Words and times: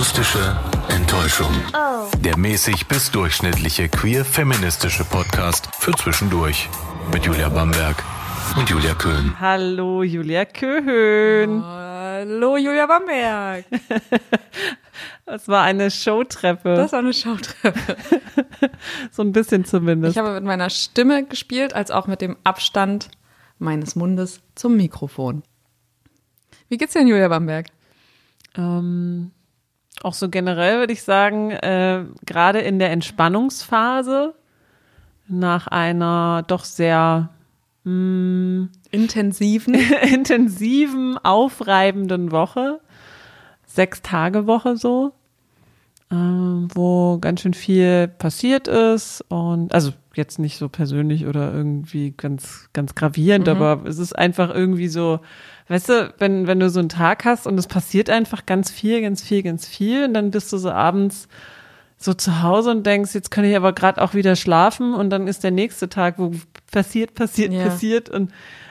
Akustische 0.00 0.56
Enttäuschung. 0.88 1.52
Der 2.20 2.38
mäßig 2.38 2.88
bis 2.88 3.10
durchschnittliche 3.10 3.90
queer-feministische 3.90 5.04
Podcast 5.04 5.68
für 5.78 5.92
zwischendurch. 5.92 6.70
Mit 7.12 7.26
Julia 7.26 7.50
Bamberg 7.50 8.02
und 8.56 8.70
Julia 8.70 8.94
Köhn. 8.94 9.38
Hallo 9.38 10.02
Julia 10.02 10.46
Köhn. 10.46 11.62
Hallo 11.62 12.56
Julia 12.56 12.86
Bamberg. 12.86 13.66
Das 15.26 15.48
war 15.48 15.64
eine 15.64 15.90
Showtreppe. 15.90 16.76
Das 16.76 16.92
war 16.92 17.00
eine 17.00 17.12
Showtreppe. 17.12 17.98
so 19.10 19.20
ein 19.20 19.32
bisschen 19.32 19.66
zumindest. 19.66 20.16
Ich 20.16 20.18
habe 20.18 20.32
mit 20.32 20.44
meiner 20.44 20.70
Stimme 20.70 21.26
gespielt, 21.26 21.74
als 21.74 21.90
auch 21.90 22.06
mit 22.06 22.22
dem 22.22 22.38
Abstand 22.42 23.10
meines 23.58 23.96
Mundes 23.96 24.40
zum 24.54 24.78
Mikrofon. 24.78 25.42
Wie 26.70 26.78
geht's 26.78 26.94
denn, 26.94 27.06
Julia 27.06 27.28
Bamberg? 27.28 27.66
Ähm, 28.56 29.32
auch 30.02 30.14
so 30.14 30.28
generell 30.28 30.78
würde 30.78 30.92
ich 30.92 31.02
sagen, 31.02 31.50
äh, 31.50 32.04
gerade 32.26 32.60
in 32.60 32.78
der 32.78 32.90
Entspannungsphase 32.90 34.34
nach 35.28 35.66
einer 35.66 36.44
doch 36.46 36.64
sehr 36.64 37.30
mh, 37.84 38.68
Intensiven. 38.90 39.74
intensiven, 40.02 41.18
aufreibenden 41.18 42.32
Woche, 42.32 42.80
sechs 43.66 44.02
Tage 44.02 44.46
Woche 44.46 44.76
so, 44.76 45.12
äh, 46.10 46.14
wo 46.14 47.18
ganz 47.18 47.42
schön 47.42 47.54
viel 47.54 48.08
passiert 48.08 48.68
ist 48.68 49.24
und 49.28 49.72
also 49.72 49.92
jetzt 50.14 50.40
nicht 50.40 50.58
so 50.58 50.68
persönlich 50.68 51.26
oder 51.26 51.52
irgendwie 51.52 52.12
ganz 52.16 52.68
ganz 52.72 52.96
gravierend, 52.96 53.48
aber 53.48 53.84
es 53.86 53.98
ist 53.98 54.12
einfach 54.18 54.52
irgendwie 54.52 54.88
so, 54.88 55.20
weißt 55.70 55.88
du, 55.88 56.14
wenn 56.18 56.46
wenn 56.46 56.60
du 56.60 56.68
so 56.68 56.80
einen 56.80 56.88
Tag 56.90 57.24
hast 57.24 57.46
und 57.46 57.56
es 57.58 57.66
passiert 57.66 58.10
einfach 58.10 58.44
ganz 58.44 58.70
viel, 58.70 59.00
ganz 59.00 59.22
viel, 59.22 59.42
ganz 59.42 59.66
viel 59.66 60.04
und 60.04 60.12
dann 60.14 60.30
bist 60.30 60.52
du 60.52 60.58
so 60.58 60.70
abends 60.70 61.26
so 61.96 62.12
zu 62.14 62.42
Hause 62.42 62.70
und 62.70 62.84
denkst, 62.86 63.14
jetzt 63.14 63.30
kann 63.30 63.44
ich 63.44 63.54
aber 63.56 63.72
gerade 63.72 64.00
auch 64.02 64.14
wieder 64.14 64.34
schlafen 64.36 64.94
und 64.94 65.10
dann 65.10 65.26
ist 65.28 65.44
der 65.44 65.50
nächste 65.50 65.88
Tag, 65.88 66.14
wo 66.18 66.32
passiert, 66.72 67.14
passiert, 67.14 67.52
Ja. 67.52 67.64
passiert 67.64 68.08
und 68.10 68.30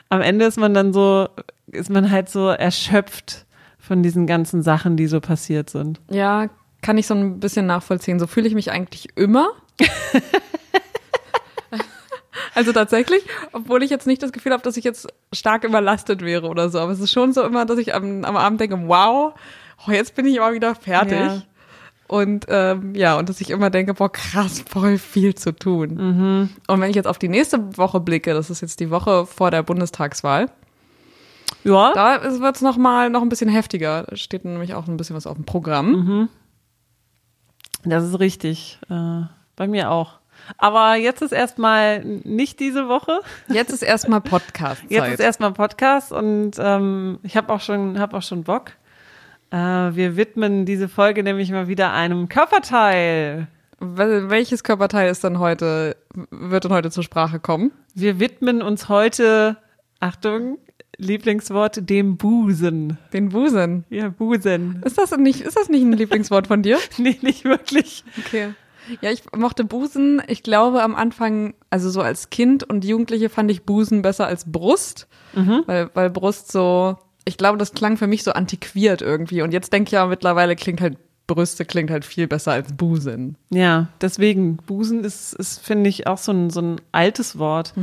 am 0.10 0.22
Ende 0.22 0.46
ist 0.46 0.58
man 0.60 0.74
dann 0.74 0.94
so, 0.94 1.28
ist 1.68 1.90
man 1.90 2.10
halt 2.12 2.30
so 2.30 2.48
erschöpft 2.50 3.46
von 3.78 4.02
diesen 4.04 4.26
ganzen 4.28 4.62
Sachen, 4.64 4.98
die 4.98 5.08
so 5.08 5.20
passiert 5.22 5.70
sind. 5.70 6.00
Ja, 6.10 6.50
kann 6.82 6.98
ich 6.98 7.08
so 7.08 7.14
ein 7.14 7.40
bisschen 7.40 7.66
nachvollziehen. 7.68 8.20
So 8.20 8.26
fühle 8.28 8.48
ich 8.48 8.56
mich 8.56 8.72
eigentlich 8.72 9.10
immer. 9.16 9.50
Also 12.56 12.74
tatsächlich, 12.74 13.24
obwohl 13.52 13.84
ich 13.84 13.90
jetzt 13.90 14.08
nicht 14.08 14.24
das 14.24 14.32
Gefühl 14.32 14.54
habe, 14.54 14.64
dass 14.64 14.78
ich 14.78 14.84
jetzt 14.84 15.08
stark 15.34 15.64
überlastet 15.64 16.22
wäre 16.22 16.48
oder 16.48 16.70
so. 16.70 16.80
Aber 16.80 16.92
es 16.92 17.00
ist 17.00 17.12
schon 17.12 17.34
so 17.34 17.44
immer, 17.44 17.66
dass 17.66 17.78
ich 17.78 17.94
am, 17.94 18.26
am 18.26 18.38
Abend 18.38 18.60
denke, 18.60 18.88
wow, 18.88 19.34
oh, 19.88 19.92
jetzt 19.92 20.16
bin 20.16 20.26
ich 20.26 20.42
aber 20.42 20.54
wieder 20.54 20.76
fertig. 20.76 21.20
Ja. 21.20 21.42
Und 22.08 22.48
ähm, 22.50 22.96
ja, 22.96 23.20
und 23.20 23.30
dass 23.30 23.40
ich 23.40 23.52
immer 23.52 23.70
denke, 23.70 23.94
boah, 23.94 24.12
krass, 24.12 24.64
voll 24.68 24.98
viel 24.98 25.36
zu 25.36 25.52
tun. 25.52 25.94
Mhm. 25.94 26.50
Und 26.68 26.82
wenn 26.82 26.90
ich 26.90 26.96
jetzt 26.96 27.06
auf 27.06 27.20
die 27.20 27.30
nächste 27.30 27.78
Woche 27.78 28.00
blicke, 28.00 28.34
das 28.34 28.50
ist 28.50 28.62
jetzt 28.62 28.80
die 28.80 28.90
Woche 28.90 29.28
vor 29.28 29.52
der 29.52 29.62
Bundestagswahl, 29.62 30.50
Ja, 31.64 31.94
da 31.94 32.24
wird 32.40 32.56
es 32.56 32.62
nochmal 32.64 33.12
noch 33.12 33.22
ein 33.22 33.30
bisschen 33.30 33.50
heftiger. 33.50 34.06
Da 34.10 34.16
steht 34.16 34.44
nämlich 34.44 34.74
auch 34.74 34.88
ein 34.88 34.98
bisschen 34.98 35.16
was 35.16 35.28
auf 35.28 35.36
dem 35.36 35.46
Programm. 35.46 36.30
das 37.84 38.04
ist 38.06 38.20
richtig. 38.20 38.80
Äh, 38.90 39.24
bei 39.56 39.68
mir 39.68 39.92
auch. 39.92 40.19
Aber 40.58 40.96
jetzt 40.96 41.22
ist 41.22 41.32
erstmal 41.32 42.04
nicht 42.04 42.60
diese 42.60 42.88
Woche. 42.88 43.20
Jetzt 43.48 43.72
ist 43.72 43.84
erstmal 43.84 44.22
Podcast-Zeit. 44.22 44.90
Jetzt 44.92 45.14
ist 45.14 45.20
erstmal 45.20 45.52
Podcast 45.54 46.12
und 46.12 46.52
ähm, 46.60 47.20
ich 47.24 47.38
habe 47.38 47.52
auch 47.54 47.62
schon, 47.62 48.00
habe 48.00 48.18
auch 48.18 48.24
schon 48.24 48.44
Bock. 48.44 48.72
Äh, 49.52 49.58
wir 49.58 50.16
widmen 50.18 50.66
diese 50.66 50.90
Folge 50.90 51.24
nämlich 51.24 51.52
mal 51.52 51.68
wieder 51.68 51.92
einem 51.94 52.30
Körperteil. 52.30 53.48
Wel- 53.80 54.30
Welches 54.30 54.64
Körperteil 54.64 55.10
ist 55.10 55.24
dann 55.24 55.40
heute, 55.40 55.96
wird 56.32 56.66
dann 56.66 56.74
heute 56.74 56.92
zur 56.92 57.04
Sprache 57.04 57.40
kommen? 57.40 57.72
Wir 57.96 58.20
widmen 58.20 58.62
uns 58.62 58.90
heute, 58.90 59.58
Achtung, 60.00 60.58
Lieblingswort, 60.98 61.90
dem 61.90 62.18
Busen. 62.18 62.98
Den 63.14 63.30
Busen. 63.30 63.86
Ja, 63.90 64.10
Busen. 64.10 64.82
Ist 64.86 64.98
das 64.98 65.16
nicht, 65.18 65.42
ist 65.42 65.56
das 65.58 65.70
nicht 65.70 65.82
ein 65.84 65.94
Lieblingswort 65.94 66.48
von 66.48 66.62
dir? 66.62 66.78
Nee, 66.98 67.18
nicht 67.22 67.46
wirklich. 67.46 68.04
Okay. 68.18 68.50
Ja, 69.02 69.12
ich 69.12 69.24
mochte 69.36 69.64
Busen. 69.64 70.22
Ich 70.28 70.44
glaube 70.44 70.82
am 70.84 70.96
Anfang, 70.96 71.54
also 71.70 71.90
so 71.90 72.02
als 72.02 72.30
Kind 72.30 72.64
und 72.64 72.86
Jugendliche 72.86 73.30
fand 73.30 73.50
ich 73.52 73.64
Busen 73.64 74.02
besser 74.02 74.28
als 74.28 74.52
Brust, 74.52 75.08
weil, 75.68 75.90
weil 75.94 76.10
Brust 76.10 76.52
so, 76.52 76.98
ich 77.26 77.38
glaube, 77.38 77.58
das 77.58 77.74
klang 77.74 77.98
für 77.98 78.08
mich 78.08 78.24
so 78.24 78.32
antiquiert 78.32 79.02
irgendwie. 79.02 79.42
Und 79.42 79.52
jetzt 79.54 79.72
denke 79.74 79.90
ich 79.90 79.92
ja 79.94 80.06
mittlerweile 80.06 80.56
klingt 80.56 80.82
halt 80.82 80.98
Brüste 81.30 81.64
klingt 81.64 81.92
halt 81.92 82.06
viel 82.06 82.28
besser 82.28 82.54
als 82.54 82.74
Busen. 82.74 83.38
Ja, 83.52 83.88
deswegen, 84.02 84.58
Busen 84.58 85.04
ist, 85.04 85.34
ist 85.34 85.60
finde 85.64 85.88
ich, 85.88 86.08
auch 86.08 86.18
so 86.18 86.32
ein, 86.32 86.50
so 86.50 86.60
ein 86.60 86.82
altes 86.92 87.38
Wort. 87.38 87.74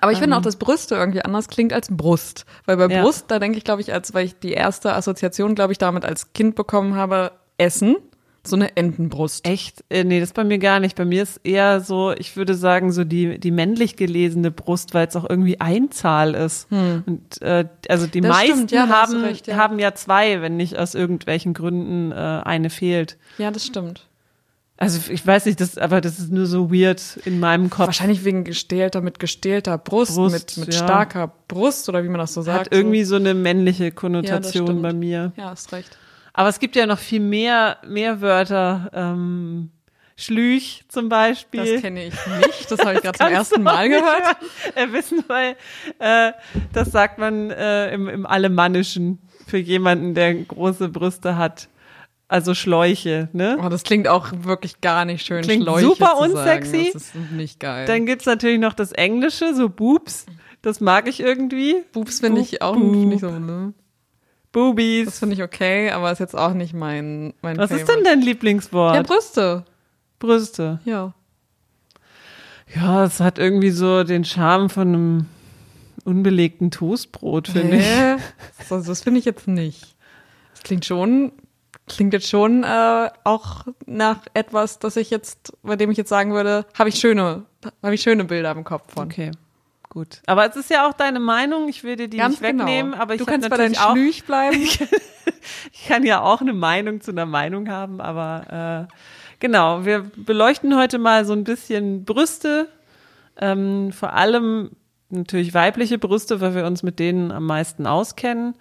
Aber 0.00 0.10
ich 0.10 0.18
finde 0.18 0.36
auch, 0.36 0.42
dass 0.42 0.56
Brüste 0.56 0.96
irgendwie 0.96 1.22
anders 1.22 1.46
klingt 1.46 1.72
als 1.72 1.88
Brust. 1.88 2.46
Weil 2.66 2.76
bei 2.76 2.92
Ja. 2.92 3.02
Brust, 3.02 3.26
da 3.28 3.38
denke 3.38 3.58
ich, 3.58 3.64
glaube 3.64 3.80
ich, 3.80 3.92
als 3.92 4.12
weil 4.12 4.26
ich 4.26 4.40
die 4.40 4.52
erste 4.52 4.92
Assoziation, 4.92 5.54
glaube 5.54 5.70
ich, 5.70 5.78
damit 5.78 6.04
als 6.04 6.32
Kind 6.32 6.56
bekommen 6.56 6.96
habe, 6.96 7.30
Essen. 7.58 7.94
So 8.42 8.56
eine 8.56 8.76
Entenbrust. 8.76 9.46
Echt? 9.46 9.84
Äh, 9.90 10.04
nee, 10.04 10.18
das 10.18 10.32
bei 10.32 10.44
mir 10.44 10.58
gar 10.58 10.80
nicht. 10.80 10.96
Bei 10.96 11.04
mir 11.04 11.22
ist 11.22 11.40
eher 11.44 11.80
so, 11.80 12.12
ich 12.12 12.36
würde 12.36 12.54
sagen, 12.54 12.90
so 12.90 13.04
die, 13.04 13.38
die 13.38 13.50
männlich 13.50 13.96
gelesene 13.96 14.50
Brust, 14.50 14.94
weil 14.94 15.06
es 15.06 15.16
auch 15.16 15.28
irgendwie 15.28 15.60
Einzahl 15.60 16.34
ist. 16.34 16.66
Und 16.70 17.42
äh, 17.42 17.66
also 17.88 18.06
die 18.06 18.20
Hm. 18.20 18.28
Das 18.28 18.36
meisten 18.36 18.54
stimmt, 18.68 18.72
ja, 18.72 18.88
haben, 18.88 19.20
recht, 19.22 19.46
ja. 19.46 19.56
haben 19.56 19.78
ja 19.78 19.94
zwei, 19.94 20.40
wenn 20.40 20.56
nicht 20.56 20.78
aus 20.78 20.94
irgendwelchen 20.94 21.52
Gründen 21.52 22.12
äh, 22.12 22.14
eine 22.14 22.70
fehlt. 22.70 23.18
Ja, 23.38 23.50
das 23.50 23.66
stimmt. 23.66 24.06
Also 24.80 25.12
ich 25.12 25.26
weiß 25.26 25.44
nicht, 25.44 25.60
das, 25.60 25.76
aber 25.76 26.00
das 26.00 26.18
ist 26.18 26.32
nur 26.32 26.46
so 26.46 26.72
weird 26.72 27.18
in 27.26 27.38
meinem 27.38 27.68
Kopf. 27.68 27.88
Wahrscheinlich 27.88 28.24
wegen 28.24 28.44
gestählter 28.44 29.02
mit 29.02 29.18
gestählter 29.18 29.76
Brust, 29.76 30.14
Brust, 30.14 30.56
mit, 30.56 30.66
mit 30.66 30.74
ja. 30.74 30.84
starker 30.84 31.30
Brust 31.48 31.90
oder 31.90 32.02
wie 32.02 32.08
man 32.08 32.18
das 32.18 32.32
so 32.32 32.40
sagt. 32.40 32.60
Hat 32.60 32.72
irgendwie 32.72 33.04
so 33.04 33.16
eine 33.16 33.34
männliche 33.34 33.92
Konnotation 33.92 34.80
bei 34.80 34.94
mir. 34.94 35.32
Ja, 35.36 35.50
hast 35.50 35.72
recht. 35.72 35.98
Aber 36.32 36.48
es 36.48 36.58
gibt 36.58 36.76
ja 36.76 36.86
noch 36.86 36.98
viel 36.98 37.20
mehr, 37.20 37.78
mehr 37.86 38.20
Wörter. 38.20 38.90
Ähm, 38.92 39.70
Schlüch 40.20 40.84
zum 40.88 41.08
Beispiel. 41.08 41.74
Das 41.74 41.80
kenne 41.82 42.06
ich 42.06 42.14
nicht. 42.40 42.70
Das 42.70 42.80
habe 42.80 42.94
ich 42.94 43.00
gerade 43.00 43.18
zum 43.18 43.28
ersten 43.28 43.62
Mal 43.62 43.88
gehört. 43.88 44.36
äh, 44.74 44.92
wissen, 44.92 45.24
weil 45.28 45.56
äh, 45.98 46.32
das 46.74 46.92
sagt 46.92 47.18
man 47.18 47.50
äh, 47.50 47.92
im, 47.94 48.08
im 48.08 48.26
Alemannischen 48.26 49.18
für 49.46 49.56
jemanden, 49.56 50.14
der 50.14 50.34
große 50.34 50.88
Brüste 50.90 51.36
hat. 51.36 51.68
Also 52.28 52.54
Schläuche, 52.54 53.28
ne? 53.32 53.58
Oh, 53.60 53.68
das 53.68 53.82
klingt 53.82 54.06
auch 54.06 54.28
wirklich 54.32 54.80
gar 54.80 55.04
nicht 55.04 55.26
schön. 55.26 55.42
Klingt 55.42 55.64
Schläuche 55.64 55.86
super 55.86 56.18
unsexy. 56.20 56.90
Das 56.92 57.02
ist 57.02 57.14
nicht 57.32 57.58
geil. 57.58 57.86
Dann 57.86 58.06
gibt's 58.06 58.26
natürlich 58.26 58.60
noch 58.60 58.74
das 58.74 58.92
Englische, 58.92 59.52
so 59.54 59.68
Boobs. 59.68 60.26
Das 60.62 60.80
mag 60.80 61.08
ich 61.08 61.18
irgendwie. 61.20 61.82
Boobs 61.92 62.20
finde 62.20 62.40
ich 62.42 62.62
auch 62.62 62.76
Boob. 62.76 62.94
nicht 63.06 63.20
so, 63.20 63.30
ne? 63.30 63.72
Das 64.52 64.62
Boobies. 64.62 65.18
finde 65.18 65.34
ich 65.36 65.42
okay, 65.42 65.90
aber 65.90 66.10
ist 66.10 66.18
jetzt 66.18 66.36
auch 66.36 66.54
nicht 66.54 66.74
mein, 66.74 67.34
mein 67.42 67.56
Was 67.56 67.70
ist 67.70 67.80
Favorite. 67.82 68.02
denn 68.02 68.04
dein 68.04 68.20
Lieblingswort? 68.22 68.94
Ja, 68.96 69.02
Brüste. 69.02 69.64
Brüste. 70.18 70.80
Ja. 70.84 71.14
Ja, 72.74 73.04
es 73.04 73.20
hat 73.20 73.38
irgendwie 73.38 73.70
so 73.70 74.04
den 74.04 74.24
Charme 74.24 74.70
von 74.70 74.88
einem 74.88 75.26
unbelegten 76.04 76.70
Toastbrot, 76.70 77.48
finde 77.48 77.76
ich. 77.76 77.84
Hä? 77.84 78.16
Das, 78.68 78.84
das 78.84 79.00
finde 79.02 79.18
ich 79.20 79.24
jetzt 79.24 79.48
nicht. 79.48 79.96
Das 80.52 80.62
klingt 80.62 80.84
schon, 80.84 81.32
klingt 81.88 82.12
jetzt 82.12 82.28
schon 82.28 82.62
äh, 82.64 83.10
auch 83.24 83.66
nach 83.86 84.22
etwas, 84.34 84.78
das 84.78 84.96
ich 84.96 85.10
jetzt, 85.10 85.52
bei 85.62 85.76
dem 85.76 85.90
ich 85.90 85.98
jetzt 85.98 86.08
sagen 86.08 86.32
würde, 86.32 86.64
habe 86.78 86.88
ich 86.88 86.96
schöne, 86.96 87.44
habe 87.82 87.94
ich 87.94 88.02
schöne 88.02 88.24
Bilder 88.24 88.52
im 88.52 88.64
Kopf 88.64 88.92
von. 88.94 89.06
Okay, 89.06 89.30
gut. 89.90 90.22
Aber 90.26 90.48
es 90.48 90.56
ist 90.56 90.70
ja 90.70 90.88
auch 90.88 90.94
deine 90.94 91.20
Meinung. 91.20 91.68
Ich 91.68 91.84
will 91.84 91.96
dir 91.96 92.08
die 92.08 92.22
nicht 92.22 92.40
wegnehmen, 92.40 92.94
aber 92.94 93.14
ich 93.14 93.18
du 93.18 93.26
kannst 93.26 93.50
bei 93.50 93.58
deinem 93.58 93.74
Schlüch 93.74 94.24
bleiben. 94.24 94.56
ich 95.72 95.86
kann 95.86 96.04
ja 96.04 96.22
auch 96.22 96.40
eine 96.40 96.54
Meinung 96.54 97.02
zu 97.02 97.10
einer 97.10 97.26
Meinung 97.26 97.68
haben, 97.68 98.00
aber 98.00 98.88
äh, 98.88 98.94
genau, 99.40 99.84
wir 99.84 100.10
beleuchten 100.16 100.74
heute 100.76 100.98
mal 100.98 101.26
so 101.26 101.34
ein 101.34 101.44
bisschen 101.44 102.04
Brüste, 102.04 102.68
ähm, 103.36 103.92
vor 103.92 104.14
allem 104.14 104.70
natürlich 105.10 105.52
weibliche 105.52 105.98
Brüste, 105.98 106.40
weil 106.40 106.54
wir 106.54 106.64
uns 106.64 106.82
mit 106.82 106.98
denen 106.98 107.32
am 107.32 107.44
meisten 107.44 107.86
auskennen. 107.86 108.54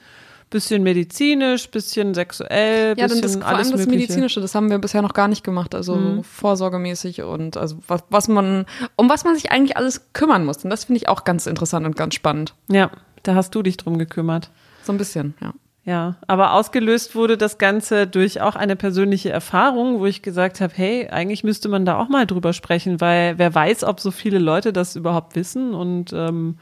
Bisschen 0.49 0.81
medizinisch, 0.81 1.69
bisschen 1.69 2.13
sexuell, 2.15 2.95
Ja, 2.97 3.05
bisschen 3.05 3.21
denn 3.21 3.21
das, 3.21 3.35
vor 3.35 3.45
alles 3.45 3.67
allem 3.67 3.77
das 3.77 3.85
Mögliche. 3.85 3.99
Medizinische, 3.99 4.41
das 4.41 4.55
haben 4.55 4.71
wir 4.71 4.79
bisher 4.79 5.01
noch 5.03 5.13
gar 5.13 5.27
nicht 5.27 5.43
gemacht, 5.43 5.75
also 5.75 5.95
Mhm. 5.95 6.23
vorsorgemäßig 6.23 7.21
und 7.21 7.55
also 7.55 7.77
was, 7.87 8.03
was 8.09 8.27
man, 8.27 8.65
um 8.95 9.09
was 9.09 9.23
man 9.25 9.35
sich 9.35 9.51
eigentlich 9.51 9.77
alles 9.77 10.11
kümmern 10.13 10.45
muss. 10.45 10.63
Und 10.63 10.69
das 10.71 10.85
finde 10.85 10.97
ich 10.97 11.07
auch 11.07 11.23
ganz 11.23 11.45
interessant 11.45 11.85
und 11.85 11.95
ganz 11.95 12.15
spannend. 12.15 12.55
Ja, 12.67 12.89
da 13.23 13.35
hast 13.35 13.53
du 13.53 13.61
dich 13.61 13.77
drum 13.77 13.97
gekümmert. 13.99 14.49
So 14.83 14.91
ein 14.91 14.97
bisschen, 14.97 15.35
ja. 15.41 15.53
Ja, 15.85 16.17
aber 16.27 16.53
ausgelöst 16.53 17.15
wurde 17.15 17.35
das 17.35 17.57
Ganze 17.57 18.05
durch 18.05 18.41
auch 18.41 18.55
eine 18.55 18.75
persönliche 18.75 19.29
Erfahrung, 19.31 19.99
wo 19.99 20.05
ich 20.05 20.21
gesagt 20.21 20.61
habe, 20.61 20.71
hey, 20.75 21.07
eigentlich 21.09 21.43
müsste 21.43 21.67
man 21.67 21.83
da 21.83 21.97
auch 21.97 22.09
mal 22.09 22.27
drüber 22.27 22.53
sprechen, 22.53 23.01
weil 23.01 23.39
wer 23.39 23.55
weiß, 23.55 23.83
ob 23.85 23.99
so 23.99 24.11
viele 24.11 24.37
Leute 24.39 24.71
das 24.71 24.95
überhaupt 24.95 25.35
wissen. 25.35 25.73
Und 25.73 26.11
ähm, 26.13 26.57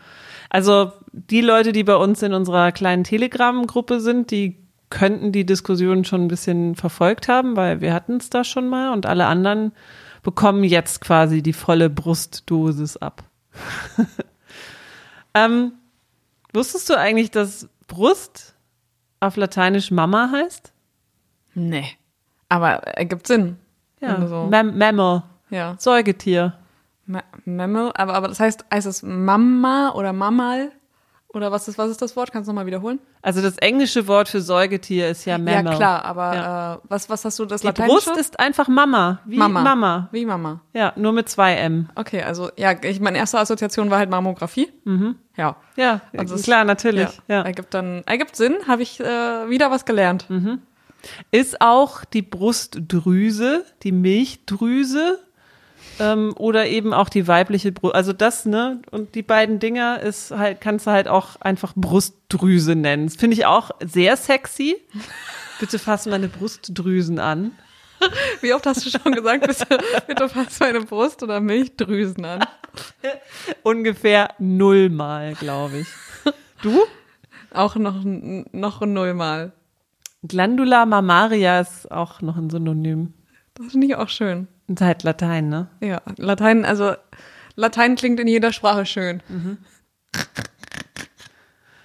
also 0.57 0.91
die 1.11 1.41
Leute, 1.41 1.71
die 1.71 1.83
bei 1.83 1.95
uns 1.95 2.23
in 2.23 2.33
unserer 2.33 2.71
kleinen 2.71 3.03
Telegram-Gruppe 3.03 3.99
sind, 3.99 4.31
die 4.31 4.57
könnten 4.89 5.31
die 5.31 5.45
Diskussion 5.45 6.03
schon 6.03 6.23
ein 6.23 6.27
bisschen 6.29 6.73
verfolgt 6.73 7.27
haben, 7.27 7.55
weil 7.55 7.79
wir 7.79 7.93
hatten 7.93 8.17
es 8.17 8.31
da 8.31 8.43
schon 8.43 8.67
mal 8.67 8.91
und 8.91 9.05
alle 9.05 9.27
anderen 9.27 9.71
bekommen 10.23 10.63
jetzt 10.63 10.99
quasi 10.99 11.43
die 11.43 11.53
volle 11.53 11.91
Brustdosis 11.91 12.97
ab. 12.97 13.23
ähm, 15.35 15.73
wusstest 16.53 16.89
du 16.89 16.97
eigentlich, 16.97 17.29
dass 17.29 17.69
Brust 17.85 18.55
auf 19.19 19.35
Lateinisch 19.35 19.91
Mama 19.91 20.31
heißt? 20.31 20.73
Nee. 21.53 21.85
Aber 22.49 22.69
ergibt 22.97 23.27
Sinn. 23.27 23.57
Ja. 24.01 24.27
So. 24.27 24.49
Mammal. 24.49 25.21
Ja. 25.51 25.75
Säugetier. 25.77 26.57
Mammal, 27.45 27.91
aber, 27.95 28.13
aber 28.13 28.27
das 28.27 28.39
heißt, 28.39 28.65
heißt 28.71 28.87
es 28.87 29.03
Mama 29.03 29.93
oder 29.95 30.13
Mammal? 30.13 30.71
Oder 31.33 31.51
was 31.51 31.67
ist, 31.67 31.77
was 31.77 31.91
ist 31.91 32.01
das 32.01 32.15
Wort? 32.15 32.31
Kannst 32.31 32.47
du 32.47 32.51
nochmal 32.51 32.65
wiederholen? 32.65 32.99
Also 33.21 33.41
das 33.41 33.57
englische 33.57 34.07
Wort 34.07 34.29
für 34.29 34.41
Säugetier 34.41 35.09
ist 35.09 35.25
ja 35.25 35.37
Mammal. 35.37 35.65
Ja, 35.65 35.75
klar, 35.75 36.05
aber 36.05 36.35
ja. 36.35 36.73
Äh, 36.75 36.77
was, 36.87 37.09
was 37.09 37.25
hast 37.25 37.37
du 37.37 37.45
das 37.45 37.61
Die? 37.61 37.71
Brust 37.71 38.15
ist 38.17 38.39
einfach 38.39 38.67
Mama. 38.67 39.19
Wie 39.25 39.37
Mama. 39.37 39.61
Mama. 39.61 40.09
Wie 40.11 40.25
Mama. 40.25 40.61
Ja, 40.73 40.93
nur 40.95 41.11
mit 41.11 41.29
zwei 41.29 41.55
M. 41.55 41.89
Okay, 41.95 42.23
also 42.23 42.49
ja, 42.57 42.73
ich, 42.81 42.99
meine 42.99 43.17
erste 43.17 43.39
Assoziation 43.39 43.89
war 43.89 43.99
halt 43.99 44.09
Mammographie. 44.09 44.71
Mhm. 44.85 45.15
Ja. 45.35 45.57
Ja, 45.75 46.01
also 46.17 46.37
klar, 46.37 46.63
natürlich. 46.63 47.09
Ja, 47.27 47.35
ja. 47.35 47.41
Ergibt 47.43 47.73
dann, 47.73 48.03
ergibt 48.05 48.35
Sinn, 48.35 48.55
habe 48.67 48.81
ich 48.81 48.99
äh, 48.99 49.49
wieder 49.49 49.69
was 49.69 49.85
gelernt. 49.85 50.29
Mhm. 50.29 50.61
Ist 51.31 51.61
auch 51.61 52.05
die 52.05 52.23
Brustdrüse, 52.23 53.65
die 53.83 53.91
Milchdrüse 53.91 55.19
ähm, 55.99 56.33
oder 56.37 56.67
eben 56.67 56.93
auch 56.93 57.09
die 57.09 57.27
weibliche 57.27 57.71
Brust. 57.71 57.95
Also 57.95 58.13
das, 58.13 58.45
ne? 58.45 58.81
Und 58.91 59.15
die 59.15 59.23
beiden 59.23 59.59
Dinger 59.59 59.99
ist 59.99 60.31
halt, 60.31 60.61
kannst 60.61 60.87
du 60.87 60.91
halt 60.91 61.07
auch 61.07 61.39
einfach 61.41 61.73
Brustdrüse 61.75 62.75
nennen. 62.75 63.09
Finde 63.09 63.35
ich 63.35 63.45
auch 63.45 63.71
sehr 63.83 64.17
sexy. 64.17 64.77
Bitte 65.59 65.79
fass 65.79 66.05
meine 66.05 66.27
Brustdrüsen 66.27 67.19
an. 67.19 67.51
Wie 68.41 68.53
oft 68.53 68.65
hast 68.67 68.85
du 68.85 68.89
schon 68.91 69.11
gesagt, 69.11 69.47
bitte, 69.47 69.65
bitte 70.05 70.29
fass 70.29 70.59
meine 70.59 70.81
Brust 70.81 71.23
oder 71.23 71.39
Milchdrüsen 71.39 72.25
an? 72.25 72.45
Ungefähr 73.63 74.29
nullmal, 74.37 75.33
glaube 75.33 75.79
ich. 75.79 75.87
Du? 76.61 76.83
Auch 77.51 77.75
noch, 77.75 78.03
noch 78.03 78.81
nullmal. 78.81 79.51
Glandula 80.21 80.85
mammaria 80.85 81.61
ist 81.61 81.91
auch 81.91 82.21
noch 82.21 82.37
ein 82.37 82.51
Synonym. 82.51 83.13
Das 83.55 83.71
finde 83.71 83.87
ich 83.87 83.95
auch 83.95 84.09
schön. 84.09 84.47
Und 84.67 84.81
halt 84.81 85.03
Latein, 85.03 85.49
ne? 85.49 85.67
Ja, 85.79 86.01
Latein, 86.17 86.65
also 86.65 86.93
Latein 87.55 87.95
klingt 87.95 88.19
in 88.19 88.27
jeder 88.27 88.51
Sprache 88.51 88.85
schön. 88.85 89.23
Mhm. 89.29 89.57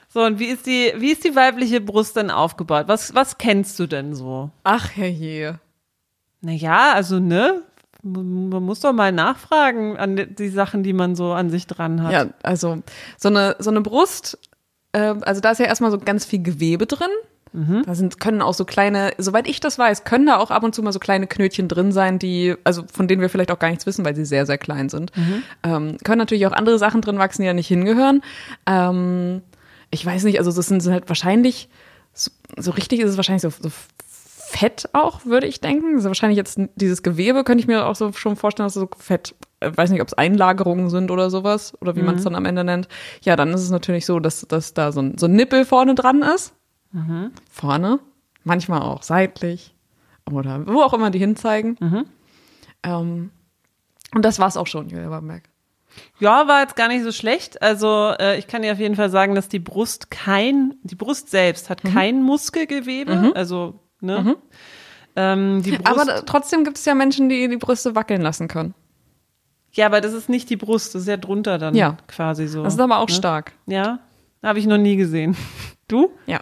So, 0.08 0.22
und 0.24 0.38
wie 0.38 0.46
ist 0.46 0.66
die, 0.66 0.92
wie 0.96 1.12
ist 1.12 1.24
die 1.24 1.34
weibliche 1.34 1.80
Brust 1.80 2.16
denn 2.16 2.30
aufgebaut? 2.30 2.84
Was, 2.86 3.14
was 3.14 3.38
kennst 3.38 3.78
du 3.78 3.86
denn 3.86 4.14
so? 4.14 4.50
Ach, 4.62 4.90
herrje. 4.94 5.58
Naja, 6.42 6.92
also, 6.92 7.18
ne? 7.18 7.62
Man 8.02 8.48
muss 8.64 8.80
doch 8.80 8.92
mal 8.92 9.12
nachfragen 9.12 9.96
an 9.96 10.16
die, 10.16 10.26
die 10.26 10.48
Sachen, 10.48 10.82
die 10.82 10.92
man 10.92 11.14
so 11.14 11.32
an 11.32 11.48
sich 11.48 11.66
dran 11.66 12.02
hat. 12.02 12.12
Ja, 12.12 12.26
also, 12.42 12.82
so 13.16 13.28
eine, 13.28 13.56
so 13.58 13.70
eine 13.70 13.80
Brust, 13.80 14.38
äh, 14.92 15.14
also 15.22 15.40
da 15.40 15.52
ist 15.52 15.60
ja 15.60 15.66
erstmal 15.66 15.90
so 15.90 15.98
ganz 15.98 16.26
viel 16.26 16.42
Gewebe 16.42 16.86
drin. 16.86 17.10
Mhm. 17.52 17.82
Da 17.84 17.94
sind, 17.94 18.18
können 18.18 18.40
auch 18.40 18.54
so 18.54 18.64
kleine, 18.64 19.12
soweit 19.18 19.46
ich 19.46 19.60
das 19.60 19.78
weiß, 19.78 20.04
können 20.04 20.26
da 20.26 20.38
auch 20.38 20.50
ab 20.50 20.62
und 20.62 20.74
zu 20.74 20.82
mal 20.82 20.92
so 20.92 20.98
kleine 20.98 21.26
Knötchen 21.26 21.68
drin 21.68 21.92
sein, 21.92 22.18
die, 22.18 22.54
also 22.64 22.84
von 22.90 23.08
denen 23.08 23.20
wir 23.20 23.28
vielleicht 23.28 23.50
auch 23.50 23.58
gar 23.58 23.68
nichts 23.68 23.86
wissen, 23.86 24.04
weil 24.04 24.16
sie 24.16 24.24
sehr, 24.24 24.46
sehr 24.46 24.58
klein 24.58 24.88
sind. 24.88 25.16
Mhm. 25.16 25.42
Ähm, 25.62 25.96
können 26.02 26.18
natürlich 26.18 26.46
auch 26.46 26.52
andere 26.52 26.78
Sachen 26.78 27.02
drin 27.02 27.18
wachsen, 27.18 27.42
die 27.42 27.46
ja 27.46 27.54
nicht 27.54 27.68
hingehören. 27.68 28.22
Ähm, 28.66 29.42
ich 29.90 30.04
weiß 30.04 30.24
nicht, 30.24 30.38
also 30.38 30.50
das 30.50 30.66
sind, 30.66 30.80
sind 30.80 30.92
halt 30.92 31.08
wahrscheinlich, 31.08 31.68
so, 32.14 32.30
so, 32.56 32.70
richtig 32.70 33.00
ist 33.00 33.10
es 33.10 33.16
wahrscheinlich 33.16 33.42
so, 33.42 33.50
so 33.50 33.70
Fett 34.52 34.88
auch, 34.92 35.24
würde 35.24 35.46
ich 35.46 35.60
denken. 35.60 35.96
Also 35.96 36.08
wahrscheinlich 36.08 36.36
jetzt 36.36 36.60
dieses 36.76 37.02
Gewebe 37.02 37.44
könnte 37.44 37.62
ich 37.62 37.68
mir 37.68 37.86
auch 37.86 37.94
so 37.94 38.12
schon 38.12 38.36
vorstellen, 38.36 38.66
dass 38.66 38.74
so 38.74 38.88
Fett, 38.98 39.34
äh, 39.60 39.70
weiß 39.74 39.90
nicht, 39.90 40.02
ob 40.02 40.08
es 40.08 40.14
Einlagerungen 40.14 40.90
sind 40.90 41.10
oder 41.10 41.30
sowas, 41.30 41.74
oder 41.80 41.96
wie 41.96 42.00
mhm. 42.00 42.06
man 42.06 42.14
es 42.16 42.24
dann 42.24 42.34
am 42.34 42.44
Ende 42.44 42.64
nennt. 42.64 42.88
Ja, 43.22 43.36
dann 43.36 43.52
ist 43.52 43.62
es 43.62 43.70
natürlich 43.70 44.06
so, 44.06 44.20
dass, 44.20 44.46
dass 44.48 44.74
da 44.74 44.92
so 44.92 45.00
ein, 45.00 45.18
so 45.18 45.26
ein 45.26 45.32
Nippel 45.32 45.64
vorne 45.64 45.94
dran 45.94 46.22
ist. 46.22 46.54
Mhm. 46.92 47.32
Vorne, 47.50 47.98
manchmal 48.44 48.82
auch 48.82 49.02
seitlich 49.02 49.74
oder 50.30 50.66
wo 50.66 50.82
auch 50.82 50.94
immer 50.94 51.10
die 51.10 51.18
hinzeigen. 51.18 51.76
Mhm. 51.80 52.04
Ähm, 52.82 53.30
und 54.14 54.24
das 54.24 54.38
war's 54.38 54.56
auch 54.56 54.66
schon, 54.66 54.88
Julia 54.88 55.08
Bamberg. 55.08 55.44
Ja, 56.18 56.48
war 56.48 56.60
jetzt 56.60 56.76
gar 56.76 56.88
nicht 56.88 57.02
so 57.02 57.12
schlecht. 57.12 57.60
Also 57.60 58.14
äh, 58.18 58.38
ich 58.38 58.46
kann 58.46 58.62
dir 58.62 58.72
auf 58.72 58.78
jeden 58.78 58.96
Fall 58.96 59.10
sagen, 59.10 59.34
dass 59.34 59.48
die 59.48 59.58
Brust 59.58 60.10
kein, 60.10 60.74
die 60.82 60.94
Brust 60.94 61.30
selbst 61.30 61.70
hat 61.70 61.84
mhm. 61.84 61.92
kein 61.92 62.22
Muskelgewebe. 62.22 63.14
Mhm. 63.14 63.32
Also, 63.34 63.80
ne? 64.00 64.20
Mhm. 64.20 64.36
Ähm, 65.14 65.62
die 65.62 65.72
Brust, 65.72 65.86
aber 65.86 66.24
trotzdem 66.24 66.64
gibt 66.64 66.78
es 66.78 66.84
ja 66.84 66.94
Menschen, 66.94 67.28
die 67.28 67.48
die 67.48 67.56
Brüste 67.56 67.94
wackeln 67.94 68.22
lassen 68.22 68.48
können. 68.48 68.74
Ja, 69.72 69.86
aber 69.86 70.00
das 70.00 70.12
ist 70.12 70.28
nicht 70.28 70.50
die 70.50 70.56
Brust, 70.56 70.94
das 70.94 71.02
ist 71.02 71.08
ja 71.08 71.16
drunter 71.16 71.58
dann 71.58 71.74
ja. 71.74 71.96
quasi 72.06 72.46
so. 72.46 72.62
Das 72.62 72.74
ist 72.74 72.80
aber 72.80 72.98
auch 72.98 73.08
ne? 73.08 73.14
stark. 73.14 73.52
Ja, 73.66 74.00
habe 74.42 74.58
ich 74.58 74.66
noch 74.66 74.78
nie 74.78 74.96
gesehen. 74.96 75.36
Du? 75.88 76.10
Ja. 76.26 76.40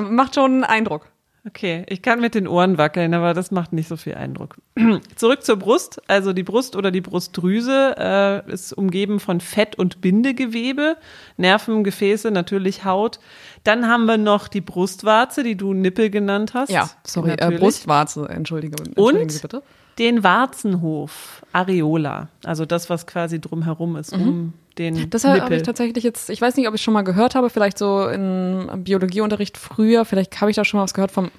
macht 0.00 0.34
schon 0.34 0.52
einen 0.52 0.64
Eindruck. 0.64 1.10
Okay, 1.46 1.86
ich 1.88 2.02
kann 2.02 2.20
mit 2.20 2.34
den 2.34 2.46
Ohren 2.46 2.76
wackeln, 2.76 3.14
aber 3.14 3.32
das 3.32 3.50
macht 3.50 3.72
nicht 3.72 3.88
so 3.88 3.96
viel 3.96 4.14
Eindruck. 4.14 4.56
Zurück 5.16 5.42
zur 5.42 5.56
Brust. 5.56 6.02
Also 6.06 6.34
die 6.34 6.42
Brust 6.42 6.76
oder 6.76 6.90
die 6.90 7.00
Brustdrüse 7.00 7.94
äh, 7.96 8.52
ist 8.52 8.74
umgeben 8.74 9.20
von 9.20 9.40
Fett- 9.40 9.76
und 9.76 10.02
Bindegewebe, 10.02 10.96
Nerven, 11.38 11.82
Gefäße, 11.82 12.30
natürlich 12.30 12.84
Haut. 12.84 13.20
Dann 13.64 13.88
haben 13.88 14.04
wir 14.04 14.18
noch 14.18 14.48
die 14.48 14.60
Brustwarze, 14.60 15.42
die 15.42 15.56
du 15.56 15.72
Nippel 15.72 16.10
genannt 16.10 16.52
hast. 16.52 16.70
Ja, 16.70 16.90
sorry, 17.04 17.32
äh, 17.38 17.56
Brustwarze, 17.58 18.28
entschuldige, 18.28 18.76
entschuldige 18.84 19.22
und 19.22 19.42
bitte. 19.42 19.62
Den 19.98 20.22
Warzenhof, 20.22 21.42
Areola, 21.52 22.28
also 22.44 22.66
das, 22.66 22.90
was 22.90 23.06
quasi 23.06 23.40
drumherum 23.40 23.96
ist, 23.96 24.16
mhm. 24.16 24.28
um 24.28 24.52
den 24.78 25.10
Das 25.10 25.24
habe 25.24 25.54
ich 25.54 25.62
tatsächlich 25.62 26.04
jetzt, 26.04 26.30
ich 26.30 26.40
weiß 26.40 26.56
nicht, 26.56 26.68
ob 26.68 26.74
ich 26.74 26.82
schon 26.82 26.94
mal 26.94 27.02
gehört 27.02 27.34
habe, 27.34 27.50
vielleicht 27.50 27.78
so 27.78 28.08
im 28.08 28.68
Biologieunterricht 28.84 29.58
früher, 29.58 30.04
vielleicht 30.04 30.40
habe 30.40 30.50
ich 30.50 30.56
da 30.56 30.64
schon 30.64 30.78
mal 30.78 30.84
was 30.84 30.94
gehört 30.94 31.10
vom 31.10 31.30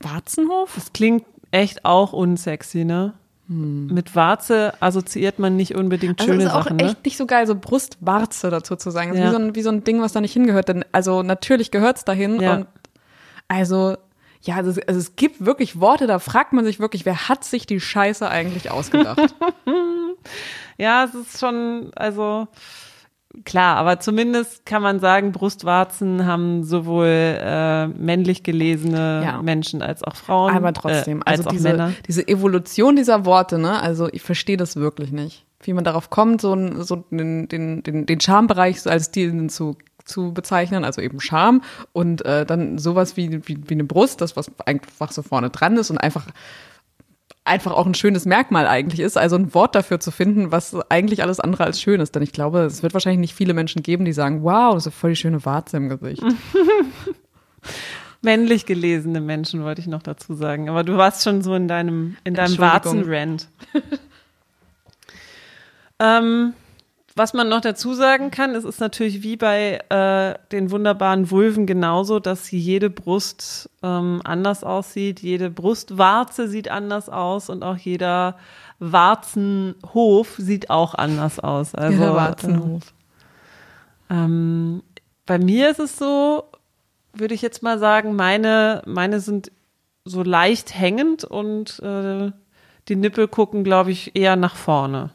Warzenhof. 0.00 0.72
Das 0.74 0.92
klingt 0.92 1.24
echt 1.50 1.84
auch 1.84 2.12
unsexy, 2.12 2.84
ne? 2.84 3.14
Hm. 3.48 3.88
Mit 3.88 4.16
Warze 4.16 4.72
assoziiert 4.80 5.38
man 5.38 5.56
nicht 5.56 5.74
unbedingt 5.74 6.18
also 6.20 6.32
schöne 6.32 6.44
Sachen. 6.44 6.54
Das 6.54 6.54
ist 6.54 6.60
auch 6.60 6.70
Sachen, 6.70 6.78
echt 6.80 6.96
ne? 6.96 7.02
nicht 7.04 7.16
so 7.16 7.26
geil, 7.26 7.46
so 7.46 7.54
Brustwarze 7.54 8.50
dazu 8.50 8.76
zu 8.76 8.90
sagen. 8.90 9.14
Ja. 9.14 9.26
Wie, 9.26 9.30
so 9.30 9.36
ein, 9.36 9.54
wie 9.54 9.62
so 9.62 9.70
ein 9.70 9.84
Ding, 9.84 10.00
was 10.00 10.12
da 10.12 10.20
nicht 10.20 10.32
hingehört. 10.32 10.68
Denn 10.68 10.84
also 10.92 11.22
natürlich 11.22 11.70
gehört 11.70 11.98
es 11.98 12.04
dahin. 12.04 12.40
Ja. 12.40 12.54
Und 12.54 12.66
also 13.48 13.96
ja, 14.44 14.56
also, 14.56 14.78
also 14.86 15.00
es 15.00 15.16
gibt 15.16 15.44
wirklich 15.44 15.80
Worte, 15.80 16.06
da 16.06 16.18
fragt 16.18 16.52
man 16.52 16.66
sich 16.66 16.78
wirklich, 16.78 17.06
wer 17.06 17.28
hat 17.28 17.44
sich 17.44 17.64
die 17.64 17.80
Scheiße 17.80 18.28
eigentlich 18.28 18.70
ausgedacht? 18.70 19.18
ja, 20.78 21.04
es 21.04 21.14
ist 21.14 21.40
schon, 21.40 21.90
also 21.94 22.48
klar, 23.44 23.76
aber 23.76 24.00
zumindest 24.00 24.64
kann 24.64 24.82
man 24.82 25.00
sagen, 25.00 25.32
Brustwarzen 25.32 26.26
haben 26.26 26.62
sowohl 26.62 27.06
äh, 27.06 27.88
männlich 27.88 28.42
gelesene 28.42 29.22
ja. 29.24 29.42
Menschen 29.42 29.82
als 29.82 30.04
auch 30.04 30.16
Frauen. 30.16 30.54
Aber 30.54 30.72
trotzdem, 30.72 31.20
äh, 31.20 31.30
also 31.30 31.50
diese, 31.50 31.94
diese 32.06 32.26
Evolution 32.28 32.96
dieser 32.96 33.24
Worte, 33.24 33.58
ne, 33.58 33.80
also 33.80 34.08
ich 34.12 34.22
verstehe 34.22 34.56
das 34.56 34.76
wirklich 34.76 35.10
nicht. 35.12 35.44
Wie 35.62 35.72
man 35.72 35.84
darauf 35.84 36.10
kommt, 36.10 36.42
so, 36.42 36.82
so 36.82 36.96
den, 37.10 37.48
den, 37.48 37.82
den, 37.82 38.06
den 38.06 38.20
Charmebereich 38.20 38.82
so 38.82 38.90
als 38.90 39.10
diesen 39.10 39.48
zu 39.48 39.76
zu 40.04 40.34
bezeichnen, 40.34 40.84
also 40.84 41.00
eben 41.00 41.18
Scham 41.18 41.62
und 41.92 42.24
äh, 42.24 42.44
dann 42.44 42.78
sowas 42.78 43.16
wie, 43.16 43.48
wie, 43.48 43.58
wie 43.66 43.74
eine 43.74 43.84
Brust, 43.84 44.20
das 44.20 44.36
was 44.36 44.50
einfach 44.66 45.10
so 45.12 45.22
vorne 45.22 45.48
dran 45.48 45.78
ist 45.78 45.90
und 45.90 45.96
einfach 45.96 46.26
einfach 47.44 47.72
auch 47.72 47.86
ein 47.86 47.94
schönes 47.94 48.24
Merkmal 48.24 48.66
eigentlich 48.66 49.00
ist, 49.00 49.18
also 49.18 49.36
ein 49.36 49.52
Wort 49.54 49.74
dafür 49.74 50.00
zu 50.00 50.10
finden, 50.10 50.50
was 50.50 50.74
eigentlich 50.90 51.22
alles 51.22 51.40
andere 51.40 51.64
als 51.64 51.80
schön 51.80 52.00
ist. 52.00 52.14
Denn 52.14 52.22
ich 52.22 52.32
glaube, 52.32 52.60
es 52.60 52.82
wird 52.82 52.94
wahrscheinlich 52.94 53.20
nicht 53.20 53.34
viele 53.34 53.54
Menschen 53.54 53.82
geben, 53.82 54.04
die 54.04 54.12
sagen, 54.12 54.42
wow, 54.42 54.76
ist 54.76 54.92
voll 54.94 55.10
die 55.10 55.16
schöne 55.16 55.44
Warze 55.44 55.76
im 55.76 55.90
Gesicht. 55.90 56.22
Männlich 58.22 58.64
gelesene 58.64 59.20
Menschen 59.20 59.64
wollte 59.64 59.82
ich 59.82 59.86
noch 59.86 60.02
dazu 60.02 60.34
sagen, 60.34 60.70
aber 60.70 60.82
du 60.82 60.96
warst 60.96 61.22
schon 61.22 61.42
so 61.42 61.54
in 61.54 61.68
deinem 61.68 62.16
in 62.24 62.32
deinem 62.32 62.56
Warzenrand. 62.56 63.48
ähm, 65.98 66.54
was 67.16 67.32
man 67.32 67.48
noch 67.48 67.60
dazu 67.60 67.94
sagen 67.94 68.30
kann, 68.32 68.54
es 68.54 68.64
ist 68.64 68.80
natürlich 68.80 69.22
wie 69.22 69.36
bei 69.36 69.78
äh, 69.88 70.34
den 70.50 70.72
wunderbaren 70.72 71.30
Vulven 71.30 71.64
genauso, 71.64 72.18
dass 72.18 72.50
jede 72.50 72.90
Brust 72.90 73.70
ähm, 73.82 74.20
anders 74.24 74.64
aussieht, 74.64 75.20
jede 75.20 75.48
Brustwarze 75.48 76.48
sieht 76.48 76.68
anders 76.68 77.08
aus 77.08 77.50
und 77.50 77.62
auch 77.62 77.76
jeder 77.76 78.36
Warzenhof 78.80 80.34
sieht 80.38 80.70
auch 80.70 80.94
anders 80.94 81.38
aus. 81.38 81.74
Also 81.76 82.00
Warzenhof. 82.00 82.82
Äh, 84.10 84.14
ähm, 84.14 84.82
bei 85.24 85.38
mir 85.38 85.70
ist 85.70 85.80
es 85.80 85.96
so, 85.96 86.44
würde 87.12 87.34
ich 87.34 87.42
jetzt 87.42 87.62
mal 87.62 87.78
sagen, 87.78 88.16
meine, 88.16 88.82
meine 88.86 89.20
sind 89.20 89.52
so 90.04 90.24
leicht 90.24 90.74
hängend 90.76 91.22
und 91.22 91.78
äh, 91.80 92.32
die 92.88 92.96
Nippel 92.96 93.28
gucken, 93.28 93.62
glaube 93.62 93.92
ich, 93.92 94.16
eher 94.16 94.34
nach 94.34 94.56
vorne. 94.56 95.10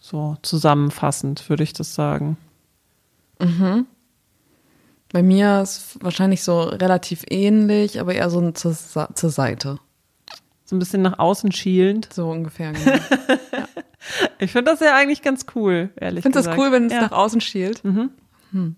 So 0.00 0.36
zusammenfassend 0.42 1.48
würde 1.48 1.62
ich 1.62 1.74
das 1.74 1.94
sagen. 1.94 2.38
Mhm. 3.38 3.86
Bei 5.12 5.22
mir 5.22 5.60
ist 5.60 6.02
wahrscheinlich 6.02 6.42
so 6.42 6.62
relativ 6.62 7.24
ähnlich, 7.28 8.00
aber 8.00 8.14
eher 8.14 8.30
so 8.30 8.50
zur, 8.52 8.74
zur 9.14 9.30
Seite. 9.30 9.78
So 10.64 10.76
ein 10.76 10.78
bisschen 10.78 11.02
nach 11.02 11.18
außen 11.18 11.52
schielend. 11.52 12.08
So 12.12 12.30
ungefähr, 12.30 12.72
genau. 12.72 12.96
ja. 13.52 13.68
Ich 14.38 14.52
finde 14.52 14.70
das 14.70 14.80
ja 14.80 14.96
eigentlich 14.96 15.20
ganz 15.20 15.46
cool, 15.54 15.90
ehrlich 15.96 16.18
ich 16.18 16.22
find 16.22 16.34
gesagt. 16.34 16.56
Ich 16.56 16.62
finde 16.62 16.62
das 16.62 16.66
cool, 16.66 16.72
wenn 16.72 16.86
es 16.86 16.92
ja. 16.92 17.02
nach 17.02 17.12
außen 17.12 17.40
schielt. 17.40 17.84
Mhm. 17.84 18.10
Hm. 18.52 18.76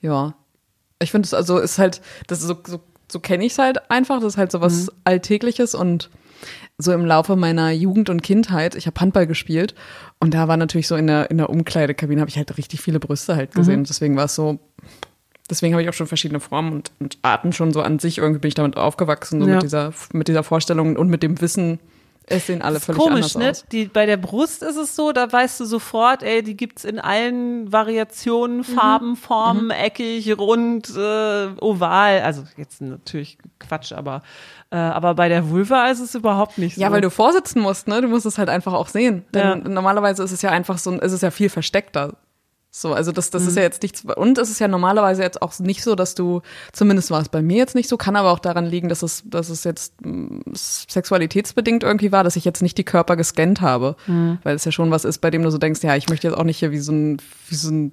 Ja. 0.00 0.34
Ich 1.00 1.10
finde 1.10 1.26
es 1.26 1.34
also 1.34 1.58
ist 1.58 1.78
halt, 1.78 2.00
das 2.26 2.40
ist 2.40 2.48
so, 2.48 2.56
so, 2.66 2.80
so 3.10 3.20
kenne 3.20 3.44
ich 3.44 3.52
es 3.52 3.58
halt 3.58 3.90
einfach. 3.90 4.20
Das 4.20 4.34
ist 4.34 4.36
halt 4.38 4.52
so 4.52 4.60
was 4.60 4.86
mhm. 4.86 4.92
Alltägliches 5.04 5.74
und 5.74 6.10
so 6.78 6.92
im 6.92 7.06
Laufe 7.06 7.36
meiner 7.36 7.70
Jugend 7.70 8.10
und 8.10 8.22
Kindheit, 8.22 8.74
ich 8.74 8.86
habe 8.86 9.00
Handball 9.00 9.26
gespielt 9.26 9.74
und 10.20 10.34
da 10.34 10.46
war 10.48 10.56
natürlich 10.56 10.88
so 10.88 10.96
in 10.96 11.06
der, 11.06 11.30
in 11.30 11.38
der 11.38 11.48
Umkleidekabine, 11.48 12.20
habe 12.20 12.28
ich 12.28 12.36
halt 12.36 12.56
richtig 12.58 12.80
viele 12.80 13.00
Brüste 13.00 13.34
halt 13.34 13.54
gesehen. 13.54 13.80
Mhm. 13.80 13.84
Deswegen 13.84 14.16
war 14.16 14.26
es 14.26 14.34
so, 14.34 14.58
deswegen 15.48 15.72
habe 15.72 15.82
ich 15.82 15.88
auch 15.88 15.94
schon 15.94 16.06
verschiedene 16.06 16.40
Formen 16.40 16.72
und, 16.72 16.92
und, 17.00 17.18
Arten 17.22 17.52
schon 17.52 17.72
so 17.72 17.80
an 17.80 17.98
sich. 17.98 18.18
Irgendwie 18.18 18.40
bin 18.40 18.48
ich 18.48 18.54
damit 18.54 18.76
aufgewachsen, 18.76 19.40
so 19.40 19.48
ja. 19.48 19.54
mit, 19.54 19.62
dieser, 19.62 19.92
mit 20.12 20.28
dieser 20.28 20.42
Vorstellung 20.42 20.96
und 20.96 21.08
mit 21.08 21.22
dem 21.22 21.40
Wissen, 21.40 21.78
es 22.28 22.46
sehen 22.46 22.60
alle 22.60 22.80
völlig 22.80 23.00
komisch, 23.00 23.36
anders 23.36 23.36
ne? 23.36 23.50
aus. 23.50 23.64
Die, 23.70 23.84
bei 23.84 24.04
der 24.04 24.16
Brust 24.16 24.62
ist 24.62 24.76
es 24.76 24.96
so, 24.96 25.12
da 25.12 25.30
weißt 25.30 25.60
du 25.60 25.64
sofort, 25.64 26.24
ey, 26.24 26.42
die 26.42 26.56
gibt's 26.56 26.84
in 26.84 26.98
allen 26.98 27.72
Variationen, 27.72 28.58
mhm. 28.58 28.64
Farben, 28.64 29.08
mhm. 29.10 29.16
Formen, 29.16 29.64
mhm. 29.66 29.70
eckig, 29.70 30.36
rund, 30.36 30.90
äh, 30.96 31.48
oval. 31.60 32.20
Also 32.22 32.44
jetzt 32.56 32.80
natürlich 32.80 33.38
Quatsch, 33.60 33.92
aber 33.92 34.22
äh, 34.70 34.76
aber 34.76 35.14
bei 35.14 35.28
der 35.28 35.48
Vulva 35.48 35.86
ist 35.88 36.00
es 36.00 36.14
überhaupt 36.16 36.58
nicht 36.58 36.74
so. 36.74 36.80
Ja, 36.80 36.90
weil 36.90 37.00
du 37.00 37.10
vorsitzen 37.10 37.62
musst, 37.62 37.86
ne? 37.86 38.02
Du 38.02 38.08
musst 38.08 38.26
es 38.26 38.38
halt 38.38 38.48
einfach 38.48 38.72
auch 38.72 38.88
sehen. 38.88 39.24
Denn 39.32 39.46
ja. 39.46 39.56
normalerweise 39.56 40.24
ist 40.24 40.32
es 40.32 40.42
ja 40.42 40.50
einfach 40.50 40.78
so, 40.78 40.92
ist 40.92 41.12
es 41.12 41.20
ja 41.20 41.30
viel 41.30 41.48
versteckter. 41.48 42.14
So, 42.78 42.92
also 42.92 43.10
das, 43.10 43.30
das 43.30 43.44
mhm. 43.44 43.48
ist 43.48 43.56
ja 43.56 43.62
jetzt 43.62 43.82
nichts. 43.82 44.04
Und 44.04 44.36
es 44.36 44.50
ist 44.50 44.58
ja 44.58 44.68
normalerweise 44.68 45.22
jetzt 45.22 45.40
auch 45.40 45.58
nicht 45.60 45.82
so, 45.82 45.94
dass 45.94 46.14
du, 46.14 46.42
zumindest 46.72 47.10
war 47.10 47.22
es 47.22 47.30
bei 47.30 47.40
mir 47.40 47.56
jetzt 47.56 47.74
nicht 47.74 47.88
so, 47.88 47.96
kann 47.96 48.16
aber 48.16 48.30
auch 48.30 48.38
daran 48.38 48.66
liegen, 48.66 48.90
dass 48.90 49.02
es, 49.02 49.22
dass 49.24 49.48
es 49.48 49.64
jetzt 49.64 49.94
mh, 50.04 50.12
mm, 50.12 50.42
sexualitätsbedingt 50.54 51.84
irgendwie 51.84 52.12
war, 52.12 52.22
dass 52.22 52.36
ich 52.36 52.44
jetzt 52.44 52.60
nicht 52.60 52.76
die 52.76 52.84
Körper 52.84 53.16
gescannt 53.16 53.62
habe. 53.62 53.96
Mhm. 54.06 54.40
Weil 54.42 54.56
es 54.56 54.66
ja 54.66 54.72
schon 54.72 54.90
was 54.90 55.06
ist, 55.06 55.20
bei 55.20 55.30
dem 55.30 55.42
du 55.42 55.50
so 55.50 55.56
denkst, 55.56 55.82
ja, 55.84 55.96
ich 55.96 56.10
möchte 56.10 56.28
jetzt 56.28 56.36
auch 56.36 56.44
nicht 56.44 56.58
hier 56.58 56.70
wie 56.70 56.78
so 56.78 56.92
ein, 56.92 57.16
wie 57.48 57.54
so 57.54 57.70
ein 57.70 57.92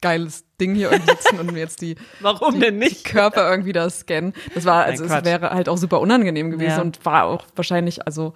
geiles 0.00 0.44
Ding 0.58 0.74
hier 0.74 0.90
irgendwie 0.90 1.12
sitzen 1.12 1.38
und 1.38 1.52
mir 1.52 1.58
jetzt 1.58 1.82
die, 1.82 1.96
Warum 2.20 2.54
die, 2.54 2.60
denn 2.60 2.78
nicht? 2.78 3.04
Körper 3.04 3.50
irgendwie 3.50 3.74
da 3.74 3.90
scannen. 3.90 4.32
Das 4.54 4.64
war, 4.64 4.84
also 4.84 5.04
Nein, 5.04 5.18
es 5.18 5.24
wäre 5.26 5.50
halt 5.50 5.68
auch 5.68 5.76
super 5.76 6.00
unangenehm 6.00 6.50
gewesen 6.50 6.76
ja. 6.76 6.80
und 6.80 7.04
war 7.04 7.24
auch 7.24 7.44
wahrscheinlich, 7.56 8.06
also 8.06 8.32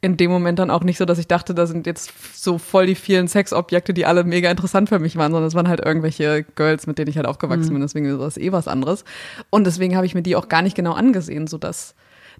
in 0.00 0.16
dem 0.16 0.30
Moment 0.30 0.58
dann 0.58 0.70
auch 0.70 0.84
nicht 0.84 0.98
so, 0.98 1.04
dass 1.04 1.18
ich 1.18 1.26
dachte, 1.26 1.54
da 1.54 1.66
sind 1.66 1.86
jetzt 1.86 2.12
so 2.34 2.58
voll 2.58 2.86
die 2.86 2.94
vielen 2.94 3.28
Sexobjekte, 3.28 3.94
die 3.94 4.06
alle 4.06 4.24
mega 4.24 4.50
interessant 4.50 4.88
für 4.88 4.98
mich 4.98 5.16
waren, 5.16 5.32
sondern 5.32 5.48
es 5.48 5.54
waren 5.54 5.68
halt 5.68 5.84
irgendwelche 5.84 6.44
Girls, 6.54 6.86
mit 6.86 6.98
denen 6.98 7.08
ich 7.08 7.16
halt 7.16 7.26
aufgewachsen 7.26 7.70
mhm. 7.70 7.74
bin. 7.74 7.82
Deswegen 7.82 8.06
ist 8.06 8.20
das 8.20 8.36
eh 8.36 8.52
was 8.52 8.68
anderes. 8.68 9.04
Und 9.50 9.64
deswegen 9.64 9.96
habe 9.96 10.06
ich 10.06 10.14
mir 10.14 10.22
die 10.22 10.36
auch 10.36 10.48
gar 10.48 10.62
nicht 10.62 10.76
genau 10.76 10.92
angesehen, 10.92 11.46
so 11.46 11.58
dass 11.58 11.94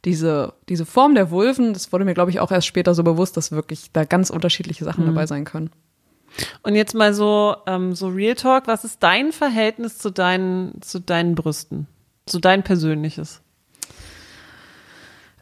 diese, 0.05 0.53
diese 0.69 0.85
Form 0.85 1.15
der 1.15 1.31
Vulven, 1.31 1.73
das 1.73 1.93
wurde 1.93 2.05
mir, 2.05 2.15
glaube 2.15 2.31
ich, 2.31 2.41
auch 2.41 2.53
erst 2.53 2.67
später 2.67 2.95
so 2.95 3.03
bewusst, 3.03 3.37
dass 3.37 3.53
wirklich 3.53 3.91
da 3.93 4.05
ganz 4.05 4.31
unterschiedliche 4.31 4.85
Sachen 4.85 5.05
mhm. 5.05 5.09
dabei 5.09 5.27
sein 5.27 5.45
können. 5.45 5.71
Und 6.63 6.75
jetzt 6.75 6.95
mal 6.95 7.15
so, 7.15 7.57
ähm, 7.67 7.95
so 7.95 8.09
Real 8.09 8.35
Talk, 8.35 8.67
was 8.67 8.85
ist 8.85 9.03
dein 9.03 9.33
Verhältnis 9.33 9.99
zu 9.99 10.11
deinen, 10.11 10.81
zu 10.83 11.01
deinen 11.01 11.35
Brüsten? 11.35 11.87
Zu 12.27 12.41
dein 12.41 12.63
persönliches? 12.63 13.41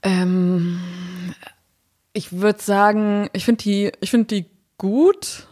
Ähm, 0.02 0.78
ich 2.14 2.33
würde 2.33 2.62
sagen, 2.62 3.28
ich 3.35 3.44
finde 3.44 3.62
die, 3.62 3.92
ich 4.00 4.11
finde 4.11 4.26
die 4.26 4.47
gut. 4.78 5.47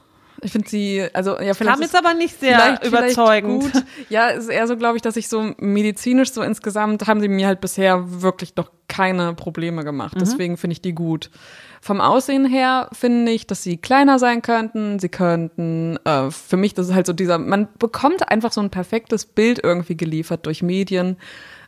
Ich 0.45 0.51
finde 0.51 0.69
sie, 0.69 1.07
also 1.13 1.39
ja, 1.39 1.55
vielleicht. 1.55 1.75
Kam 1.75 1.83
jetzt 1.83 1.97
aber 1.97 2.15
nicht 2.15 2.41
sehr 2.41 2.59
vielleicht, 2.59 2.87
überzeugend. 2.87 3.65
Vielleicht 3.65 3.87
gut. 3.87 4.07
Ja, 4.09 4.29
ist 4.29 4.49
eher 4.49 4.67
so, 4.67 4.77
glaube 4.77 4.97
ich, 4.97 5.03
dass 5.03 5.17
ich 5.17 5.29
so 5.29 5.55
medizinisch 5.59 6.33
so 6.33 6.43
insgesamt 6.43 7.07
haben 7.07 7.21
sie 7.21 7.29
mir 7.29 7.47
halt 7.47 7.61
bisher 7.61 8.23
wirklich 8.23 8.57
noch 8.57 8.71
keine 8.89 9.35
Probleme 9.35 9.85
gemacht. 9.85 10.17
Mhm. 10.17 10.21
Deswegen 10.21 10.57
finde 10.57 10.73
ich 10.73 10.83
die 10.83 10.95
gut. 10.95 11.31
Vom 11.81 12.01
Aussehen 12.01 12.45
her 12.45 12.89
finde 12.93 13.31
ich, 13.33 13.47
dass 13.47 13.63
sie 13.63 13.77
kleiner 13.77 14.19
sein 14.19 14.43
könnten. 14.43 14.99
Sie 14.99 15.09
könnten, 15.09 15.99
äh, 16.05 16.31
für 16.31 16.57
mich, 16.57 16.75
das 16.75 16.89
ist 16.89 16.95
halt 16.95 17.07
so 17.07 17.13
dieser, 17.13 17.39
man 17.39 17.69
bekommt 17.79 18.29
einfach 18.29 18.53
so 18.53 18.61
ein 18.61 18.71
perfektes 18.71 19.27
Bild 19.27 19.61
irgendwie 19.63 19.97
geliefert 19.97 20.47
durch 20.47 20.63
Medien 20.63 21.17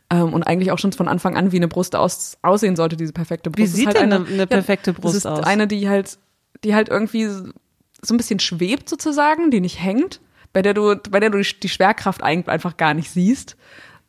ähm, 0.09 0.33
und 0.33 0.43
eigentlich 0.43 0.71
auch 0.71 0.79
schon 0.79 0.93
von 0.93 1.07
Anfang 1.07 1.35
an, 1.35 1.51
wie 1.51 1.57
eine 1.57 1.67
Brust 1.67 1.95
aus, 1.95 2.37
aussehen 2.41 2.75
sollte, 2.75 2.95
diese 2.95 3.13
perfekte 3.13 3.49
Brust. 3.49 3.73
Wie 3.73 3.77
sieht 3.77 3.87
halt 3.87 3.97
denn 3.97 4.13
eine, 4.13 4.25
eine 4.25 4.47
perfekte 4.47 4.91
ja, 4.91 4.97
Brust 4.99 5.15
das 5.15 5.25
ist 5.25 5.25
aus? 5.25 5.45
Eine, 5.45 5.67
die 5.67 5.89
halt, 5.89 6.17
die 6.63 6.75
halt 6.75 6.89
irgendwie 6.89 7.25
so 7.25 8.13
ein 8.13 8.17
bisschen 8.17 8.39
schwebt 8.39 8.87
sozusagen, 8.87 9.49
die 9.51 9.61
nicht 9.61 9.81
hängt, 9.81 10.21
bei 10.53 10.61
der 10.61 10.73
du, 10.73 10.95
bei 11.09 11.19
der 11.19 11.31
du 11.31 11.41
die 11.41 11.69
Schwerkraft 11.69 12.23
eigentlich 12.23 12.47
einfach 12.47 12.77
gar 12.77 12.93
nicht 12.93 13.09
siehst. 13.09 13.57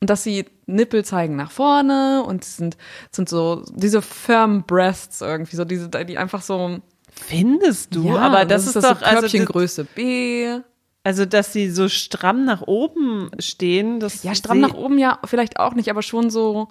Und 0.00 0.10
dass 0.10 0.22
sie 0.22 0.44
Nippel 0.66 1.04
zeigen 1.04 1.36
nach 1.36 1.50
vorne 1.50 2.22
und 2.26 2.44
sind, 2.44 2.76
sind 3.10 3.30
so 3.30 3.64
diese 3.72 4.02
firm 4.02 4.64
Breasts 4.64 5.22
irgendwie, 5.22 5.56
so 5.56 5.64
diese, 5.64 5.88
die 5.88 6.18
einfach 6.18 6.42
so. 6.42 6.80
Findest 7.10 7.94
du? 7.94 8.08
Ja, 8.08 8.18
aber 8.18 8.44
das, 8.44 8.64
das 8.64 8.66
ist, 8.66 8.66
ist 8.68 8.82
das 8.82 9.00
doch 9.00 9.06
so 9.06 9.18
Körbchengröße 9.20 9.80
also 9.82 9.92
B. 9.94 10.58
Also, 11.06 11.24
dass 11.24 11.52
sie 11.52 11.70
so 11.70 11.88
stramm 11.88 12.44
nach 12.44 12.62
oben 12.62 13.30
stehen, 13.38 14.00
das. 14.00 14.24
Ja, 14.24 14.34
stramm 14.34 14.58
nach 14.58 14.74
oben 14.74 14.98
ja 14.98 15.20
vielleicht 15.24 15.60
auch 15.60 15.74
nicht, 15.74 15.88
aber 15.88 16.02
schon 16.02 16.30
so. 16.30 16.66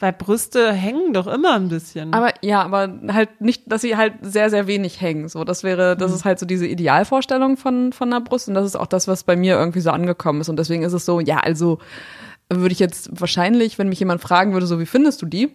Weil 0.00 0.14
Brüste 0.14 0.72
hängen 0.72 1.12
doch 1.12 1.26
immer 1.26 1.56
ein 1.56 1.68
bisschen. 1.68 2.14
Aber 2.14 2.32
ja, 2.40 2.62
aber 2.62 2.88
halt 3.12 3.42
nicht, 3.42 3.70
dass 3.70 3.82
sie 3.82 3.94
halt 3.94 4.14
sehr, 4.22 4.48
sehr 4.48 4.68
wenig 4.68 5.02
hängen. 5.02 5.28
So, 5.28 5.44
das 5.44 5.64
wäre, 5.64 5.98
das 5.98 6.12
mhm. 6.12 6.16
ist 6.16 6.24
halt 6.24 6.38
so 6.38 6.46
diese 6.46 6.66
Idealvorstellung 6.66 7.58
von, 7.58 7.92
von 7.92 8.08
einer 8.10 8.22
Brust. 8.22 8.48
Und 8.48 8.54
das 8.54 8.64
ist 8.64 8.76
auch 8.76 8.86
das, 8.86 9.06
was 9.06 9.24
bei 9.24 9.36
mir 9.36 9.58
irgendwie 9.58 9.80
so 9.80 9.90
angekommen 9.90 10.40
ist. 10.40 10.48
Und 10.48 10.56
deswegen 10.56 10.82
ist 10.82 10.94
es 10.94 11.04
so, 11.04 11.20
ja, 11.20 11.36
also 11.36 11.78
würde 12.48 12.72
ich 12.72 12.78
jetzt 12.78 13.20
wahrscheinlich, 13.20 13.78
wenn 13.78 13.90
mich 13.90 13.98
jemand 13.98 14.22
fragen 14.22 14.54
würde, 14.54 14.66
so, 14.66 14.80
wie 14.80 14.86
findest 14.86 15.20
du 15.20 15.26
die? 15.26 15.50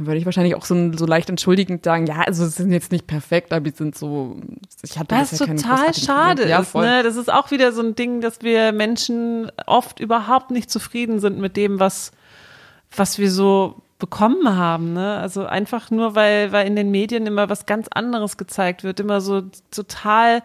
Dann 0.00 0.06
würde 0.06 0.16
ich 0.18 0.24
wahrscheinlich 0.24 0.54
auch 0.54 0.64
so, 0.64 0.92
so 0.94 1.04
leicht 1.04 1.28
entschuldigend 1.28 1.84
sagen, 1.84 2.06
ja, 2.06 2.20
also 2.20 2.46
sie 2.46 2.62
sind 2.62 2.72
jetzt 2.72 2.90
nicht 2.90 3.06
perfekt, 3.06 3.52
aber 3.52 3.60
die 3.60 3.76
sind 3.76 3.98
so, 3.98 4.40
ich 4.82 4.98
hatte 4.98 5.14
das 5.14 5.34
ist 5.34 5.44
total 5.44 5.92
schade 5.92 6.48
ja, 6.48 6.60
ist, 6.60 6.74
ne? 6.74 7.02
Das 7.02 7.16
ist 7.16 7.30
auch 7.30 7.50
wieder 7.50 7.70
so 7.72 7.82
ein 7.82 7.96
Ding, 7.96 8.22
dass 8.22 8.40
wir 8.40 8.72
Menschen 8.72 9.52
oft 9.66 10.00
überhaupt 10.00 10.52
nicht 10.52 10.70
zufrieden 10.70 11.20
sind 11.20 11.38
mit 11.38 11.54
dem, 11.58 11.80
was, 11.80 12.12
was 12.96 13.18
wir 13.18 13.30
so 13.30 13.82
bekommen 13.98 14.56
haben, 14.56 14.94
ne? 14.94 15.18
Also 15.18 15.44
einfach 15.44 15.90
nur, 15.90 16.14
weil, 16.14 16.50
weil 16.50 16.66
in 16.66 16.76
den 16.76 16.90
Medien 16.90 17.26
immer 17.26 17.50
was 17.50 17.66
ganz 17.66 17.86
anderes 17.88 18.38
gezeigt 18.38 18.84
wird, 18.84 19.00
immer 19.00 19.20
so 19.20 19.42
total 19.70 20.42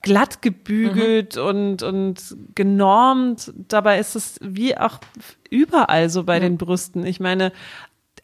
glatt 0.00 0.40
gebügelt 0.40 1.36
mhm. 1.36 1.42
und, 1.42 1.82
und 1.82 2.36
genormt. 2.54 3.52
Dabei 3.68 3.98
ist 3.98 4.16
es 4.16 4.40
wie 4.42 4.78
auch 4.78 4.98
überall 5.50 6.08
so 6.08 6.24
bei 6.24 6.36
ja. 6.36 6.40
den 6.40 6.56
Brüsten. 6.56 7.04
Ich 7.04 7.20
meine, 7.20 7.52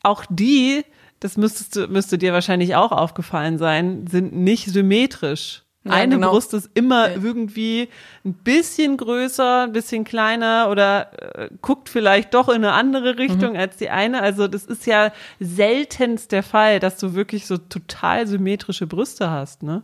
auch 0.04 0.24
die, 0.28 0.84
das 1.20 1.36
müsstest 1.36 1.76
du, 1.76 1.86
müsste 1.88 2.18
dir 2.18 2.32
wahrscheinlich 2.32 2.74
auch 2.74 2.92
aufgefallen 2.92 3.58
sein, 3.58 4.06
sind 4.06 4.34
nicht 4.34 4.66
symmetrisch. 4.66 5.64
Ja, 5.84 5.92
Eine 5.92 6.14
genau. 6.14 6.30
Brust 6.30 6.54
ist 6.54 6.70
immer 6.72 7.10
ja. 7.10 7.16
irgendwie 7.22 7.88
ein 8.24 8.32
bisschen 8.32 8.96
größer, 8.96 9.64
ein 9.64 9.72
bisschen 9.72 10.04
kleiner 10.04 10.68
oder 10.70 11.38
äh, 11.38 11.50
guckt 11.60 11.90
vielleicht 11.90 12.32
doch 12.32 12.48
in 12.48 12.56
eine 12.56 12.72
andere 12.72 13.18
Richtung 13.18 13.50
mhm. 13.50 13.58
als 13.58 13.76
die 13.76 13.90
eine. 13.90 14.22
Also 14.22 14.48
das 14.48 14.64
ist 14.64 14.86
ja 14.86 15.12
seltenst 15.40 16.32
der 16.32 16.42
Fall, 16.42 16.80
dass 16.80 16.96
du 16.96 17.14
wirklich 17.14 17.46
so 17.46 17.58
total 17.58 18.26
symmetrische 18.26 18.86
Brüste 18.86 19.30
hast, 19.30 19.62
ne? 19.62 19.82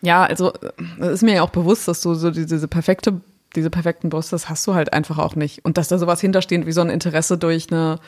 Ja, 0.00 0.24
also 0.24 0.52
es 1.00 1.08
ist 1.08 1.22
mir 1.22 1.36
ja 1.36 1.42
auch 1.42 1.50
bewusst, 1.50 1.88
dass 1.88 2.00
du 2.00 2.14
so 2.14 2.30
diese, 2.30 2.46
diese 2.46 2.68
perfekte, 2.68 3.20
diese 3.54 3.70
perfekten 3.70 4.08
Brüste, 4.08 4.32
das 4.32 4.48
hast 4.48 4.66
du 4.66 4.74
halt 4.74 4.92
einfach 4.92 5.18
auch 5.18 5.36
nicht. 5.36 5.64
Und 5.64 5.78
dass 5.78 5.88
da 5.88 5.98
sowas 5.98 6.20
hintersteht 6.20 6.66
wie 6.66 6.72
so 6.72 6.80
ein 6.80 6.90
Interesse 6.90 7.36
durch 7.36 7.70
eine 7.70 7.98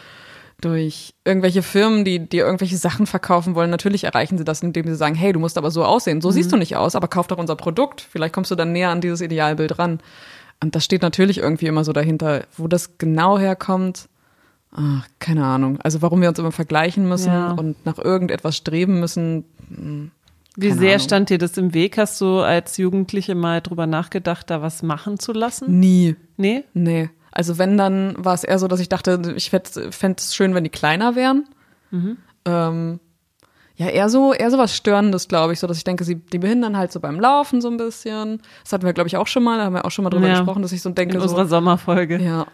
durch 0.61 1.15
irgendwelche 1.25 1.62
Firmen, 1.62 2.05
die 2.05 2.19
dir 2.19 2.45
irgendwelche 2.45 2.77
Sachen 2.77 3.07
verkaufen 3.07 3.55
wollen. 3.55 3.71
Natürlich 3.71 4.05
erreichen 4.05 4.38
sie 4.38 4.45
das, 4.45 4.62
indem 4.62 4.87
sie 4.87 4.97
sagen, 4.97 5.15
hey, 5.15 5.33
du 5.33 5.38
musst 5.38 5.57
aber 5.57 5.71
so 5.71 5.85
aussehen. 5.85 6.21
So 6.21 6.29
mhm. 6.29 6.33
siehst 6.33 6.53
du 6.53 6.57
nicht 6.57 6.77
aus, 6.77 6.97
aber 6.97 7.09
kauf 7.09 7.29
doch 7.29 7.38
unser 7.38 7.57
Produkt. 7.57 8.00
Vielleicht 8.00 8.35
kommst 8.35 8.50
du 8.50 8.57
dann 8.57 8.73
näher 8.73 8.91
an 8.91 9.00
dieses 9.00 9.21
Idealbild 9.21 9.79
ran. 9.79 10.00
Und 10.61 10.75
das 10.75 10.85
steht 10.85 11.03
natürlich 11.03 11.38
irgendwie 11.38 11.67
immer 11.67 11.85
so 11.85 11.93
dahinter. 11.93 12.45
Wo 12.57 12.67
das 12.67 12.99
genau 12.99 13.38
herkommt, 13.38 14.09
ach, 14.73 15.07
keine 15.21 15.45
Ahnung. 15.45 15.79
Also 15.81 16.03
warum 16.03 16.21
wir 16.21 16.29
uns 16.29 16.41
immer 16.41 16.53
vergleichen 16.53 17.09
müssen 17.09 17.33
ja. 17.33 17.53
und 17.53 17.87
nach 17.87 17.99
irgendetwas 17.99 18.57
streben 18.57 18.99
müssen. 18.99 19.45
Hm, 19.73 20.11
Wie 20.57 20.73
sehr 20.73 20.95
Ahnung. 20.95 21.05
stand 21.05 21.31
dir 21.31 21.38
das 21.38 21.57
im 21.57 21.73
Weg? 21.73 21.99
Hast 21.99 22.21
du 22.21 22.41
als 22.41 22.77
Jugendliche 22.79 23.37
mal 23.37 23.61
drüber 23.61 23.87
nachgedacht, 23.87 24.50
da 24.50 24.61
was 24.61 24.83
machen 24.83 25.21
zu 25.21 25.33
lassen? 25.33 25.79
Nie. 25.79 26.17
Nee? 26.37 26.65
Nee. 26.75 27.11
Also 27.38 27.57
wenn, 27.57 27.78
dann 27.78 28.16
war 28.18 28.35
es 28.35 28.42
eher 28.42 28.59
so, 28.59 28.66
dass 28.66 28.80
ich 28.80 28.88
dachte, 28.88 29.35
ich 29.37 29.50
fände 29.50 30.16
es 30.18 30.35
schön, 30.35 30.57
wenn 30.57 30.64
die 30.64 30.71
kleiner 30.71 31.14
wären. 31.14 31.45
Mhm. 31.92 32.16
Ähm, 32.45 32.99
ja, 33.76 33.87
eher 33.87 34.09
so, 34.09 34.33
eher 34.33 34.50
so 34.50 34.59
was 34.59 34.75
Störendes, 34.75 35.28
glaube 35.28 35.52
ich, 35.52 35.61
so 35.61 35.68
dass 35.68 35.76
ich 35.76 35.85
denke, 35.85 36.02
sie, 36.02 36.16
die 36.16 36.40
behindern 36.40 36.76
halt 36.76 36.90
so 36.90 36.99
beim 36.99 37.21
Laufen 37.21 37.61
so 37.61 37.71
ein 37.71 37.76
bisschen. 37.76 38.42
Das 38.64 38.73
hatten 38.73 38.85
wir, 38.85 38.92
glaube 38.92 39.07
ich, 39.07 39.16
auch 39.16 39.28
schon 39.28 39.45
mal, 39.45 39.57
da 39.57 39.66
haben 39.66 39.75
wir 39.75 39.85
auch 39.85 39.92
schon 39.92 40.02
mal 40.02 40.11
drüber 40.11 40.26
ja. 40.26 40.35
gesprochen, 40.35 40.62
dass 40.62 40.73
ich 40.73 40.83
so 40.83 40.90
denke. 40.90 41.14
In 41.14 41.23
unserer 41.23 41.45
so, 41.45 41.50
Sommerfolge. 41.50 42.21
Ja. 42.21 42.49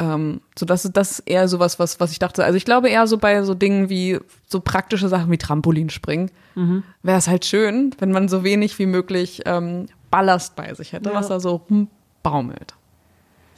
Ähm, 0.00 0.40
so 0.58 0.66
das, 0.66 0.90
das 0.92 1.10
ist 1.12 1.20
eher 1.20 1.46
so 1.46 1.60
was, 1.60 1.78
was, 1.78 2.00
was 2.00 2.10
ich 2.10 2.18
dachte. 2.18 2.44
Also 2.44 2.56
ich 2.56 2.64
glaube 2.64 2.88
eher 2.88 3.06
so 3.06 3.16
bei 3.16 3.44
so 3.44 3.54
Dingen 3.54 3.90
wie 3.90 4.18
so 4.48 4.58
praktische 4.58 5.08
Sachen 5.08 5.30
wie 5.30 5.38
Trampolinspringen 5.38 6.32
mhm. 6.56 6.82
wäre 7.04 7.18
es 7.18 7.28
halt 7.28 7.44
schön, 7.44 7.94
wenn 8.00 8.10
man 8.10 8.28
so 8.28 8.42
wenig 8.42 8.76
wie 8.80 8.86
möglich 8.86 9.42
ähm, 9.44 9.86
Ballast 10.10 10.56
bei 10.56 10.74
sich 10.74 10.94
hätte, 10.94 11.10
ja. 11.10 11.14
was 11.14 11.28
da 11.28 11.38
so 11.38 11.64
rumbaumelt. 11.70 12.74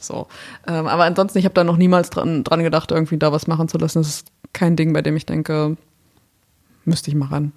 So. 0.03 0.27
Ähm, 0.67 0.87
aber 0.87 1.03
ansonsten, 1.03 1.39
ich 1.39 1.45
habe 1.45 1.55
da 1.55 1.63
noch 1.63 1.77
niemals 1.77 2.09
dran, 2.09 2.43
dran 2.43 2.63
gedacht, 2.63 2.91
irgendwie 2.91 3.17
da 3.17 3.31
was 3.31 3.47
machen 3.47 3.67
zu 3.67 3.77
lassen. 3.77 3.99
Das 3.99 4.07
ist 4.07 4.27
kein 4.53 4.75
Ding, 4.75 4.93
bei 4.93 5.01
dem 5.01 5.15
ich 5.15 5.25
denke, 5.25 5.77
müsste 6.85 7.09
ich 7.09 7.15
mal 7.15 7.27
ran. 7.27 7.51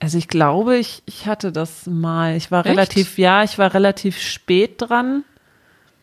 Also 0.00 0.16
ich 0.16 0.28
glaube, 0.28 0.76
ich, 0.76 1.02
ich 1.06 1.26
hatte 1.26 1.52
das 1.52 1.86
mal. 1.86 2.36
Ich 2.36 2.50
war 2.50 2.64
Echt? 2.64 2.70
relativ, 2.70 3.18
ja, 3.18 3.44
ich 3.44 3.58
war 3.58 3.74
relativ 3.74 4.18
spät 4.18 4.76
dran, 4.78 5.24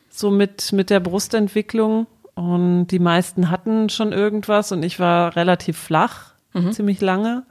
so 0.10 0.30
mit, 0.30 0.72
mit 0.72 0.90
der 0.90 1.00
Brustentwicklung. 1.00 2.08
Und 2.36 2.88
die 2.88 3.00
meisten 3.00 3.50
hatten 3.50 3.90
schon 3.90 4.12
irgendwas 4.12 4.72
und 4.72 4.84
ich 4.84 5.00
war 5.00 5.36
relativ 5.36 5.76
flach, 5.76 6.34
mhm. 6.54 6.72
ziemlich 6.72 7.02
lange. 7.02 7.44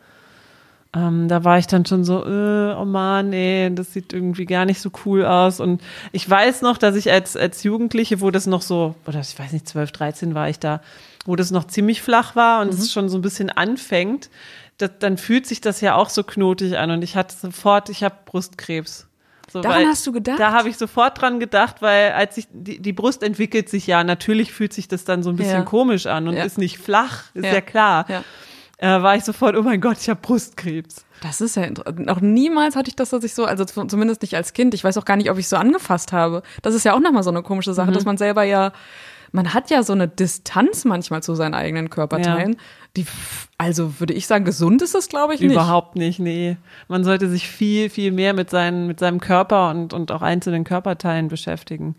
Ähm, 0.97 1.29
da 1.29 1.45
war 1.45 1.59
ich 1.59 1.67
dann 1.67 1.85
schon 1.85 2.05
so, 2.05 2.25
äh, 2.25 2.75
oh 2.75 2.87
Mann, 2.87 3.29
nee, 3.29 3.69
das 3.71 3.93
sieht 3.93 4.15
irgendwie 4.15 4.47
gar 4.47 4.65
nicht 4.65 4.81
so 4.81 4.91
cool 5.05 5.27
aus. 5.27 5.61
Und 5.61 5.83
ich 6.13 6.29
weiß 6.29 6.63
noch, 6.63 6.79
dass 6.79 6.97
ich 6.97 7.13
als, 7.13 7.37
als 7.37 7.63
Jugendliche, 7.65 8.23
wo 8.23 8.31
das 8.31 8.47
noch 8.47 8.63
so, 8.63 8.95
oder 9.07 9.21
ich 9.21 9.39
weiß 9.39 9.53
nicht, 9.53 9.69
12, 9.69 9.93
13 9.93 10.35
war 10.35 10.49
ich 10.49 10.59
da, 10.59 10.81
wo 11.27 11.37
das 11.37 11.51
noch 11.51 11.67
ziemlich 11.67 12.01
flach 12.01 12.35
war 12.35 12.63
und 12.63 12.73
mhm. 12.73 12.79
es 12.79 12.93
schon 12.93 13.11
so 13.11 13.19
ein 13.19 13.23
bisschen 13.23 13.51
anfängt, 13.51 14.31
das, 14.79 14.93
dann 14.99 15.19
fühlt 15.19 15.47
sich 15.47 15.61
das 15.61 15.83
ja 15.83 15.97
auch 15.97 16.09
so 16.09 16.23
knotig 16.23 16.79
an 16.79 16.91
und 16.91 17.03
ich 17.03 17.15
hatte 17.15 17.37
sofort, 17.37 17.91
ich 17.91 18.03
habe 18.03 18.15
Brustkrebs. 18.25 19.07
So, 19.53 19.61
Daran 19.61 19.87
hast 19.87 20.07
du 20.07 20.13
gedacht? 20.13 20.41
Da 20.41 20.53
habe 20.53 20.71
ich 20.71 20.79
sofort 20.79 21.21
dran 21.21 21.41
gedacht, 21.41 21.83
weil 21.83 22.13
als 22.13 22.39
ich 22.39 22.49
die, 22.51 22.81
die 22.81 22.93
Brust 22.93 23.23
entwickelt 23.23 23.69
sich 23.69 23.87
ja, 23.87 24.03
natürlich 24.03 24.53
fühlt 24.53 24.73
sich 24.73 24.89
das 24.89 25.05
dann 25.05 25.23
so 25.23 25.31
ein 25.31 25.37
bisschen 25.37 25.59
ja. 25.59 25.63
komisch 25.63 26.07
an 26.07 26.27
und 26.27 26.35
ja. 26.37 26.45
ist 26.45 26.59
nicht 26.59 26.79
flach, 26.79 27.25
ist 27.35 27.45
ja, 27.45 27.55
ja 27.55 27.61
klar. 27.61 28.07
Äh, 28.79 29.03
war 29.03 29.17
ich 29.17 29.25
sofort, 29.25 29.57
oh 29.57 29.63
mein 29.63 29.81
Gott, 29.81 29.97
ich 30.01 30.09
habe 30.11 30.21
Brustkrebs. 30.21 31.07
Das 31.23 31.41
ist 31.41 31.57
ja 31.57 31.65
interessant. 31.65 32.07
Noch 32.07 32.21
niemals 32.21 32.77
hatte 32.77 32.91
ich 32.91 32.97
das, 32.97 33.11
dass 33.11 33.25
ich 33.25 33.35
so, 33.35 33.47
also 33.47 33.65
zumindest 33.65 34.21
nicht 34.21 34.37
als 34.37 34.53
Kind. 34.53 34.75
Ich 34.75 34.85
weiß 34.85 34.99
auch 34.99 35.07
gar 35.07 35.17
nicht, 35.17 35.31
ob 35.31 35.39
ich 35.39 35.49
so 35.49 35.57
angefasst 35.57 36.13
habe. 36.13 36.43
Das 36.61 36.75
ist 36.75 36.85
ja 36.85 36.95
auch 36.95 37.01
nochmal 37.01 37.23
so 37.23 37.31
eine 37.31 37.43
komische 37.43 37.73
Sache, 37.73 37.91
mhm. 37.91 37.95
dass 37.95 38.05
man 38.05 38.19
selber 38.19 38.43
ja 38.43 38.73
man 39.33 39.53
hat 39.53 39.71
ja 39.71 39.83
so 39.83 39.93
eine 39.93 40.09
Distanz 40.09 40.85
manchmal 40.85 41.23
zu 41.23 41.35
seinen 41.35 41.55
eigenen 41.55 41.91
Körperteilen. 41.91 42.53
Ja. 42.53 42.59
Die, 42.97 43.07
also 43.59 44.01
würde 44.01 44.15
ich 44.15 44.27
sagen, 44.27 44.45
gesund 44.45 44.83
ist 44.83 44.95
das, 44.95 45.09
glaube 45.09 45.35
ich, 45.35 45.41
nicht. 45.41 45.53
Überhaupt 45.53 45.97
nicht, 45.97 46.19
nee. 46.19 46.57
Man 46.89 47.05
sollte 47.05 47.29
sich 47.29 47.49
viel, 47.49 47.91
viel 47.91 48.13
mehr 48.13 48.33
mit, 48.33 48.51
seinen, 48.51 48.87
mit 48.87 48.99
seinem 48.99 49.21
Körper 49.21 49.71
und, 49.71 49.93
und 49.93 50.11
auch 50.11 50.23
einzelnen 50.23 50.65
Körperteilen 50.65 51.29
beschäftigen. 51.29 51.97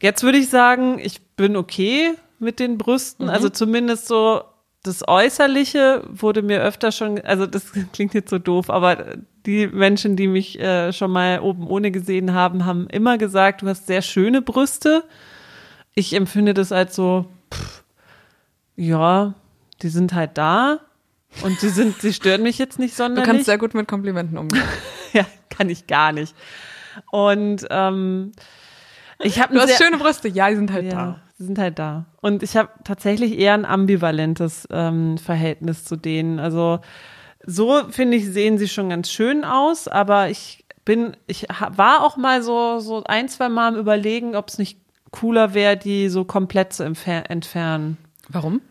Jetzt 0.00 0.22
würde 0.22 0.38
ich 0.38 0.48
sagen, 0.48 0.98
ich 0.98 1.20
bin 1.36 1.56
okay 1.56 2.14
mit 2.38 2.60
den 2.60 2.78
Brüsten. 2.78 3.26
Mhm. 3.26 3.30
Also 3.32 3.50
zumindest 3.50 4.06
so 4.06 4.42
das 4.84 5.06
Äußerliche 5.06 6.04
wurde 6.08 6.42
mir 6.42 6.62
öfter 6.62 6.92
schon, 6.92 7.20
also 7.22 7.46
das 7.46 7.72
klingt 7.92 8.14
jetzt 8.14 8.30
so 8.30 8.38
doof, 8.38 8.70
aber 8.70 9.16
die 9.44 9.66
Menschen, 9.66 10.14
die 10.14 10.28
mich 10.28 10.60
äh, 10.60 10.92
schon 10.92 11.10
mal 11.10 11.40
oben 11.40 11.66
ohne 11.66 11.90
gesehen 11.90 12.32
haben, 12.32 12.64
haben 12.64 12.86
immer 12.88 13.18
gesagt, 13.18 13.62
du 13.62 13.68
hast 13.68 13.88
sehr 13.88 14.02
schöne 14.02 14.40
Brüste 14.40 15.02
ich 15.94 16.12
empfinde 16.12 16.54
das 16.54 16.72
als 16.72 16.94
so, 16.94 17.26
pff, 17.52 17.84
ja, 18.76 19.34
die 19.82 19.88
sind 19.88 20.12
halt 20.12 20.36
da 20.36 20.80
und 21.42 21.58
sie 21.60 21.68
sind, 21.68 22.00
sie 22.00 22.12
stören 22.12 22.42
mich 22.42 22.58
jetzt 22.58 22.78
nicht 22.78 22.94
sonderlich. 22.94 23.24
Du 23.24 23.30
kannst 23.30 23.46
sehr 23.46 23.58
gut 23.58 23.74
mit 23.74 23.88
Komplimenten 23.88 24.36
umgehen. 24.36 24.62
ja, 25.12 25.24
kann 25.50 25.70
ich 25.70 25.86
gar 25.86 26.12
nicht. 26.12 26.34
Und 27.10 27.66
ähm, 27.70 28.32
ich 29.20 29.40
habe 29.40 29.54
Du 29.54 29.60
hast 29.60 29.78
schöne 29.78 29.98
Brüste, 29.98 30.28
ja, 30.28 30.48
die 30.50 30.56
sind 30.56 30.72
halt 30.72 30.86
ja, 30.86 30.90
da. 30.90 31.22
Sie 31.44 31.48
sind 31.48 31.58
halt 31.58 31.78
da. 31.78 32.06
Und 32.22 32.42
ich 32.42 32.56
habe 32.56 32.70
tatsächlich 32.84 33.38
eher 33.38 33.52
ein 33.52 33.66
ambivalentes 33.66 34.66
ähm, 34.70 35.18
Verhältnis 35.18 35.84
zu 35.84 35.96
denen. 35.96 36.38
Also 36.38 36.80
so 37.44 37.82
finde 37.90 38.16
ich, 38.16 38.24
sehen 38.32 38.56
sie 38.56 38.66
schon 38.66 38.88
ganz 38.88 39.10
schön 39.10 39.44
aus, 39.44 39.86
aber 39.86 40.30
ich 40.30 40.64
bin, 40.86 41.18
ich 41.26 41.46
war 41.76 42.02
auch 42.02 42.16
mal 42.16 42.42
so, 42.42 42.78
so 42.78 43.04
ein, 43.04 43.28
zwei 43.28 43.50
Mal 43.50 43.74
am 43.74 43.76
überlegen, 43.76 44.36
ob 44.36 44.48
es 44.48 44.56
nicht 44.56 44.78
cooler 45.10 45.52
wäre, 45.52 45.76
die 45.76 46.08
so 46.08 46.24
komplett 46.24 46.72
zu 46.72 46.82
entfernen. 46.82 47.98
Warum? 48.30 48.62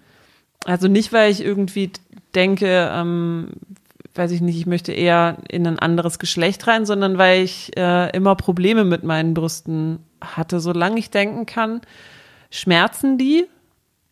Also 0.65 0.88
nicht, 0.88 1.13
weil 1.13 1.32
ich 1.32 1.44
irgendwie 1.44 1.92
denke, 2.34 2.89
ähm, 2.92 3.50
weiß 4.16 4.31
ich 4.31 4.42
nicht, 4.42 4.57
ich 4.57 4.66
möchte 4.66 4.94
eher 4.94 5.38
in 5.48 5.68
ein 5.68 5.77
anderes 5.77 6.18
Geschlecht 6.18 6.66
rein, 6.66 6.88
sondern 6.88 7.20
weil 7.20 7.44
ich 7.44 7.77
äh, 7.77 8.09
immer 8.18 8.33
Probleme 8.33 8.83
mit 8.83 9.03
meinen 9.03 9.36
Brüsten 9.36 10.00
hatte. 10.22 10.59
Solange 10.59 10.98
ich 10.98 11.12
denken 11.12 11.46
kann, 11.46 11.81
schmerzen 12.53 13.18
die. 13.18 13.48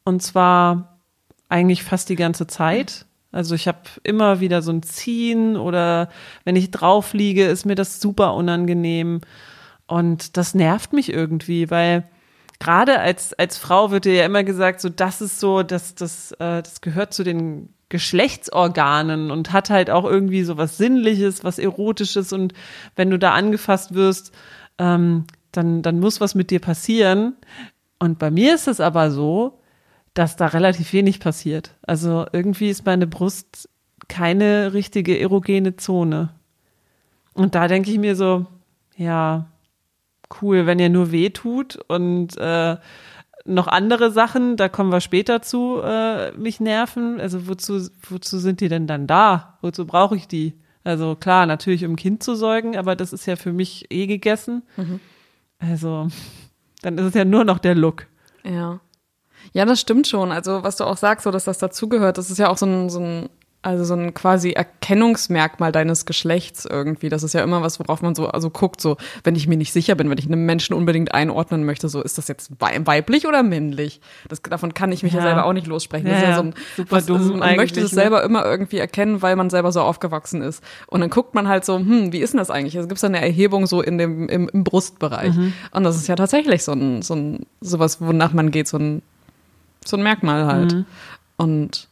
Und 0.03 0.21
zwar 0.23 0.99
eigentlich 1.47 1.83
fast 1.83 2.09
die 2.09 2.15
ganze 2.15 2.47
Zeit. 2.47 3.05
Also 3.31 3.55
ich 3.55 3.67
habe 3.67 3.79
immer 4.03 4.39
wieder 4.39 4.61
so 4.61 4.71
ein 4.71 4.83
Ziehen 4.83 5.55
oder 5.55 6.09
wenn 6.43 6.55
ich 6.55 6.71
drauf 6.71 7.13
liege, 7.13 7.45
ist 7.45 7.65
mir 7.65 7.75
das 7.75 8.01
super 8.01 8.33
unangenehm. 8.33 9.21
Und 9.85 10.37
das 10.37 10.55
nervt 10.55 10.91
mich 10.91 11.13
irgendwie, 11.13 11.69
weil 11.69 12.09
gerade 12.59 12.99
als, 12.99 13.33
als 13.33 13.57
Frau 13.57 13.91
wird 13.91 14.05
dir 14.05 14.15
ja 14.15 14.25
immer 14.25 14.43
gesagt, 14.43 14.81
so 14.81 14.89
das 14.89 15.21
ist 15.21 15.39
so, 15.39 15.63
dass 15.63 15.95
das, 15.95 16.31
äh, 16.33 16.61
das 16.61 16.81
gehört 16.81 17.13
zu 17.13 17.23
den 17.23 17.73
Geschlechtsorganen 17.89 19.31
und 19.31 19.51
hat 19.51 19.69
halt 19.69 19.89
auch 19.89 20.05
irgendwie 20.05 20.43
so 20.43 20.57
was 20.57 20.77
Sinnliches, 20.77 21.43
was 21.43 21.59
Erotisches 21.59 22.33
und 22.33 22.53
wenn 22.95 23.09
du 23.09 23.19
da 23.19 23.33
angefasst 23.33 23.93
wirst, 23.93 24.33
ähm, 24.77 25.25
dann, 25.51 25.81
dann 25.81 25.99
muss 25.99 26.21
was 26.21 26.33
mit 26.33 26.49
dir 26.49 26.59
passieren. 26.59 27.35
Und 28.01 28.17
bei 28.17 28.31
mir 28.31 28.55
ist 28.55 28.67
es 28.67 28.79
aber 28.79 29.11
so, 29.11 29.59
dass 30.15 30.35
da 30.35 30.47
relativ 30.47 30.91
wenig 30.91 31.19
passiert. 31.19 31.75
Also 31.83 32.25
irgendwie 32.33 32.71
ist 32.71 32.83
meine 32.83 33.05
Brust 33.05 33.69
keine 34.07 34.73
richtige 34.73 35.19
erogene 35.19 35.75
Zone. 35.75 36.29
Und 37.35 37.53
da 37.53 37.67
denke 37.67 37.91
ich 37.91 37.99
mir 37.99 38.15
so, 38.15 38.47
ja, 38.97 39.51
cool, 40.41 40.65
wenn 40.65 40.79
ihr 40.79 40.89
nur 40.89 41.11
weh 41.11 41.29
tut 41.29 41.75
und 41.89 42.35
äh, 42.37 42.77
noch 43.45 43.67
andere 43.67 44.09
Sachen, 44.09 44.57
da 44.57 44.67
kommen 44.67 44.91
wir 44.91 44.99
später 45.01 45.43
zu, 45.43 45.79
äh, 45.83 46.31
mich 46.31 46.59
nerven. 46.59 47.21
Also 47.21 47.47
wozu, 47.47 47.87
wozu 48.09 48.39
sind 48.39 48.61
die 48.61 48.67
denn 48.67 48.87
dann 48.87 49.05
da? 49.05 49.59
Wozu 49.61 49.85
brauche 49.85 50.15
ich 50.15 50.27
die? 50.27 50.55
Also 50.83 51.15
klar, 51.15 51.45
natürlich 51.45 51.85
um 51.85 51.97
Kind 51.97 52.23
zu 52.23 52.33
säugen, 52.33 52.75
aber 52.75 52.95
das 52.95 53.13
ist 53.13 53.27
ja 53.27 53.35
für 53.35 53.53
mich 53.53 53.85
eh 53.91 54.07
gegessen. 54.07 54.63
Mhm. 54.75 54.99
Also 55.59 56.07
dann 56.81 56.97
ist 56.97 57.05
es 57.05 57.13
ja 57.13 57.25
nur 57.25 57.43
noch 57.43 57.59
der 57.59 57.75
Look. 57.75 58.07
Ja. 58.43 58.79
Ja, 59.53 59.65
das 59.65 59.81
stimmt 59.81 60.07
schon. 60.07 60.31
Also 60.31 60.63
was 60.63 60.77
du 60.77 60.83
auch 60.85 60.97
sagst, 60.97 61.23
so 61.23 61.31
dass 61.31 61.45
das 61.45 61.57
dazugehört, 61.57 62.17
das 62.17 62.29
ist 62.29 62.37
ja 62.37 62.49
auch 62.49 62.57
so 62.57 62.65
ein, 62.65 62.89
so 62.89 62.99
ein 62.99 63.29
also 63.63 63.83
so 63.83 63.93
ein 63.93 64.13
quasi 64.15 64.51
Erkennungsmerkmal 64.51 65.71
deines 65.71 66.07
Geschlechts 66.07 66.65
irgendwie. 66.65 67.09
Das 67.09 67.21
ist 67.21 67.33
ja 67.33 67.43
immer 67.43 67.61
was, 67.61 67.79
worauf 67.79 68.01
man 68.01 68.15
so 68.15 68.27
also 68.27 68.49
guckt, 68.49 68.81
so 68.81 68.97
wenn 69.23 69.35
ich 69.35 69.47
mir 69.47 69.57
nicht 69.57 69.71
sicher 69.71 69.93
bin, 69.93 70.09
wenn 70.09 70.17
ich 70.17 70.25
einen 70.25 70.47
Menschen 70.47 70.73
unbedingt 70.73 71.13
einordnen 71.13 71.63
möchte, 71.63 71.87
so 71.87 72.01
ist 72.01 72.17
das 72.17 72.27
jetzt 72.27 72.51
weiblich 72.59 73.27
oder 73.27 73.43
männlich? 73.43 74.01
Das, 74.29 74.41
davon 74.41 74.73
kann 74.73 74.91
ich 74.91 75.03
mich 75.03 75.13
ja, 75.13 75.19
ja 75.19 75.25
selber 75.25 75.45
auch 75.45 75.53
nicht 75.53 75.67
lossprechen. 75.67 76.07
Ja, 76.07 76.13
das 76.13 76.23
ist 76.23 76.29
ja 76.29 76.35
so 76.35 76.41
ein, 76.41 76.53
super 76.75 76.95
was, 76.95 77.05
dumm 77.05 77.17
also, 77.17 77.33
man 77.35 77.55
möchte 77.55 77.81
es 77.81 77.91
ne? 77.91 78.01
selber 78.01 78.23
immer 78.23 78.45
irgendwie 78.45 78.79
erkennen, 78.79 79.21
weil 79.21 79.35
man 79.35 79.51
selber 79.51 79.71
so 79.71 79.81
aufgewachsen 79.81 80.41
ist. 80.41 80.63
Und 80.87 81.01
dann 81.01 81.11
guckt 81.11 81.35
man 81.35 81.47
halt 81.47 81.63
so, 81.63 81.77
hm, 81.77 82.11
wie 82.11 82.19
ist 82.19 82.33
denn 82.33 82.39
das 82.39 82.49
eigentlich? 82.49 82.75
Also 82.77 82.87
gibt 82.87 82.97
es 82.97 83.03
eine 83.03 83.21
Erhebung 83.21 83.67
so 83.67 83.81
in 83.83 83.99
dem 83.99 84.27
im, 84.27 84.49
im 84.49 84.63
Brustbereich. 84.63 85.35
Mhm. 85.35 85.53
Und 85.69 85.83
das 85.83 85.97
ist 85.97 86.07
ja 86.07 86.15
tatsächlich 86.15 86.63
so 86.63 86.71
ein 86.71 87.03
so 87.03 87.13
ein 87.13 87.45
sowas, 87.61 88.01
wonach 88.01 88.33
man 88.33 88.49
geht, 88.49 88.67
so 88.67 88.77
ein 88.77 89.03
so 89.85 89.97
ein 89.97 90.03
Merkmal 90.03 90.47
halt. 90.47 90.73
Mhm. 90.73 90.85
Und 91.37 91.90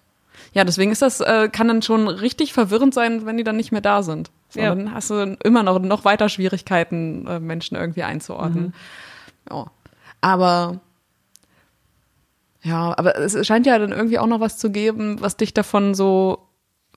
ja, 0.54 0.64
deswegen 0.64 0.92
ist 0.92 1.02
das, 1.02 1.22
äh, 1.22 1.50
kann 1.50 1.68
dann 1.68 1.82
schon 1.82 2.08
richtig 2.08 2.54
verwirrend 2.54 2.94
sein, 2.94 3.26
wenn 3.26 3.38
die 3.38 3.44
dann 3.44 3.58
nicht 3.58 3.72
mehr 3.72 3.82
da 3.82 4.04
sind. 4.04 4.32
So, 4.50 4.60
ja. 4.60 4.70
Dann 4.70 4.94
hast 4.94 5.10
du 5.10 5.38
immer 5.44 5.64
noch, 5.64 5.80
noch 5.80 6.06
weiter 6.06 6.30
Schwierigkeiten, 6.30 7.28
äh, 7.28 7.40
Menschen 7.40 7.78
irgendwie 7.78 8.04
einzuordnen. 8.04 8.66
Mhm. 8.66 8.74
Ja. 9.52 9.72
Aber 10.22 10.80
ja, 12.62 12.94
aber 12.98 13.18
es 13.18 13.48
scheint 13.48 13.66
ja 13.66 13.78
dann 13.80 13.92
irgendwie 13.92 14.20
auch 14.20 14.28
noch 14.28 14.42
was 14.42 14.58
zu 14.58 14.70
geben, 14.70 15.22
was 15.22 15.38
dich 15.38 15.54
davon 15.54 15.94
so 15.94 16.50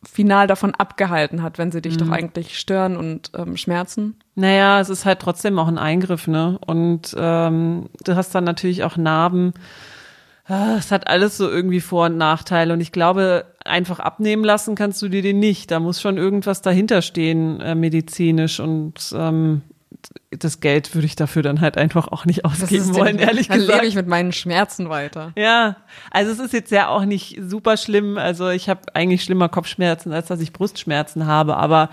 final 0.02 0.48
davon 0.48 0.74
abgehalten 0.74 1.42
hat, 1.42 1.58
wenn 1.58 1.70
sie 1.70 1.80
dich 1.80 1.94
mhm. 1.94 1.98
doch 1.98 2.10
eigentlich 2.10 2.58
stören 2.58 2.96
und 2.96 3.30
ähm, 3.36 3.56
schmerzen. 3.56 4.16
Naja, 4.34 4.80
es 4.80 4.88
ist 4.88 5.04
halt 5.04 5.20
trotzdem 5.20 5.58
auch 5.60 5.68
ein 5.68 5.78
Eingriff, 5.78 6.26
ne? 6.26 6.58
Und 6.66 7.14
ähm, 7.16 7.88
du 8.04 8.16
hast 8.16 8.34
dann 8.34 8.42
natürlich 8.42 8.82
auch 8.82 8.96
Narben 8.96 9.52
es 10.48 10.90
hat 10.90 11.07
alles 11.07 11.37
so 11.37 11.48
irgendwie 11.48 11.81
Vor- 11.81 12.07
und 12.07 12.16
Nachteile. 12.16 12.72
Und 12.72 12.81
ich 12.81 12.92
glaube, 12.92 13.46
einfach 13.64 14.00
abnehmen 14.00 14.44
lassen 14.44 14.74
kannst 14.74 15.00
du 15.02 15.09
dir 15.09 15.22
den 15.22 15.38
nicht. 15.38 15.70
Da 15.70 15.81
muss 15.81 16.00
schon 16.00 16.18
irgendwas 16.18 16.62
dahinter 16.62 17.00
stehen, 17.02 17.61
äh, 17.61 17.74
medizinisch. 17.74 18.59
Und 18.59 19.14
ähm, 19.14 19.62
das 20.31 20.61
Geld 20.61 20.94
würde 20.94 21.07
ich 21.07 21.14
dafür 21.14 21.42
dann 21.42 21.61
halt 21.61 21.78
einfach 21.78 22.09
auch 22.09 22.24
nicht 22.24 22.44
ausgeben 22.44 22.94
wollen, 22.94 23.18
den, 23.18 23.28
ehrlich 23.28 23.48
dann 23.48 23.59
gesagt. 23.59 23.72
Dann 23.72 23.81
lebe 23.83 23.88
ich 23.88 23.94
mit 23.94 24.09
meinen 24.09 24.33
Schmerzen 24.33 24.88
weiter. 24.88 25.33
Ja, 25.37 25.76
also 26.11 26.33
es 26.33 26.38
ist 26.38 26.52
jetzt 26.52 26.72
ja 26.72 26.88
auch 26.88 27.05
nicht 27.05 27.38
super 27.40 27.76
schlimm. 27.76 28.18
Also 28.18 28.48
ich 28.48 28.68
habe 28.68 28.81
eigentlich 28.94 29.22
schlimmer 29.22 29.48
Kopfschmerzen, 29.48 30.12
als 30.12 30.26
dass 30.26 30.40
ich 30.40 30.52
Brustschmerzen 30.52 31.26
habe. 31.26 31.57
Aber 31.57 31.90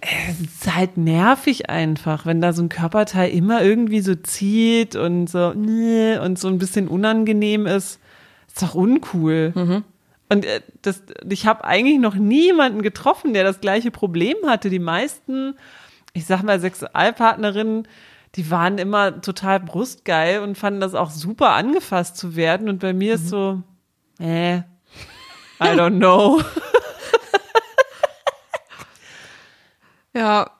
es 0.00 0.40
ist 0.40 0.74
halt 0.74 0.96
nervig 0.96 1.70
einfach, 1.70 2.24
wenn 2.24 2.40
da 2.40 2.52
so 2.52 2.62
ein 2.62 2.68
Körperteil 2.68 3.30
immer 3.30 3.62
irgendwie 3.62 4.00
so 4.00 4.14
zieht 4.14 4.96
und 4.96 5.28
so 5.28 5.48
und 5.50 6.38
so 6.38 6.48
ein 6.48 6.58
bisschen 6.58 6.88
unangenehm 6.88 7.66
ist. 7.66 8.00
Ist 8.46 8.62
doch 8.62 8.74
uncool. 8.74 9.52
Mhm. 9.54 9.84
Und 10.28 10.44
äh, 10.44 10.60
das, 10.82 11.02
ich 11.28 11.46
habe 11.46 11.64
eigentlich 11.64 11.98
noch 11.98 12.14
niemanden 12.14 12.82
getroffen, 12.82 13.32
der 13.32 13.44
das 13.44 13.60
gleiche 13.60 13.90
Problem 13.90 14.36
hatte. 14.46 14.70
Die 14.70 14.78
meisten, 14.78 15.54
ich 16.12 16.26
sag 16.26 16.42
mal, 16.42 16.60
Sexualpartnerinnen, 16.60 17.88
die 18.34 18.50
waren 18.50 18.78
immer 18.78 19.20
total 19.20 19.60
brustgeil 19.60 20.40
und 20.40 20.56
fanden 20.56 20.80
das 20.80 20.94
auch 20.94 21.10
super 21.10 21.50
angefasst 21.50 22.16
zu 22.16 22.36
werden. 22.36 22.68
Und 22.68 22.78
bei 22.80 22.92
mir 22.92 23.16
mhm. 23.16 23.22
ist 23.22 23.28
so, 23.28 23.62
äh, 24.20 24.58
I 24.58 25.74
don't 25.74 25.96
know. 25.96 26.40
ja, 30.18 30.50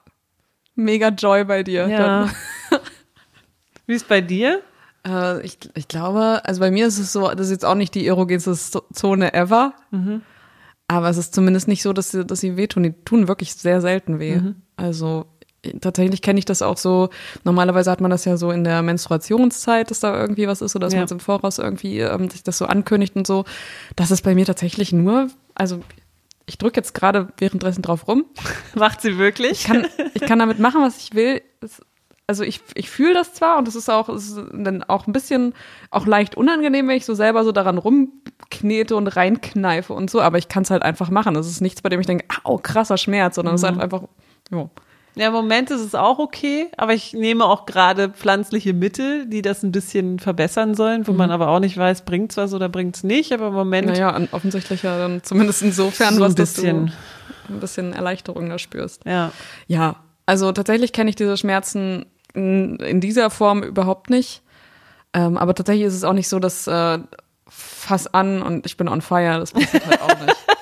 mega 0.75 1.09
Joy 1.09 1.43
bei 1.43 1.63
dir. 1.63 1.87
Ja. 1.87 2.29
Wie 3.85 3.93
ist 3.93 4.07
bei 4.07 4.21
dir? 4.21 4.61
Äh, 5.05 5.41
ich, 5.45 5.57
ich 5.75 5.87
glaube, 5.87 6.41
also 6.43 6.59
bei 6.59 6.71
mir 6.71 6.87
ist 6.87 6.99
es 6.99 7.11
so, 7.11 7.29
das 7.29 7.47
ist 7.47 7.51
jetzt 7.51 7.65
auch 7.65 7.75
nicht 7.75 7.95
die 7.95 8.07
erogenste 8.07 8.55
Zone 8.93 9.33
ever. 9.33 9.73
Mhm. 9.91 10.21
Aber 10.87 11.09
es 11.09 11.17
ist 11.17 11.35
zumindest 11.35 11.67
nicht 11.67 11.83
so, 11.83 11.93
dass 11.93 12.11
sie, 12.11 12.25
dass 12.25 12.39
sie 12.39 12.57
wehtun. 12.57 12.83
Die 12.83 12.93
tun 13.05 13.27
wirklich 13.27 13.53
sehr 13.53 13.81
selten 13.81 14.19
weh. 14.19 14.37
Mhm. 14.37 14.55
Also 14.75 15.25
tatsächlich 15.81 16.21
kenne 16.21 16.39
ich 16.39 16.45
das 16.45 16.61
auch 16.61 16.77
so. 16.77 17.09
Normalerweise 17.43 17.91
hat 17.91 18.01
man 18.01 18.11
das 18.11 18.25
ja 18.25 18.37
so 18.37 18.51
in 18.51 18.63
der 18.63 18.81
Menstruationszeit, 18.81 19.91
dass 19.91 19.99
da 19.99 20.19
irgendwie 20.19 20.47
was 20.47 20.61
ist 20.61 20.75
oder 20.75 20.87
dass 20.87 20.93
ja. 20.93 20.99
man 20.99 21.05
es 21.05 21.11
im 21.11 21.19
Voraus 21.19 21.59
irgendwie 21.59 21.99
ähm, 21.99 22.29
sich 22.29 22.43
das 22.43 22.57
so 22.57 22.65
ankündigt 22.65 23.15
und 23.15 23.27
so. 23.27 23.45
Das 23.95 24.11
ist 24.11 24.21
bei 24.23 24.33
mir 24.35 24.45
tatsächlich 24.45 24.93
nur, 24.93 25.27
also 25.55 25.81
ich 26.49 26.57
drücke 26.57 26.79
jetzt 26.79 26.93
gerade 26.93 27.29
währenddessen 27.37 27.81
drauf 27.81 28.07
rum. 28.07 28.25
Macht 28.75 29.01
sie 29.01 29.17
wirklich? 29.17 29.51
Ich 29.51 29.63
kann, 29.63 29.85
ich 30.13 30.21
kann 30.23 30.39
damit 30.39 30.59
machen, 30.59 30.81
was 30.81 30.97
ich 30.97 31.13
will. 31.13 31.41
Es, 31.61 31.81
also 32.27 32.43
ich, 32.43 32.61
ich 32.75 32.89
fühle 32.89 33.13
das 33.13 33.33
zwar 33.33 33.57
und 33.57 33.67
es 33.67 33.75
ist 33.75 33.89
auch, 33.89 34.09
es 34.09 34.29
ist 34.29 34.39
dann 34.53 34.83
auch 34.83 35.07
ein 35.07 35.13
bisschen 35.13 35.53
auch 35.89 36.05
leicht 36.05 36.35
unangenehm, 36.35 36.87
wenn 36.87 36.97
ich 36.97 37.05
so 37.05 37.13
selber 37.13 37.43
so 37.43 37.51
daran 37.51 37.77
rumknete 37.77 38.95
und 38.95 39.07
reinkneife 39.07 39.93
und 39.93 40.11
so, 40.11 40.21
aber 40.21 40.37
ich 40.37 40.47
kann 40.47 40.63
es 40.63 40.69
halt 40.69 40.83
einfach 40.83 41.09
machen. 41.09 41.33
Das 41.33 41.47
ist 41.47 41.61
nichts, 41.61 41.81
bei 41.81 41.89
dem 41.89 41.99
ich 41.99 42.05
denke, 42.05 42.25
au, 42.43 42.57
krasser 42.57 42.97
Schmerz, 42.97 43.35
sondern 43.35 43.55
es 43.55 43.63
ist 43.63 43.71
mhm. 43.71 43.81
einfach, 43.81 44.03
ja. 44.51 44.69
Ja, 45.19 45.27
im 45.27 45.33
Moment 45.33 45.69
ist 45.69 45.81
es 45.81 45.95
auch 45.95 46.17
okay, 46.17 46.69
aber 46.77 46.93
ich 46.93 47.11
nehme 47.11 47.43
auch 47.43 47.65
gerade 47.65 48.07
pflanzliche 48.07 48.73
Mittel, 48.73 49.25
die 49.25 49.41
das 49.41 49.63
ein 49.63 49.73
bisschen 49.73 50.17
verbessern 50.17 50.75
sollen, 50.75 51.05
wo 51.07 51.11
mhm. 51.11 51.17
man 51.17 51.31
aber 51.31 51.49
auch 51.49 51.59
nicht 51.59 51.75
weiß, 51.75 52.05
bringt 52.05 52.31
es 52.31 52.37
was 52.37 52.53
oder 52.53 52.69
bringt 52.69 52.95
es 52.95 53.03
nicht, 53.03 53.33
aber 53.33 53.47
im 53.47 53.53
Moment. 53.53 53.87
Naja, 53.87 54.17
offensichtlich 54.31 54.83
ja 54.83 54.97
dann 54.97 55.21
zumindest 55.21 55.61
insofern, 55.61 56.15
so 56.15 56.21
was 56.21 56.35
bisschen. 56.35 56.93
du 57.47 57.53
ein 57.53 57.59
bisschen 57.59 57.91
Erleichterung 57.91 58.47
da 58.47 58.57
spürst. 58.57 59.03
Ja. 59.05 59.33
Ja, 59.67 59.97
also 60.25 60.53
tatsächlich 60.53 60.93
kenne 60.93 61.09
ich 61.09 61.17
diese 61.17 61.35
Schmerzen 61.35 62.05
in, 62.33 62.77
in 62.77 63.01
dieser 63.01 63.29
Form 63.29 63.61
überhaupt 63.61 64.09
nicht. 64.09 64.41
Ähm, 65.11 65.37
aber 65.37 65.53
tatsächlich 65.53 65.87
ist 65.87 65.95
es 65.95 66.05
auch 66.05 66.13
nicht 66.13 66.29
so, 66.29 66.39
dass 66.39 66.65
äh, 66.67 66.99
fass 67.49 68.07
an 68.07 68.41
und 68.41 68.65
ich 68.65 68.77
bin 68.77 68.87
on 68.87 69.01
fire, 69.01 69.37
das 69.37 69.51
passiert 69.51 69.85
halt 69.85 70.01
auch 70.01 70.19
nicht. 70.21 70.37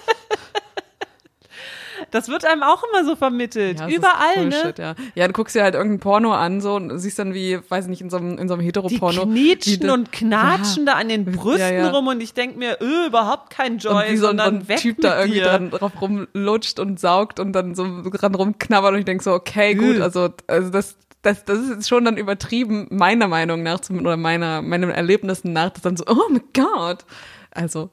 Das 2.12 2.30
wird 2.30 2.46
einem 2.46 2.64
auch 2.64 2.84
immer 2.84 3.06
so 3.06 3.16
vermittelt. 3.16 3.80
Ja, 3.80 3.88
Überall, 3.88 4.46
ne? 4.46 4.74
Ja. 4.78 4.96
ja, 5.16 5.28
du 5.28 5.34
guckst 5.34 5.56
dir 5.56 5.64
halt 5.64 5.76
irgendein 5.76 6.00
Porno 6.00 6.34
an 6.34 6.62
so 6.62 6.76
und 6.76 6.98
siehst 6.98 7.20
dann 7.20 7.34
wie, 7.34 7.60
weiß 7.68 7.86
ich 7.86 7.90
nicht, 7.90 8.02
in 8.02 8.10
so 8.10 8.18
einem, 8.18 8.38
in 8.38 8.48
so 8.48 8.54
einem 8.54 8.64
Heteroporno. 8.64 9.26
Die 9.26 9.56
knetschen 9.56 9.90
und 9.90 10.12
knatschen 10.12 10.86
ja. 10.86 10.94
da 10.94 11.00
an 11.00 11.10
den 11.10 11.26
Brüsten 11.26 11.86
rum 11.86 12.08
und 12.08 12.22
ich 12.22 12.34
denk 12.34 12.58
mir, 12.58 12.78
öh, 12.82 13.08
überhaupt 13.08 13.50
kein 13.50 13.78
Joy, 13.78 13.94
und 13.94 14.12
wie 14.12 14.18
so 14.18 14.28
ein, 14.28 14.38
sondern 14.38 14.62
so 14.62 14.74
ein 14.74 14.80
Typ 14.80 15.02
da 15.02 15.20
irgendwie 15.20 15.42
dran, 15.42 15.70
drauf 15.72 15.92
rumlutscht 16.02 16.80
und 16.80 17.00
saugt 17.00 17.40
und 17.40 17.54
dann 17.54 17.76
so 17.76 18.02
dran 18.04 18.36
rumknabbert 18.36 18.94
und 18.94 19.00
ich 19.00 19.06
denk 19.06 19.22
so, 19.22 19.34
okay, 19.34 19.76
gut, 19.76 20.00
also, 20.00 20.30
also 20.48 20.70
das, 20.70 20.98
das, 21.22 21.46
das 21.46 21.60
ist 21.60 21.90
schon 21.90 22.06
dann 22.06 22.18
übertrieben, 22.18 22.88
meiner 22.90 23.28
Meinung 23.28 23.64
nach, 23.64 23.80
oder 23.90 24.18
meiner, 24.18 24.62
meinen 24.62 24.90
Erlebnissen 24.90 25.54
nach, 25.54 25.72
das 25.72 25.82
dann 25.82 25.98
so, 25.98 26.06
oh 26.08 26.30
mein 26.30 26.42
Gott. 26.54 27.06
Also, 27.52 27.90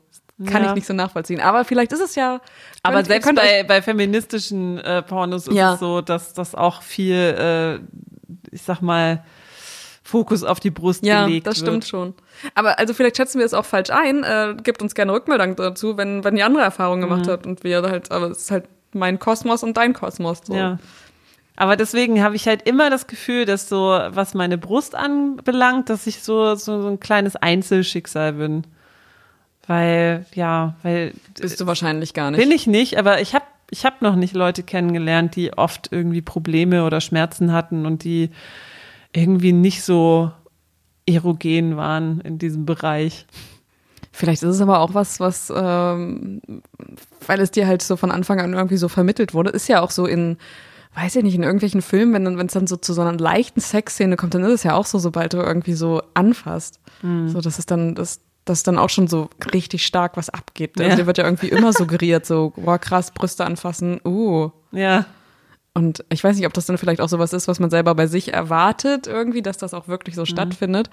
kann 0.46 0.62
ja. 0.62 0.70
ich 0.70 0.74
nicht 0.74 0.86
so 0.86 0.94
nachvollziehen. 0.94 1.40
Aber 1.40 1.64
vielleicht 1.64 1.92
ist 1.92 2.00
es 2.00 2.14
ja. 2.16 2.40
Aber 2.82 2.96
könnt, 2.96 3.06
selbst 3.06 3.34
bei, 3.34 3.62
bei 3.62 3.82
feministischen 3.82 4.78
äh, 4.78 5.02
Pornos 5.02 5.46
ist 5.46 5.54
ja. 5.54 5.74
es 5.74 5.80
so, 5.80 6.00
dass 6.00 6.32
das 6.32 6.54
auch 6.54 6.82
viel, 6.82 7.14
äh, 7.14 7.74
ich 8.50 8.62
sag 8.62 8.80
mal, 8.80 9.22
Fokus 10.02 10.44
auf 10.44 10.60
die 10.60 10.70
Brust 10.70 11.04
ja, 11.04 11.24
gelegt 11.26 11.46
wird. 11.46 11.56
Ja, 11.56 11.62
das 11.62 11.68
stimmt 11.68 11.86
schon. 11.86 12.14
Aber 12.54 12.78
also 12.78 12.92
vielleicht 12.92 13.16
schätzen 13.16 13.38
wir 13.38 13.46
es 13.46 13.54
auch 13.54 13.64
falsch 13.64 13.90
ein. 13.90 14.22
Äh, 14.22 14.56
gebt 14.62 14.82
uns 14.82 14.94
gerne 14.94 15.12
Rückmeldung 15.12 15.56
dazu, 15.56 15.96
wenn, 15.96 16.24
wenn 16.24 16.36
ihr 16.36 16.44
andere 16.44 16.62
Erfahrungen 16.62 17.00
gemacht 17.00 17.26
mhm. 17.26 17.30
habt 17.30 17.46
und 17.46 17.64
wir 17.64 17.82
halt, 17.82 18.10
aber 18.10 18.26
es 18.26 18.38
ist 18.38 18.50
halt 18.50 18.64
mein 18.92 19.18
Kosmos 19.18 19.62
und 19.62 19.76
dein 19.76 19.94
Kosmos. 19.94 20.40
So. 20.44 20.54
Ja. 20.54 20.78
Aber 21.56 21.76
deswegen 21.76 22.22
habe 22.22 22.36
ich 22.36 22.46
halt 22.46 22.68
immer 22.68 22.90
das 22.90 23.06
Gefühl, 23.06 23.44
dass 23.44 23.68
so, 23.68 23.98
was 24.08 24.34
meine 24.34 24.58
Brust 24.58 24.94
anbelangt, 24.94 25.88
dass 25.88 26.06
ich 26.06 26.22
so, 26.22 26.54
so, 26.56 26.82
so 26.82 26.88
ein 26.88 27.00
kleines 27.00 27.36
Einzelschicksal 27.36 28.34
bin. 28.34 28.66
Weil, 29.66 30.26
ja, 30.34 30.76
weil. 30.82 31.12
Bist 31.40 31.60
du 31.60 31.66
wahrscheinlich 31.66 32.14
gar 32.14 32.30
nicht. 32.30 32.40
Bin 32.40 32.50
ich 32.50 32.66
nicht, 32.66 32.98
aber 32.98 33.20
ich 33.20 33.34
habe 33.34 33.44
ich 33.70 33.84
hab 33.84 34.02
noch 34.02 34.14
nicht 34.14 34.34
Leute 34.34 34.62
kennengelernt, 34.62 35.36
die 35.36 35.52
oft 35.56 35.88
irgendwie 35.90 36.22
Probleme 36.22 36.84
oder 36.84 37.00
Schmerzen 37.00 37.52
hatten 37.52 37.86
und 37.86 38.04
die 38.04 38.30
irgendwie 39.12 39.52
nicht 39.52 39.82
so 39.82 40.30
erogen 41.06 41.76
waren 41.76 42.20
in 42.20 42.38
diesem 42.38 42.66
Bereich. 42.66 43.26
Vielleicht 44.12 44.42
ist 44.42 44.54
es 44.54 44.60
aber 44.60 44.78
auch 44.78 44.94
was, 44.94 45.18
was, 45.18 45.52
ähm, 45.54 46.40
weil 47.26 47.40
es 47.40 47.50
dir 47.50 47.66
halt 47.66 47.82
so 47.82 47.96
von 47.96 48.12
Anfang 48.12 48.40
an 48.40 48.52
irgendwie 48.52 48.76
so 48.76 48.88
vermittelt 48.88 49.34
wurde, 49.34 49.50
ist 49.50 49.68
ja 49.68 49.80
auch 49.80 49.90
so 49.90 50.06
in, 50.06 50.36
weiß 50.94 51.16
ich 51.16 51.24
nicht, 51.24 51.34
in 51.34 51.42
irgendwelchen 51.42 51.82
Filmen, 51.82 52.14
wenn 52.14 52.38
wenn 52.38 52.46
es 52.46 52.52
dann 52.52 52.68
so 52.68 52.76
zu 52.76 52.92
so 52.92 53.02
einer 53.02 53.18
leichten 53.18 53.60
Sexszene 53.60 54.14
kommt, 54.16 54.34
dann 54.34 54.44
ist 54.44 54.52
es 54.52 54.62
ja 54.62 54.74
auch 54.74 54.86
so, 54.86 54.98
sobald 54.98 55.32
du 55.32 55.38
irgendwie 55.38 55.74
so 55.74 56.00
anfasst. 56.14 56.78
Mhm. 57.02 57.28
So, 57.28 57.40
das 57.40 57.58
ist 57.58 57.72
dann, 57.72 57.96
das, 57.96 58.20
dass 58.44 58.62
dann 58.62 58.78
auch 58.78 58.90
schon 58.90 59.08
so 59.08 59.30
richtig 59.52 59.86
stark 59.86 60.16
was 60.16 60.30
abgeht. 60.30 60.78
Also 60.78 60.90
ja. 60.90 60.96
dir 60.96 61.06
wird 61.06 61.18
ja 61.18 61.24
irgendwie 61.24 61.48
immer 61.48 61.72
suggeriert, 61.72 62.26
so, 62.26 62.52
boah, 62.56 62.78
krass, 62.78 63.10
Brüste 63.10 63.44
anfassen, 63.44 64.00
uh. 64.04 64.50
Ja. 64.72 65.06
Und 65.76 66.04
ich 66.08 66.22
weiß 66.22 66.36
nicht, 66.36 66.46
ob 66.46 66.52
das 66.52 66.66
dann 66.66 66.78
vielleicht 66.78 67.00
auch 67.00 67.08
sowas 67.08 67.32
ist, 67.32 67.48
was 67.48 67.58
man 67.58 67.68
selber 67.68 67.96
bei 67.96 68.06
sich 68.06 68.32
erwartet, 68.32 69.08
irgendwie, 69.08 69.42
dass 69.42 69.56
das 69.56 69.74
auch 69.74 69.88
wirklich 69.88 70.14
so 70.14 70.22
mhm. 70.22 70.26
stattfindet. 70.26 70.88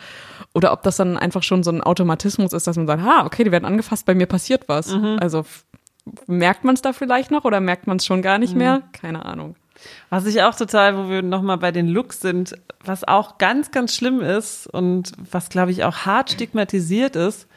Oder 0.56 0.74
ob 0.74 0.82
das 0.82 0.98
dann 0.98 1.18
einfach 1.18 1.44
schon 1.44 1.62
so 1.62 1.72
ein 1.72 1.82
Automatismus 1.82 2.52
ist, 2.52 2.66
dass 2.66 2.78
man 2.78 2.88
sagt, 2.88 3.04
ha, 3.04 3.26
okay, 3.26 3.44
die 3.44 3.52
werden 3.52 3.66
angefasst, 3.66 4.08
bei 4.08 4.16
mir 4.16 4.26
passiert 4.26 4.68
was. 4.68 4.88
Mhm. 4.88 5.18
Also 5.20 5.46
merkt 6.26 6.64
man 6.64 6.74
es 6.74 6.82
da 6.82 6.94
vielleicht 6.94 7.30
noch 7.30 7.46
oder 7.46 7.60
merkt 7.60 7.86
man 7.86 7.98
es 7.98 8.06
schon 8.08 8.24
gar 8.24 8.40
nicht 8.40 8.54
mhm. 8.54 8.60
mehr? 8.60 8.82
Keine 8.94 9.24
Ahnung. 9.24 9.56
Was 10.10 10.26
ich 10.26 10.41
auch 10.44 10.56
total, 10.56 10.98
wo 10.98 11.10
wir 11.10 11.22
nochmal 11.22 11.58
bei 11.58 11.72
den 11.72 11.88
Looks 11.88 12.20
sind, 12.20 12.56
was 12.84 13.08
auch 13.08 13.38
ganz, 13.38 13.72
ganz 13.72 13.96
schlimm 13.96 14.22
ist 14.22 14.67
und 14.67 15.12
was, 15.32 15.50
glaube 15.50 15.72
ich, 15.72 15.84
auch 15.84 16.06
hart 16.06 16.32
stigmatisiert 16.32 17.15
ist, 17.15 17.48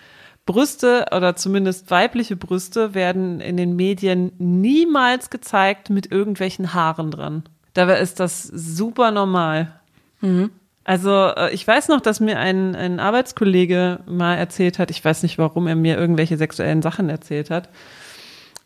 Brüste 0.46 1.06
oder 1.14 1.36
zumindest 1.36 1.90
weibliche 1.90 2.36
Brüste 2.36 2.94
werden 2.94 3.40
in 3.40 3.56
den 3.56 3.76
Medien 3.76 4.32
niemals 4.38 5.30
gezeigt 5.30 5.88
mit 5.88 6.12
irgendwelchen 6.12 6.74
Haaren 6.74 7.10
dran. 7.10 7.44
Dabei 7.72 7.98
ist 7.98 8.20
das 8.20 8.42
super 8.42 9.10
normal. 9.10 9.72
Mhm. 10.20 10.50
Also 10.84 11.10
äh, 11.10 11.52
ich 11.52 11.66
weiß 11.66 11.88
noch, 11.88 12.02
dass 12.02 12.20
mir 12.20 12.38
ein, 12.38 12.76
ein 12.76 13.00
Arbeitskollege 13.00 14.00
mal 14.06 14.34
erzählt 14.34 14.78
hat, 14.78 14.90
ich 14.90 15.02
weiß 15.02 15.22
nicht, 15.22 15.38
warum 15.38 15.66
er 15.66 15.76
mir 15.76 15.96
irgendwelche 15.96 16.36
sexuellen 16.36 16.82
Sachen 16.82 17.08
erzählt 17.08 17.50
hat, 17.50 17.70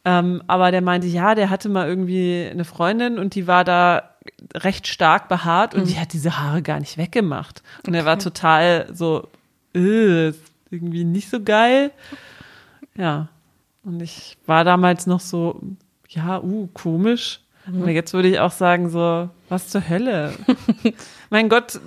ähm, 0.09 0.42
aber 0.47 0.71
der 0.71 0.81
meinte, 0.81 1.07
ja, 1.07 1.35
der 1.35 1.51
hatte 1.51 1.68
mal 1.68 1.87
irgendwie 1.87 2.49
eine 2.51 2.64
Freundin 2.64 3.18
und 3.18 3.35
die 3.35 3.47
war 3.47 3.62
da 3.62 4.14
recht 4.55 4.87
stark 4.87 5.29
behaart 5.29 5.75
und 5.75 5.83
mhm. 5.83 5.88
die 5.88 5.99
hat 6.01 6.14
diese 6.14 6.38
Haare 6.38 6.62
gar 6.62 6.81
nicht 6.81 6.97
weggemacht. 6.97 7.62
Und 7.87 7.90
okay. 7.90 7.99
er 7.99 8.05
war 8.07 8.18
total 8.18 8.88
so, 8.90 9.29
äh, 9.75 10.33
irgendwie 10.71 11.05
nicht 11.05 11.29
so 11.29 11.42
geil. 11.42 11.90
Ja. 12.97 13.29
Und 13.85 14.01
ich 14.01 14.38
war 14.47 14.64
damals 14.64 15.07
noch 15.07 15.21
so, 15.21 15.61
ja, 16.09 16.42
uh, 16.42 16.68
komisch. 16.68 17.40
Mhm. 17.66 17.83
Und 17.83 17.88
jetzt 17.90 18.14
würde 18.14 18.29
ich 18.29 18.40
auch 18.40 18.53
sagen, 18.53 18.88
so, 18.88 19.29
was 19.51 19.68
zur 19.68 19.87
Hölle? 19.87 20.33
mein 21.31 21.49
Gott, 21.49 21.79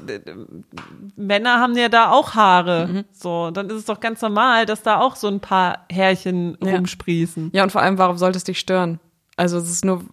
Männer 1.16 1.60
haben 1.60 1.76
ja 1.76 1.90
da 1.90 2.12
auch 2.12 2.36
Haare. 2.36 2.88
Mhm. 2.88 3.06
So, 3.12 3.52
dann 3.52 3.70
ist 3.70 3.76
es 3.76 3.86
doch 3.86 4.00
ganz 4.00 4.22
normal, 4.22 4.66
dass 4.66 4.84
da 4.84 5.00
auch 5.00 5.16
so 5.16 5.28
ein 5.28 5.40
paar 5.40 5.86
Härchen 5.92 6.58
ja. 6.64 6.76
rumsprießen. 6.76 7.52
Ja, 7.54 7.64
und 7.64 7.72
vor 7.72 7.82
allem, 7.82 7.98
warum 7.98 8.18
sollte 8.18 8.38
es 8.38 8.44
dich 8.44 8.60
stören? 8.60 9.00
Also, 9.38 9.58
es 9.58 9.70
ist 9.70 9.86
nur, 9.86 10.04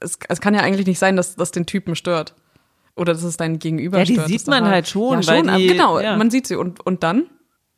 es, 0.00 0.18
es 0.28 0.40
kann 0.40 0.54
ja 0.54 0.60
eigentlich 0.60 0.86
nicht 0.86 0.98
sein, 0.98 1.16
dass 1.16 1.34
das 1.34 1.50
den 1.50 1.66
Typen 1.66 1.96
stört. 1.96 2.34
Oder 2.94 3.14
dass 3.14 3.22
es 3.22 3.36
dein 3.36 3.58
Gegenüber 3.58 3.98
ja, 3.98 4.04
stört. 4.04 4.18
Ja, 4.18 4.26
die 4.26 4.38
sieht 4.38 4.46
man 4.46 4.66
halt 4.66 4.86
schon. 4.86 5.22
Ja, 5.22 5.22
schon, 5.22 5.56
die, 5.56 5.66
genau, 5.66 5.98
ja. 5.98 6.16
man 6.16 6.30
sieht 6.30 6.46
sie. 6.46 6.56
Und, 6.56 6.84
und 6.84 7.02
dann? 7.02 7.24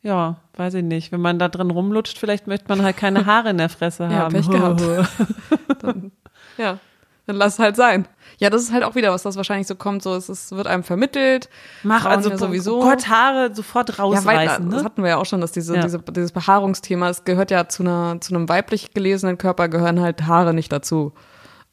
Ja, 0.01 0.41
weiß 0.55 0.75
ich 0.75 0.83
nicht. 0.83 1.11
Wenn 1.11 1.21
man 1.21 1.39
da 1.39 1.47
drin 1.47 1.71
rumlutscht, 1.71 2.17
vielleicht 2.17 2.47
möchte 2.47 2.67
man 2.67 2.83
halt 2.83 2.97
keine 2.97 3.25
Haare 3.25 3.49
in 3.51 3.57
der 3.57 3.69
Fresse 3.69 4.03
ja, 4.03 4.09
haben. 4.09 4.33
Pech 4.33 4.49
gehabt. 4.49 4.81
dann, 5.81 6.11
ja 6.57 6.79
dann 7.27 7.35
lass 7.37 7.53
es 7.53 7.59
halt 7.59 7.75
sein. 7.75 8.07
Ja, 8.37 8.49
das 8.49 8.61
ist 8.61 8.73
halt 8.73 8.83
auch 8.83 8.95
wieder 8.95 9.11
was, 9.11 9.23
das 9.23 9.35
wahrscheinlich 9.35 9.67
so 9.67 9.75
kommt, 9.75 10.03
so 10.03 10.15
es, 10.15 10.51
wird 10.51 10.67
einem 10.67 10.83
vermittelt. 10.83 11.49
Mach 11.83 12.03
Frauen 12.03 12.15
also 12.15 12.29
ja 12.29 12.37
sowieso. 12.37 12.79
Gott, 12.79 13.07
Haare 13.07 13.53
sofort 13.53 13.97
rausreißen. 13.97 14.29
Ja, 14.31 14.59
weil, 14.59 14.59
ne? 14.59 14.75
Das 14.75 14.83
hatten 14.83 15.01
wir 15.01 15.09
ja 15.09 15.17
auch 15.17 15.25
schon, 15.25 15.41
dass 15.41 15.51
diese, 15.51 15.75
ja. 15.75 15.81
diese, 15.81 15.99
dieses 15.99 16.31
Behaarungsthema, 16.31 17.09
es 17.09 17.23
gehört 17.23 17.51
ja 17.51 17.67
zu 17.67 17.83
einer, 17.83 18.19
zu 18.21 18.35
einem 18.35 18.49
weiblich 18.49 18.93
gelesenen 18.93 19.37
Körper 19.37 19.69
gehören 19.69 19.99
halt 20.01 20.27
Haare 20.27 20.53
nicht 20.53 20.71
dazu. 20.71 21.13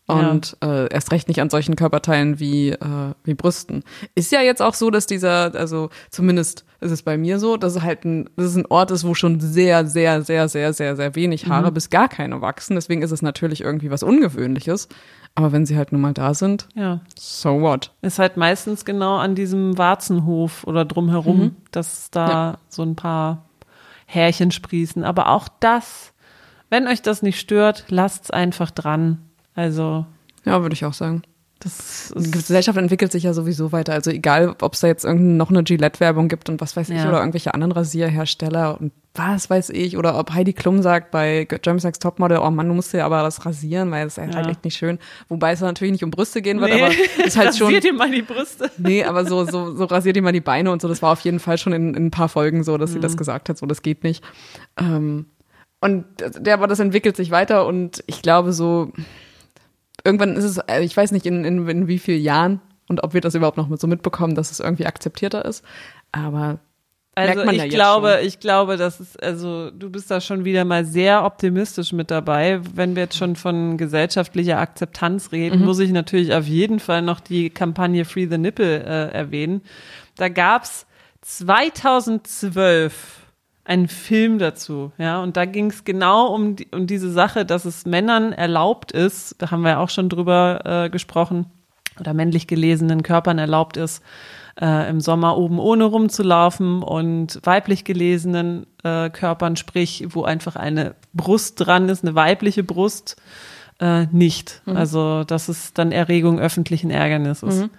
Und 0.06 0.56
ja. 0.62 0.84
äh, 0.84 0.88
erst 0.92 1.12
recht 1.12 1.28
nicht 1.28 1.40
an 1.40 1.48
solchen 1.48 1.76
Körperteilen 1.76 2.40
wie, 2.40 2.70
äh, 2.70 3.14
wie 3.24 3.34
Brüsten. 3.34 3.84
Ist 4.14 4.32
ja 4.32 4.40
jetzt 4.40 4.60
auch 4.60 4.74
so, 4.74 4.90
dass 4.90 5.06
dieser, 5.06 5.54
also 5.54 5.90
zumindest 6.10 6.64
ist 6.80 6.90
es 6.90 7.02
bei 7.02 7.16
mir 7.16 7.38
so, 7.38 7.56
dass 7.56 7.76
es 7.76 7.82
halt 7.82 8.04
ein, 8.04 8.28
dass 8.36 8.46
es 8.46 8.56
ein 8.56 8.66
Ort 8.66 8.90
ist, 8.90 9.04
wo 9.04 9.14
schon 9.14 9.38
sehr, 9.38 9.86
sehr, 9.86 10.22
sehr, 10.22 10.48
sehr, 10.48 10.72
sehr, 10.72 10.96
sehr 10.96 11.14
wenig 11.14 11.46
Haare 11.46 11.70
mhm. 11.70 11.74
bis 11.74 11.88
gar 11.88 12.08
keine 12.08 12.40
wachsen. 12.40 12.74
Deswegen 12.74 13.02
ist 13.02 13.12
es 13.12 13.22
natürlich 13.22 13.60
irgendwie 13.60 13.90
was 13.90 14.02
Ungewöhnliches. 14.02 14.88
Aber 15.34 15.52
wenn 15.52 15.64
sie 15.64 15.76
halt 15.76 15.92
nun 15.92 16.02
mal 16.02 16.12
da 16.12 16.34
sind, 16.34 16.68
ja. 16.74 17.00
so 17.18 17.60
what? 17.62 17.90
Ist 18.02 18.18
halt 18.18 18.36
meistens 18.36 18.84
genau 18.84 19.16
an 19.16 19.34
diesem 19.34 19.78
Warzenhof 19.78 20.64
oder 20.64 20.84
drumherum, 20.84 21.38
mhm. 21.38 21.56
dass 21.70 22.10
da 22.10 22.28
ja. 22.28 22.58
so 22.68 22.82
ein 22.82 22.96
paar 22.96 23.44
Härchen 24.06 24.50
sprießen. 24.50 25.04
Aber 25.04 25.28
auch 25.28 25.48
das, 25.60 26.12
wenn 26.68 26.86
euch 26.86 27.00
das 27.00 27.22
nicht 27.22 27.40
stört, 27.40 27.86
lasst's 27.88 28.30
einfach 28.30 28.70
dran. 28.70 29.22
Also. 29.54 30.04
Ja, 30.44 30.60
würde 30.60 30.74
ich 30.74 30.84
auch 30.84 30.92
sagen. 30.92 31.22
Das 31.62 32.12
die 32.16 32.30
Gesellschaft 32.30 32.76
entwickelt 32.76 33.12
sich 33.12 33.22
ja 33.22 33.32
sowieso 33.32 33.70
weiter. 33.70 33.92
Also 33.92 34.10
egal, 34.10 34.56
ob 34.60 34.74
es 34.74 34.80
da 34.80 34.88
jetzt 34.88 35.04
noch 35.04 35.50
eine 35.50 35.62
Gillette-Werbung 35.62 36.28
gibt 36.28 36.48
und 36.48 36.60
was 36.60 36.76
weiß 36.76 36.88
ich, 36.90 37.00
oder 37.00 37.20
irgendwelche 37.20 37.54
anderen 37.54 37.72
Rasierhersteller 37.72 38.80
und 38.80 38.92
was 39.14 39.48
weiß 39.48 39.70
ich, 39.70 39.96
oder 39.96 40.18
ob 40.18 40.32
Heidi 40.32 40.54
Klum 40.54 40.82
sagt 40.82 41.10
bei 41.10 41.44
Germany's 41.44 41.84
Next 41.84 42.02
Topmodel, 42.02 42.38
oh 42.38 42.50
Mann, 42.50 42.66
du 42.66 42.74
musst 42.74 42.92
dir 42.92 43.04
aber 43.04 43.22
das 43.22 43.44
rasieren, 43.44 43.90
weil 43.90 44.04
das 44.04 44.18
ist 44.18 44.34
halt 44.34 44.48
echt 44.48 44.64
nicht 44.64 44.76
schön. 44.76 44.98
Wobei 45.28 45.52
es 45.52 45.60
natürlich 45.60 45.92
nicht 45.92 46.04
um 46.04 46.10
Brüste 46.10 46.42
gehen 46.42 46.60
wird, 46.60 46.72
nee. 46.72 46.82
aber 46.82 46.92
ist 47.24 47.36
halt 47.36 47.54
schon. 47.56 47.66
Rasiert 47.66 47.84
dir 47.84 47.92
mal 47.92 48.10
die 48.10 48.22
Brüste. 48.22 48.70
Nee, 48.78 49.04
aber 49.04 49.24
so, 49.24 49.44
so, 49.44 49.76
so 49.76 49.84
rasiert 49.84 50.16
dir 50.16 50.22
mal 50.22 50.32
die 50.32 50.40
Beine 50.40 50.72
und 50.72 50.82
so. 50.82 50.88
Das 50.88 51.02
war 51.02 51.12
auf 51.12 51.20
jeden 51.20 51.40
Fall 51.40 51.58
schon 51.58 51.72
in, 51.72 51.94
in 51.94 52.06
ein 52.06 52.10
paar 52.10 52.28
Folgen 52.28 52.64
so, 52.64 52.78
dass 52.78 52.90
mhm. 52.90 52.94
sie 52.94 53.00
das 53.00 53.12
mhm. 53.12 53.18
gesagt 53.18 53.48
hat, 53.48 53.58
so, 53.58 53.66
das 53.66 53.82
geht 53.82 54.02
nicht. 54.02 54.24
Ähm, 54.78 55.26
und 55.80 56.06
der, 56.38 56.54
aber 56.54 56.66
das 56.66 56.80
entwickelt 56.80 57.16
sich 57.16 57.30
weiter 57.30 57.66
und 57.66 58.02
ich 58.06 58.22
glaube 58.22 58.52
so, 58.52 58.92
irgendwann 60.04 60.36
ist 60.36 60.44
es, 60.44 60.58
äh, 60.58 60.82
ich 60.82 60.96
weiß 60.96 61.12
nicht 61.12 61.26
in, 61.26 61.44
in, 61.44 61.68
in 61.68 61.88
wie 61.88 61.98
vielen 61.98 62.22
Jahren 62.22 62.60
und 62.88 63.02
ob 63.02 63.14
wir 63.14 63.20
das 63.20 63.34
überhaupt 63.34 63.56
noch 63.56 63.68
mit 63.68 63.80
so 63.80 63.86
mitbekommen, 63.86 64.34
dass 64.34 64.50
es 64.50 64.60
irgendwie 64.60 64.86
akzeptierter 64.86 65.44
ist. 65.44 65.64
Aber 66.12 66.60
also 67.14 67.42
ich 67.42 67.58
ja 67.58 67.66
glaube, 67.66 68.14
schon. 68.16 68.26
ich 68.26 68.40
glaube, 68.40 68.78
dass 68.78 68.98
es, 68.98 69.18
also 69.18 69.70
du 69.70 69.90
bist 69.90 70.10
da 70.10 70.22
schon 70.22 70.46
wieder 70.46 70.64
mal 70.64 70.86
sehr 70.86 71.24
optimistisch 71.24 71.92
mit 71.92 72.10
dabei. 72.10 72.60
Wenn 72.74 72.96
wir 72.96 73.02
jetzt 73.04 73.18
schon 73.18 73.36
von 73.36 73.76
gesellschaftlicher 73.76 74.58
Akzeptanz 74.58 75.30
reden, 75.30 75.60
mhm. 75.60 75.66
muss 75.66 75.78
ich 75.78 75.92
natürlich 75.92 76.32
auf 76.32 76.46
jeden 76.46 76.80
Fall 76.80 77.02
noch 77.02 77.20
die 77.20 77.50
Kampagne 77.50 78.06
Free 78.06 78.28
the 78.28 78.38
Nipple 78.38 78.82
äh, 78.82 79.12
erwähnen. 79.12 79.60
Da 80.16 80.30
gab's 80.30 80.86
2012 81.20 83.21
einen 83.64 83.88
Film 83.88 84.38
dazu, 84.38 84.92
ja, 84.98 85.22
und 85.22 85.36
da 85.36 85.44
ging 85.44 85.70
es 85.70 85.84
genau 85.84 86.34
um, 86.34 86.56
die, 86.56 86.68
um 86.72 86.86
diese 86.86 87.10
Sache, 87.12 87.44
dass 87.44 87.64
es 87.64 87.86
Männern 87.86 88.32
erlaubt 88.32 88.92
ist, 88.92 89.36
da 89.38 89.50
haben 89.50 89.62
wir 89.62 89.78
auch 89.78 89.90
schon 89.90 90.08
drüber 90.08 90.60
äh, 90.64 90.90
gesprochen, 90.90 91.46
oder 92.00 92.14
männlich 92.14 92.46
gelesenen 92.46 93.02
Körpern 93.02 93.38
erlaubt 93.38 93.76
ist, 93.76 94.02
äh, 94.60 94.88
im 94.88 95.00
Sommer 95.00 95.36
oben 95.38 95.58
ohne 95.58 95.84
rumzulaufen 95.84 96.82
und 96.82 97.40
weiblich 97.44 97.84
gelesenen 97.84 98.66
äh, 98.82 99.10
Körpern, 99.10 99.56
sprich, 99.56 100.06
wo 100.10 100.24
einfach 100.24 100.56
eine 100.56 100.94
Brust 101.12 101.64
dran 101.64 101.88
ist, 101.88 102.04
eine 102.04 102.14
weibliche 102.14 102.62
Brust, 102.62 103.16
äh, 103.80 104.06
nicht. 104.06 104.62
Mhm. 104.66 104.76
Also, 104.76 105.24
dass 105.24 105.48
es 105.48 105.72
dann 105.72 105.92
Erregung 105.92 106.38
öffentlichen 106.38 106.90
Ärgernisses. 106.90 107.62
Mhm. 107.62 107.70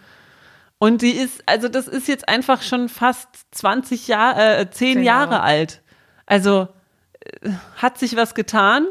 Und 0.83 1.01
die 1.01 1.11
ist, 1.11 1.43
also 1.45 1.69
das 1.69 1.87
ist 1.87 2.09
jetzt 2.09 2.27
einfach 2.27 2.61
schon 2.61 2.89
fast 2.89 3.29
20 3.51 4.09
Jahre, 4.09 4.57
äh, 4.57 4.69
10 4.69 5.01
Jahre. 5.01 5.31
Jahre 5.31 5.41
alt. 5.41 5.81
Also 6.25 6.67
äh, 7.21 7.51
hat 7.77 7.97
sich 7.97 8.17
was 8.17 8.35
getan? 8.35 8.87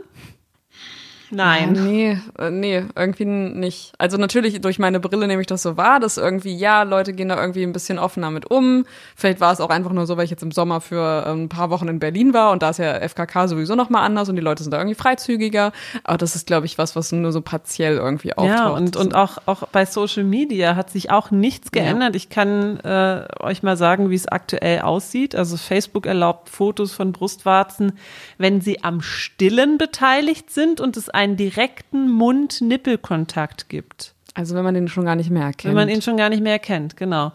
Nein. 1.35 1.75
Ja, 1.75 1.83
nee, 1.83 2.19
äh, 2.39 2.51
nee, 2.51 2.85
irgendwie 2.95 3.25
nicht. 3.25 3.95
Also 3.97 4.19
natürlich 4.19 4.61
durch 4.61 4.79
meine 4.79 5.01
Brille 5.01 5.27
nehme 5.27 5.41
ich 5.41 5.47
das 5.47 5.63
so 5.63 5.79
wahr, 5.79 5.99
dass 5.99 6.19
irgendwie, 6.19 6.55
ja, 6.55 6.83
Leute 6.83 7.15
gehen 7.15 7.31
da 7.31 7.41
irgendwie 7.41 7.63
ein 7.63 7.73
bisschen 7.73 7.99
offener 7.99 8.31
mit 8.31 8.51
um. 8.51 8.85
Vielleicht 9.17 9.41
war 9.41 9.51
es 9.53 9.61
auch 9.61 9.71
einfach 9.71 9.93
nur 9.93 10.07
so, 10.07 10.19
weil 10.19 10.25
ich 10.25 10.31
jetzt 10.31 10.43
im 10.43 10.53
Sommer 10.53 10.83
für 10.83 11.25
ähm, 11.27 11.45
ein 11.45 11.49
paar 11.49 11.71
Wochen 11.71 11.89
in 11.89 11.99
Berlin 11.99 12.35
war 12.35 12.51
und 12.53 12.63
da 12.63 12.71
ist 12.71 12.79
ja 12.79 13.01
FKK 13.01 13.49
sowieso 13.49 13.75
nochmal 13.75 14.05
anders 14.05 14.29
und 14.29 14.37
die 14.37 14.43
Leute 14.43 14.63
sind 14.63 14.73
da 14.73 14.79
irgendwie 14.79 14.95
freizügiger. 14.95 15.73
Aber 16.05 16.19
das 16.19 16.37
ist, 16.37 16.47
glaube 16.47 16.67
ich, 16.67 16.77
was, 16.77 16.97
was 16.97 17.13
nur 17.13 17.33
so 17.33 17.41
partiell 17.41 17.97
irgendwie 17.97 18.35
auftaucht. 18.35 18.59
Ja, 18.59 18.69
und, 18.69 18.97
und 18.97 19.15
auch, 19.15 19.39
auch 19.47 19.67
bei 19.69 19.87
Social 19.87 20.25
Media 20.25 20.77
hat 20.77 20.91
sich 20.91 21.11
auch 21.11 21.31
nichts 21.31 21.73
geändert. 21.73 22.11
Ja. 22.11 22.17
Ich 22.17 22.29
kann 22.29 22.79
äh, 22.81 23.27
euch 23.41 23.63
mal 23.63 23.79
sagen, 23.79 24.11
wie 24.11 24.17
es 24.17 24.29
aktuell 24.29 24.83
aussieht. 24.83 25.35
Also 25.35 25.57
Facebook 25.57 26.05
erlaubt 26.05 26.51
Fotos 26.51 26.93
von 26.93 27.13
Brustwarzen, 27.13 27.99
wenn 28.37 28.61
sie 28.61 28.85
am 28.85 29.01
Stillen 29.01 29.79
beteiligt 29.79 30.51
sind 30.51 30.81
und 30.81 30.99
es 30.99 31.09
einen 31.23 31.37
direkten 31.37 32.11
Mund-Nippel-Kontakt 32.11 33.69
gibt. 33.69 34.15
Also 34.35 34.57
wenn 34.57 34.65
man 34.65 34.75
den 34.75 34.89
schon 34.89 35.05
gar 35.05 35.15
nicht 35.15 35.31
mehr 35.31 35.45
erkennt. 35.45 35.71
Wenn 35.71 35.75
man 35.75 35.89
ihn 35.89 36.03
schon 36.03 36.17
gar 36.17 36.29
nicht 36.29 36.43
mehr 36.43 36.55
erkennt, 36.55 36.97
genau. 36.97 37.33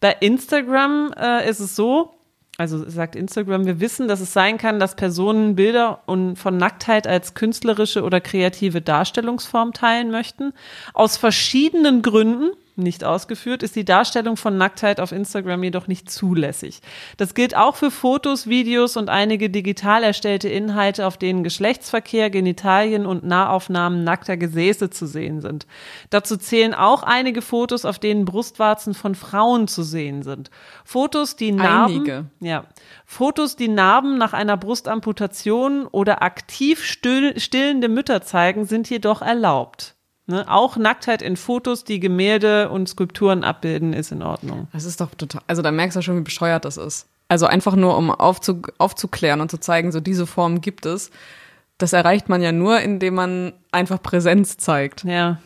Bei 0.00 0.16
Instagram 0.20 1.12
äh, 1.16 1.48
ist 1.48 1.60
es 1.60 1.76
so, 1.76 2.14
also 2.56 2.88
sagt 2.88 3.14
Instagram, 3.14 3.66
wir 3.66 3.78
wissen, 3.78 4.08
dass 4.08 4.20
es 4.20 4.32
sein 4.32 4.58
kann, 4.58 4.80
dass 4.80 4.96
Personen 4.96 5.54
Bilder 5.54 6.02
und 6.06 6.36
von 6.36 6.56
Nacktheit 6.56 7.06
als 7.06 7.34
künstlerische 7.34 8.02
oder 8.02 8.20
kreative 8.20 8.80
Darstellungsform 8.80 9.72
teilen 9.72 10.10
möchten. 10.10 10.52
Aus 10.94 11.16
verschiedenen 11.16 12.02
Gründen 12.02 12.50
nicht 12.78 13.04
ausgeführt, 13.04 13.62
ist 13.62 13.76
die 13.76 13.84
Darstellung 13.84 14.36
von 14.36 14.56
Nacktheit 14.56 15.00
auf 15.00 15.12
Instagram 15.12 15.62
jedoch 15.62 15.86
nicht 15.88 16.10
zulässig. 16.10 16.80
Das 17.16 17.34
gilt 17.34 17.56
auch 17.56 17.76
für 17.76 17.90
Fotos, 17.90 18.46
Videos 18.46 18.96
und 18.96 19.10
einige 19.10 19.50
digital 19.50 20.02
erstellte 20.02 20.48
Inhalte, 20.48 21.06
auf 21.06 21.18
denen 21.18 21.42
Geschlechtsverkehr, 21.42 22.30
Genitalien 22.30 23.06
und 23.06 23.24
Nahaufnahmen 23.24 24.04
nackter 24.04 24.36
Gesäße 24.36 24.90
zu 24.90 25.06
sehen 25.06 25.40
sind. 25.40 25.66
Dazu 26.10 26.36
zählen 26.36 26.74
auch 26.74 27.02
einige 27.02 27.42
Fotos, 27.42 27.84
auf 27.84 27.98
denen 27.98 28.24
Brustwarzen 28.24 28.94
von 28.94 29.14
Frauen 29.14 29.68
zu 29.68 29.82
sehen 29.82 30.22
sind. 30.22 30.50
Fotos, 30.84 31.36
die 31.36 31.52
Narben, 31.52 31.96
einige. 31.96 32.26
ja, 32.40 32.64
Fotos, 33.04 33.56
die 33.56 33.68
Narben 33.68 34.18
nach 34.18 34.32
einer 34.32 34.56
Brustamputation 34.56 35.86
oder 35.86 36.22
aktiv 36.22 36.84
still, 36.84 37.38
stillende 37.38 37.88
Mütter 37.88 38.22
zeigen, 38.22 38.64
sind 38.64 38.88
jedoch 38.88 39.22
erlaubt. 39.22 39.97
Ne? 40.28 40.44
Auch 40.46 40.76
Nacktheit 40.76 41.22
in 41.22 41.38
Fotos, 41.38 41.84
die 41.84 42.00
Gemälde 42.00 42.68
und 42.68 42.86
Skulpturen 42.86 43.44
abbilden, 43.44 43.94
ist 43.94 44.12
in 44.12 44.22
Ordnung. 44.22 44.68
Das 44.74 44.84
ist 44.84 45.00
doch 45.00 45.14
total, 45.14 45.40
also 45.46 45.62
da 45.62 45.70
merkst 45.70 45.96
du 45.96 46.02
schon, 46.02 46.18
wie 46.18 46.22
bescheuert 46.22 46.66
das 46.66 46.76
ist. 46.76 47.06
Also 47.28 47.46
einfach 47.46 47.74
nur, 47.74 47.96
um 47.96 48.10
aufzu, 48.10 48.60
aufzuklären 48.76 49.40
und 49.40 49.50
zu 49.50 49.58
zeigen, 49.58 49.90
so 49.90 50.00
diese 50.00 50.26
Form 50.26 50.60
gibt 50.60 50.84
es. 50.84 51.10
Das 51.78 51.94
erreicht 51.94 52.28
man 52.28 52.42
ja 52.42 52.52
nur, 52.52 52.80
indem 52.80 53.14
man 53.14 53.54
einfach 53.72 54.02
Präsenz 54.02 54.58
zeigt. 54.58 55.04
Ja. 55.04 55.38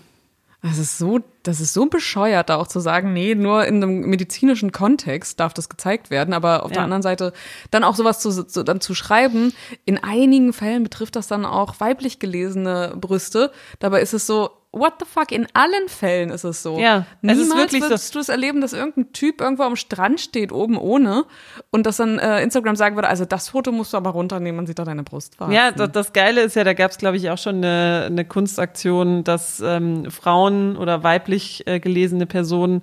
Das 0.63 0.79
ist 0.79 0.99
so, 0.99 1.21
das 1.45 1.61
ist 1.61 1.75
so 1.75 1.87
bescheuert, 1.87 2.49
da 2.49 2.57
auch 2.57 2.69
zu 2.69 2.81
sagen, 2.81 3.13
nee, 3.13 3.37
nur 3.37 3.65
in 3.67 3.83
einem 3.83 4.01
medizinischen 4.03 4.73
Kontext 4.73 5.39
darf 5.39 5.55
das 5.55 5.69
gezeigt 5.69 6.11
werden, 6.11 6.35
aber 6.35 6.65
auf 6.65 6.71
ja. 6.71 6.77
der 6.77 6.85
anderen 6.85 7.03
Seite 7.03 7.33
dann 7.71 7.85
auch 7.85 7.95
sowas 7.95 8.19
zu, 8.19 8.31
so, 8.31 8.63
dann 8.63 8.81
zu 8.81 8.95
schreiben. 8.95 9.53
In 9.85 10.03
einigen 10.03 10.53
Fällen 10.53 10.83
betrifft 10.83 11.15
das 11.15 11.29
dann 11.29 11.45
auch 11.45 11.79
weiblich 11.79 12.19
gelesene 12.19 12.95
Brüste. 12.97 13.53
Dabei 13.79 14.03
ist 14.03 14.15
es 14.15 14.27
so, 14.27 14.51
what 14.73 14.95
the 14.99 15.05
fuck, 15.05 15.31
in 15.31 15.47
allen 15.53 15.89
Fällen 15.89 16.31
ist 16.31 16.45
es 16.45 16.63
so. 16.63 16.79
Ja, 16.79 17.05
es 17.21 17.37
Niemals 17.37 17.41
ist 17.41 17.57
wirklich 17.57 17.83
würdest 17.83 18.09
so. 18.09 18.13
du 18.15 18.19
es 18.21 18.29
erleben, 18.31 18.61
dass 18.63 18.73
irgendein 18.73 19.13
Typ 19.13 19.41
irgendwo 19.41 19.65
am 19.65 19.77
Strand 19.77 20.21
steht, 20.21 20.51
oben 20.51 20.79
ohne, 20.79 21.25
und 21.71 21.87
dass 21.87 21.99
dann 21.99 22.19
äh, 22.19 22.43
Instagram 22.43 22.75
sagen 22.77 22.97
würde, 22.97 23.09
also 23.09 23.27
das 23.27 23.51
Foto 23.51 23.71
musst 23.71 23.93
du 23.93 23.99
aber 23.99 24.11
runternehmen, 24.11 24.57
man 24.57 24.67
sieht 24.67 24.79
da 24.79 24.85
deine 24.85 25.03
Brust. 25.03 25.37
Ja, 25.51 25.71
das, 25.71 25.93
das 25.93 26.13
Geile 26.13 26.41
ist 26.41 26.57
ja, 26.57 26.65
da 26.65 26.73
gab 26.73 26.91
es, 26.91 26.99
glaube 26.99 27.19
ich, 27.19 27.29
auch 27.31 27.39
schon 27.39 27.57
eine, 27.57 28.05
eine 28.07 28.25
Kunstaktion, 28.25 29.25
dass 29.25 29.61
ähm, 29.61 30.11
Frauen 30.11 30.77
oder 30.77 31.03
weiblich 31.03 31.67
äh, 31.67 31.79
gelesene 31.79 32.27
Personen 32.27 32.83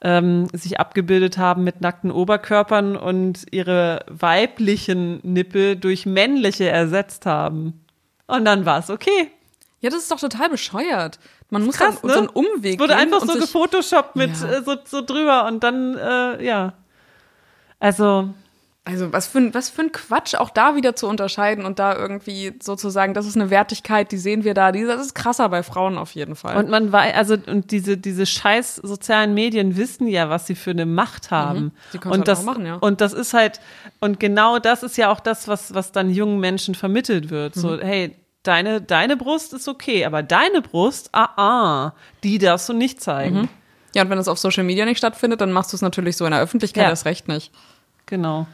ähm, 0.00 0.48
sich 0.52 0.80
abgebildet 0.80 1.38
haben 1.38 1.62
mit 1.64 1.80
nackten 1.80 2.10
Oberkörpern 2.10 2.96
und 2.96 3.46
ihre 3.52 4.04
weiblichen 4.08 5.20
Nippel 5.22 5.76
durch 5.76 6.04
männliche 6.04 6.68
ersetzt 6.68 7.26
haben. 7.26 7.84
Und 8.26 8.44
dann 8.44 8.66
war 8.66 8.80
es 8.80 8.90
okay. 8.90 9.30
Ja, 9.80 9.90
das 9.90 10.00
ist 10.00 10.10
doch 10.10 10.18
total 10.18 10.48
bescheuert. 10.48 11.18
Man 11.50 11.64
muss 11.64 11.76
krass, 11.76 12.00
dann 12.00 12.08
ne? 12.08 12.14
so 12.14 12.18
einen 12.20 12.28
Umweg 12.28 12.74
es 12.74 12.80
wurde 12.80 12.96
einfach 12.96 13.20
so 13.20 13.38
gefotoshoppt 13.38 14.16
mit 14.16 14.36
ja. 14.40 14.58
äh, 14.58 14.62
so, 14.62 14.76
so 14.84 15.02
drüber 15.02 15.46
und 15.46 15.62
dann, 15.62 15.96
äh, 15.96 16.44
ja. 16.44 16.74
Also. 17.78 18.30
Also 18.84 19.12
was 19.12 19.26
für, 19.26 19.36
ein, 19.36 19.52
was 19.52 19.68
für 19.68 19.82
ein 19.82 19.92
Quatsch, 19.92 20.34
auch 20.34 20.48
da 20.48 20.74
wieder 20.74 20.96
zu 20.96 21.08
unterscheiden 21.08 21.66
und 21.66 21.78
da 21.78 21.94
irgendwie 21.94 22.54
sozusagen, 22.58 23.12
das 23.12 23.26
ist 23.26 23.36
eine 23.36 23.50
Wertigkeit, 23.50 24.10
die 24.10 24.16
sehen 24.16 24.44
wir 24.44 24.54
da, 24.54 24.72
die, 24.72 24.82
das 24.84 25.02
ist 25.02 25.14
krasser 25.14 25.50
bei 25.50 25.62
Frauen 25.62 25.98
auf 25.98 26.12
jeden 26.12 26.34
Fall. 26.34 26.56
Und 26.56 26.70
man 26.70 26.90
weiß, 26.90 27.14
also 27.14 27.36
und 27.48 27.70
diese, 27.70 27.98
diese 27.98 28.24
scheiß 28.24 28.76
sozialen 28.76 29.34
Medien 29.34 29.76
wissen 29.76 30.08
ja, 30.08 30.30
was 30.30 30.46
sie 30.46 30.54
für 30.54 30.70
eine 30.70 30.86
Macht 30.86 31.30
haben. 31.30 31.64
Mhm, 31.64 31.72
die 31.92 31.98
und 31.98 32.10
halt 32.12 32.28
das, 32.28 32.44
machen, 32.44 32.64
ja. 32.64 32.76
Und 32.76 33.02
das 33.02 33.12
ist 33.12 33.34
halt, 33.34 33.60
und 34.00 34.20
genau 34.20 34.58
das 34.58 34.82
ist 34.82 34.96
ja 34.96 35.10
auch 35.10 35.20
das, 35.20 35.48
was, 35.48 35.74
was 35.74 35.92
dann 35.92 36.08
jungen 36.08 36.40
Menschen 36.40 36.74
vermittelt 36.74 37.28
wird. 37.28 37.56
Mhm. 37.56 37.60
So, 37.60 37.78
hey, 37.78 38.16
deine, 38.48 38.80
deine 38.80 39.16
Brust 39.16 39.52
ist 39.52 39.68
okay, 39.68 40.04
aber 40.04 40.22
deine 40.22 40.62
Brust, 40.62 41.10
ah, 41.12 41.28
ah, 41.36 41.92
die 42.24 42.38
darfst 42.38 42.68
du 42.68 42.72
nicht 42.72 43.00
zeigen. 43.00 43.42
Mhm. 43.42 43.48
Ja, 43.94 44.02
und 44.02 44.10
wenn 44.10 44.18
es 44.18 44.28
auf 44.28 44.38
Social 44.38 44.64
Media 44.64 44.84
nicht 44.84 44.98
stattfindet, 44.98 45.40
dann 45.40 45.52
machst 45.52 45.72
du 45.72 45.76
es 45.76 45.82
natürlich 45.82 46.16
so 46.16 46.24
in 46.24 46.32
der 46.32 46.40
Öffentlichkeit 46.40 46.84
ja. 46.84 46.90
erst 46.90 47.04
recht 47.04 47.28
nicht. 47.28 47.52
Genau. 48.06 48.46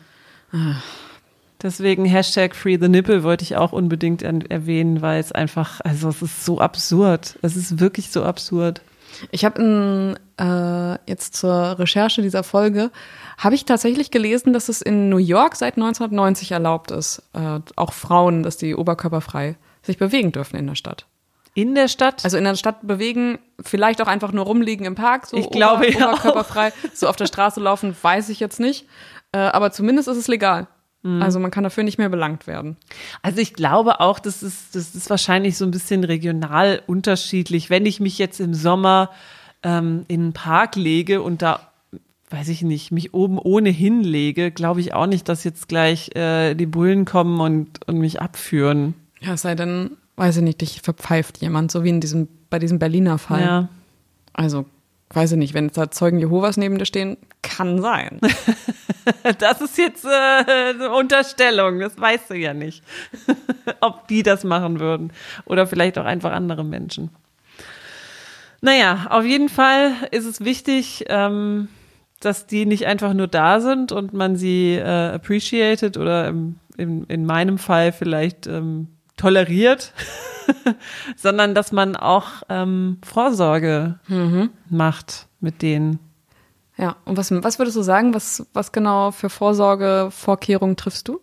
Deswegen 1.63 2.05
Hashtag 2.05 2.55
Free 2.55 2.79
the 2.81 2.89
Nipple 2.89 3.23
wollte 3.23 3.45
ich 3.45 3.57
auch 3.57 3.73
unbedingt 3.73 4.23
erwähnen, 4.23 5.01
weil 5.01 5.21
es 5.21 5.33
einfach, 5.33 5.81
also 5.81 6.09
es 6.09 6.23
ist 6.23 6.45
so 6.45 6.61
absurd. 6.61 7.39
Es 7.43 7.57
ist 7.57 7.81
wirklich 7.81 8.11
so 8.11 8.25
absurd. 8.25 8.83
Ich 9.31 9.45
habe 9.45 10.17
äh, 10.39 11.11
jetzt 11.11 11.37
zur 11.37 11.79
Recherche 11.79 12.21
dieser 12.21 12.43
Folge, 12.43 12.91
habe 13.39 13.55
ich 13.55 13.65
tatsächlich 13.65 14.11
gelesen, 14.11 14.53
dass 14.53 14.69
es 14.69 14.83
in 14.83 15.09
New 15.09 15.19
York 15.19 15.57
seit 15.57 15.75
1990 15.75 16.53
erlaubt 16.53 16.91
ist, 16.91 17.23
äh, 17.33 17.61
auch 17.77 17.93
Frauen, 17.93 18.43
dass 18.43 18.57
die 18.57 18.75
oberkörperfrei 18.75 19.57
sich 19.85 19.99
bewegen 19.99 20.33
dürfen 20.33 20.57
in 20.57 20.67
der 20.67 20.75
Stadt. 20.75 21.07
In 21.55 21.77
der 21.77 21.87
Stadt? 21.87 22.25
Also 22.25 22.37
in 22.37 22.45
der 22.45 22.57
Stadt 22.57 22.87
bewegen, 22.87 23.39
vielleicht 23.63 24.03
auch 24.03 24.09
einfach 24.09 24.33
nur 24.33 24.45
rumliegen 24.45 24.87
im 24.87 24.97
Park, 24.97 25.27
so 25.27 25.37
ich 25.37 25.51
glaube, 25.51 25.87
ober, 25.87 25.99
ja 25.99 26.09
oberkörperfrei. 26.09 26.73
So 26.93 27.07
auf 27.09 27.17
der 27.17 27.27
Straße 27.27 27.61
laufen, 27.61 27.95
weiß 28.01 28.29
ich 28.29 28.41
jetzt 28.41 28.59
nicht. 28.59 28.87
Äh, 29.33 29.39
aber 29.39 29.71
zumindest 29.71 30.09
ist 30.09 30.17
es 30.17 30.27
legal. 30.27 30.67
Mhm. 31.03 31.23
Also 31.23 31.39
man 31.39 31.53
kann 31.53 31.63
dafür 31.63 31.85
nicht 31.85 31.99
mehr 31.99 32.09
belangt 32.09 32.49
werden. 32.49 32.77
Also 33.23 33.39
ich 33.39 33.55
glaube 33.55 34.01
auch, 34.01 34.19
das 34.19 34.43
ist, 34.43 34.75
das 34.75 34.97
ist 34.97 35.11
wahrscheinlich 35.11 35.57
so 35.57 35.65
ein 35.65 35.71
bisschen 35.71 36.03
regional 36.03 36.83
unterschiedlich. 36.87 37.71
Wenn 37.71 37.87
ich 37.87 38.01
mich 38.01 38.19
jetzt 38.19 38.41
im 38.41 38.55
Sommer 38.55 39.11
ähm, 39.63 40.05
in 40.09 40.23
einen 40.23 40.33
Park 40.33 40.75
lege 40.75 41.23
und 41.23 41.41
da 41.41 41.61
weiß 42.31 42.49
ich 42.49 42.63
nicht, 42.63 42.91
mich 42.91 43.15
oben 43.15 43.39
ohne 43.39 43.71
hinlege, 43.71 44.51
glaube 44.51 44.81
ich 44.81 44.93
auch 44.93 45.07
nicht, 45.07 45.29
dass 45.29 45.45
jetzt 45.45 45.69
gleich 45.69 46.17
äh, 46.17 46.55
die 46.55 46.67
Bullen 46.67 47.05
kommen 47.05 47.39
und, 47.39 47.87
und 47.87 47.99
mich 47.99 48.21
abführen. 48.21 48.95
Ja, 49.25 49.35
es 49.35 49.43
sei 49.43 49.55
denn, 49.55 49.97
weiß 50.17 50.39
ich 50.39 50.43
nicht, 50.43 50.61
dich 50.61 50.83
verpfeift 50.83 51.39
jemand, 51.39 51.71
so 51.71 51.83
wie 51.83 51.89
in 51.89 52.01
diesem, 52.01 52.29
bei 52.51 52.59
diesem 52.59 52.79
Berliner 52.79 53.17
Fall. 53.19 53.41
Ja. 53.41 53.69
Also, 54.35 54.67
weiß 55.11 55.33
ich 55.33 55.39
nicht, 55.39 55.55
wenn 55.55 55.69
da 55.69 55.91
Zeugen 55.91 56.19
Jehovas 56.19 56.57
neben 56.57 56.79
dir 56.79 56.85
stehen, 56.85 57.17
kann 57.43 57.81
sein. 57.81 58.21
das 59.39 59.61
ist 59.63 59.79
jetzt 59.79 60.05
äh, 60.05 60.09
eine 60.09 60.91
Unterstellung, 60.91 61.81
das 61.81 61.99
weißt 61.99 62.31
du 62.31 62.35
ja 62.35 62.53
nicht. 62.53 62.83
Ob 63.81 64.09
die 64.09 64.23
das 64.23 64.45
machen 64.45 64.79
würden. 64.79 65.13
Oder 65.47 65.67
vielleicht 65.67 65.99
auch 65.99 66.05
einfach 66.05 66.33
andere 66.33 66.65
Menschen. 66.65 67.11
Naja, 68.61 69.07
auf 69.11 69.25
jeden 69.25 69.49
Fall 69.49 69.93
ist 70.11 70.27
es 70.27 70.45
wichtig, 70.45 71.05
ähm, 71.09 71.69
dass 72.21 72.47
die 72.47 72.67
nicht 72.67 72.87
einfach 72.87 73.15
nur 73.15 73.29
da 73.29 73.61
sind 73.61 73.93
und 73.93 74.13
man 74.13 74.37
sie 74.37 74.75
äh, 74.75 75.15
appreciated 75.15 75.97
oder 75.97 76.29
im, 76.29 76.57
im, 76.77 77.05
in 77.09 77.25
meinem 77.25 77.59
Fall 77.59 77.93
vielleicht 77.93 78.47
ähm, 78.47 78.89
toleriert, 79.17 79.93
sondern 81.17 81.55
dass 81.55 81.73
man 81.73 81.97
auch 81.97 82.43
ähm, 82.49 82.99
Vorsorge 83.05 83.99
mhm. 84.09 84.51
macht 84.69 85.29
mit 85.41 85.63
denen. 85.63 85.99
Ja, 86.77 86.97
und 87.05 87.17
was, 87.17 87.31
was 87.31 87.59
würdest 87.59 87.77
du 87.77 87.83
sagen, 87.83 88.15
was, 88.15 88.47
was 88.53 88.73
genau 88.73 89.13
für 89.13 89.31
Vorsorgevorkehrungen 89.31 90.77
triffst 90.77 91.09
du? 91.09 91.21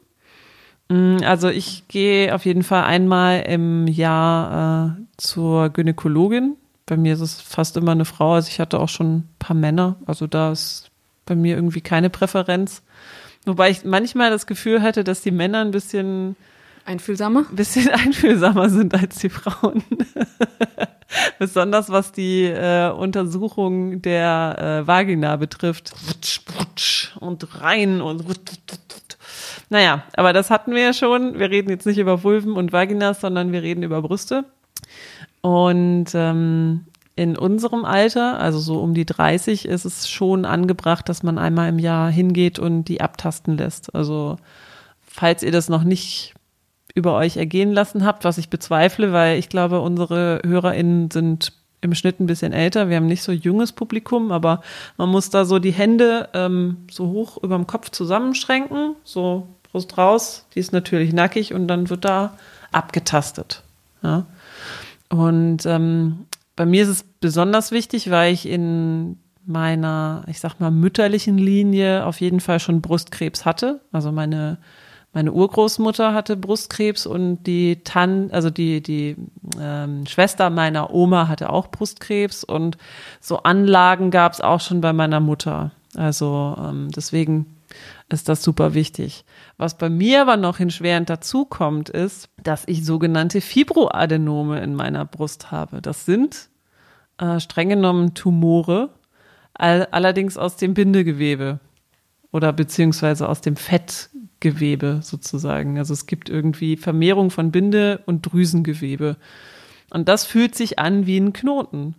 Mm, 0.87 1.17
also 1.25 1.49
ich 1.49 1.87
gehe 1.87 2.33
auf 2.33 2.45
jeden 2.45 2.63
Fall 2.63 2.83
einmal 2.83 3.41
im 3.41 3.87
Jahr 3.87 4.97
äh, 4.97 5.01
zur 5.17 5.69
Gynäkologin. 5.69 6.55
Bei 6.85 6.97
mir 6.97 7.13
ist 7.13 7.21
es 7.21 7.41
fast 7.41 7.77
immer 7.77 7.91
eine 7.91 8.05
Frau, 8.05 8.33
also 8.33 8.47
ich 8.49 8.59
hatte 8.59 8.79
auch 8.79 8.89
schon 8.89 9.17
ein 9.17 9.29
paar 9.39 9.55
Männer, 9.55 9.97
also 10.05 10.27
da 10.27 10.51
ist 10.51 10.89
bei 11.25 11.35
mir 11.35 11.55
irgendwie 11.55 11.81
keine 11.81 12.09
Präferenz. 12.09 12.81
Wobei 13.45 13.69
ich 13.69 13.85
manchmal 13.85 14.29
das 14.29 14.45
Gefühl 14.45 14.81
hatte, 14.81 15.03
dass 15.03 15.21
die 15.21 15.31
Männer 15.31 15.61
ein 15.61 15.71
bisschen 15.71 16.35
Einfühlsamer? 16.85 17.45
Ein 17.49 17.55
bisschen 17.55 17.89
einfühlsamer 17.91 18.69
sind 18.69 18.93
als 18.93 19.19
die 19.19 19.29
Frauen. 19.29 19.83
Besonders 21.39 21.89
was 21.89 22.11
die 22.11 22.45
äh, 22.45 22.89
Untersuchung 22.91 24.01
der 24.01 24.81
äh, 24.83 24.87
Vagina 24.87 25.35
betrifft. 25.35 25.93
Und 27.19 27.61
rein 27.61 28.01
und. 28.01 28.23
Naja, 29.69 30.03
aber 30.15 30.33
das 30.33 30.49
hatten 30.49 30.73
wir 30.73 30.81
ja 30.81 30.93
schon. 30.93 31.39
Wir 31.39 31.49
reden 31.49 31.69
jetzt 31.69 31.85
nicht 31.85 31.97
über 31.97 32.23
Vulven 32.23 32.53
und 32.53 32.71
Vaginas, 32.71 33.21
sondern 33.21 33.51
wir 33.51 33.61
reden 33.61 33.83
über 33.83 34.01
Brüste. 34.01 34.45
Und 35.41 36.07
ähm, 36.13 36.85
in 37.15 37.37
unserem 37.37 37.85
Alter, 37.85 38.39
also 38.39 38.59
so 38.59 38.81
um 38.81 38.93
die 38.93 39.05
30, 39.05 39.65
ist 39.65 39.85
es 39.85 40.09
schon 40.09 40.45
angebracht, 40.45 41.09
dass 41.09 41.23
man 41.23 41.37
einmal 41.37 41.69
im 41.69 41.79
Jahr 41.79 42.09
hingeht 42.09 42.57
und 42.57 42.85
die 42.85 43.01
abtasten 43.01 43.57
lässt. 43.57 43.93
Also 43.93 44.37
falls 45.01 45.43
ihr 45.43 45.51
das 45.51 45.69
noch 45.69 45.83
nicht 45.83 46.33
über 46.95 47.15
euch 47.15 47.37
ergehen 47.37 47.71
lassen 47.71 48.05
habt, 48.05 48.23
was 48.23 48.37
ich 48.37 48.49
bezweifle, 48.49 49.13
weil 49.13 49.37
ich 49.37 49.49
glaube, 49.49 49.81
unsere 49.81 50.41
HörerInnen 50.45 51.11
sind 51.11 51.53
im 51.81 51.95
Schnitt 51.95 52.19
ein 52.19 52.27
bisschen 52.27 52.53
älter. 52.53 52.89
Wir 52.89 52.97
haben 52.97 53.07
nicht 53.07 53.23
so 53.23 53.31
junges 53.31 53.71
Publikum, 53.71 54.31
aber 54.31 54.61
man 54.97 55.09
muss 55.09 55.29
da 55.29 55.45
so 55.45 55.59
die 55.59 55.71
Hände 55.71 56.29
ähm, 56.33 56.77
so 56.91 57.07
hoch 57.07 57.37
über 57.41 57.55
dem 57.55 57.67
Kopf 57.67 57.89
zusammenschränken, 57.89 58.95
so 59.03 59.47
Brust 59.71 59.97
raus, 59.97 60.45
die 60.53 60.59
ist 60.59 60.73
natürlich 60.73 61.13
nackig 61.13 61.53
und 61.53 61.67
dann 61.67 61.89
wird 61.89 62.05
da 62.05 62.37
abgetastet. 62.71 63.63
Ja. 64.03 64.25
Und 65.09 65.65
ähm, 65.65 66.25
bei 66.55 66.65
mir 66.65 66.83
ist 66.83 66.89
es 66.89 67.03
besonders 67.03 67.71
wichtig, 67.71 68.11
weil 68.11 68.33
ich 68.33 68.47
in 68.47 69.17
meiner, 69.45 70.23
ich 70.27 70.39
sag 70.39 70.59
mal, 70.59 70.71
mütterlichen 70.71 71.37
Linie 71.37 72.05
auf 72.05 72.21
jeden 72.21 72.39
Fall 72.39 72.59
schon 72.59 72.81
Brustkrebs 72.81 73.45
hatte. 73.45 73.81
Also 73.91 74.11
meine 74.11 74.57
meine 75.13 75.33
Urgroßmutter 75.33 76.13
hatte 76.13 76.37
Brustkrebs 76.37 77.05
und 77.05 77.43
die 77.43 77.83
Tan, 77.83 78.31
also 78.31 78.49
die 78.49 78.81
die 78.81 79.17
ähm, 79.59 80.05
Schwester 80.05 80.49
meiner 80.49 80.93
Oma 80.93 81.27
hatte 81.27 81.49
auch 81.49 81.67
Brustkrebs 81.67 82.43
und 82.43 82.77
so 83.19 83.43
Anlagen 83.43 84.09
gab 84.09 84.33
es 84.33 84.41
auch 84.41 84.61
schon 84.61 84.79
bei 84.79 84.93
meiner 84.93 85.19
Mutter. 85.19 85.71
Also 85.95 86.55
ähm, 86.57 86.89
deswegen 86.95 87.57
ist 88.09 88.29
das 88.29 88.41
super 88.41 88.73
wichtig. 88.73 89.25
Was 89.57 89.77
bei 89.77 89.89
mir 89.89 90.21
aber 90.21 90.37
noch 90.37 90.57
hinschwerend 90.57 91.09
dazukommt, 91.09 91.89
ist, 91.89 92.29
dass 92.41 92.63
ich 92.67 92.85
sogenannte 92.85 93.41
Fibroadenome 93.41 94.61
in 94.61 94.75
meiner 94.75 95.05
Brust 95.05 95.51
habe. 95.51 95.81
Das 95.81 96.05
sind 96.05 96.49
äh, 97.17 97.39
streng 97.39 97.69
genommen 97.69 98.13
Tumore, 98.13 98.89
all, 99.53 99.87
allerdings 99.91 100.37
aus 100.37 100.55
dem 100.55 100.73
Bindegewebe 100.73 101.59
oder 102.31 102.53
beziehungsweise 102.53 103.27
aus 103.27 103.41
dem 103.41 103.55
Fettgewebe 103.55 104.99
sozusagen. 105.01 105.77
Also 105.77 105.93
es 105.93 106.05
gibt 106.05 106.29
irgendwie 106.29 106.77
Vermehrung 106.77 107.29
von 107.29 107.51
Binde- 107.51 108.01
und 108.05 108.21
Drüsengewebe. 108.21 109.17
Und 109.89 110.07
das 110.07 110.25
fühlt 110.25 110.55
sich 110.55 110.79
an 110.79 111.05
wie 111.05 111.17
ein 111.17 111.33
Knoten. 111.33 111.95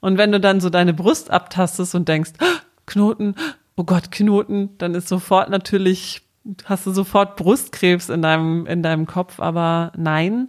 Und 0.00 0.18
wenn 0.18 0.32
du 0.32 0.40
dann 0.40 0.60
so 0.60 0.70
deine 0.70 0.94
Brust 0.94 1.30
abtastest 1.30 1.94
und 1.94 2.08
denkst, 2.08 2.32
ah, 2.40 2.60
Knoten, 2.86 3.34
oh 3.76 3.84
Gott, 3.84 4.10
Knoten, 4.10 4.70
dann 4.78 4.94
ist 4.94 5.08
sofort 5.08 5.50
natürlich, 5.50 6.22
hast 6.64 6.86
du 6.86 6.90
sofort 6.92 7.36
Brustkrebs 7.36 8.08
in 8.08 8.22
deinem, 8.22 8.66
in 8.66 8.82
deinem 8.82 9.06
Kopf. 9.06 9.40
Aber 9.40 9.92
nein, 9.96 10.48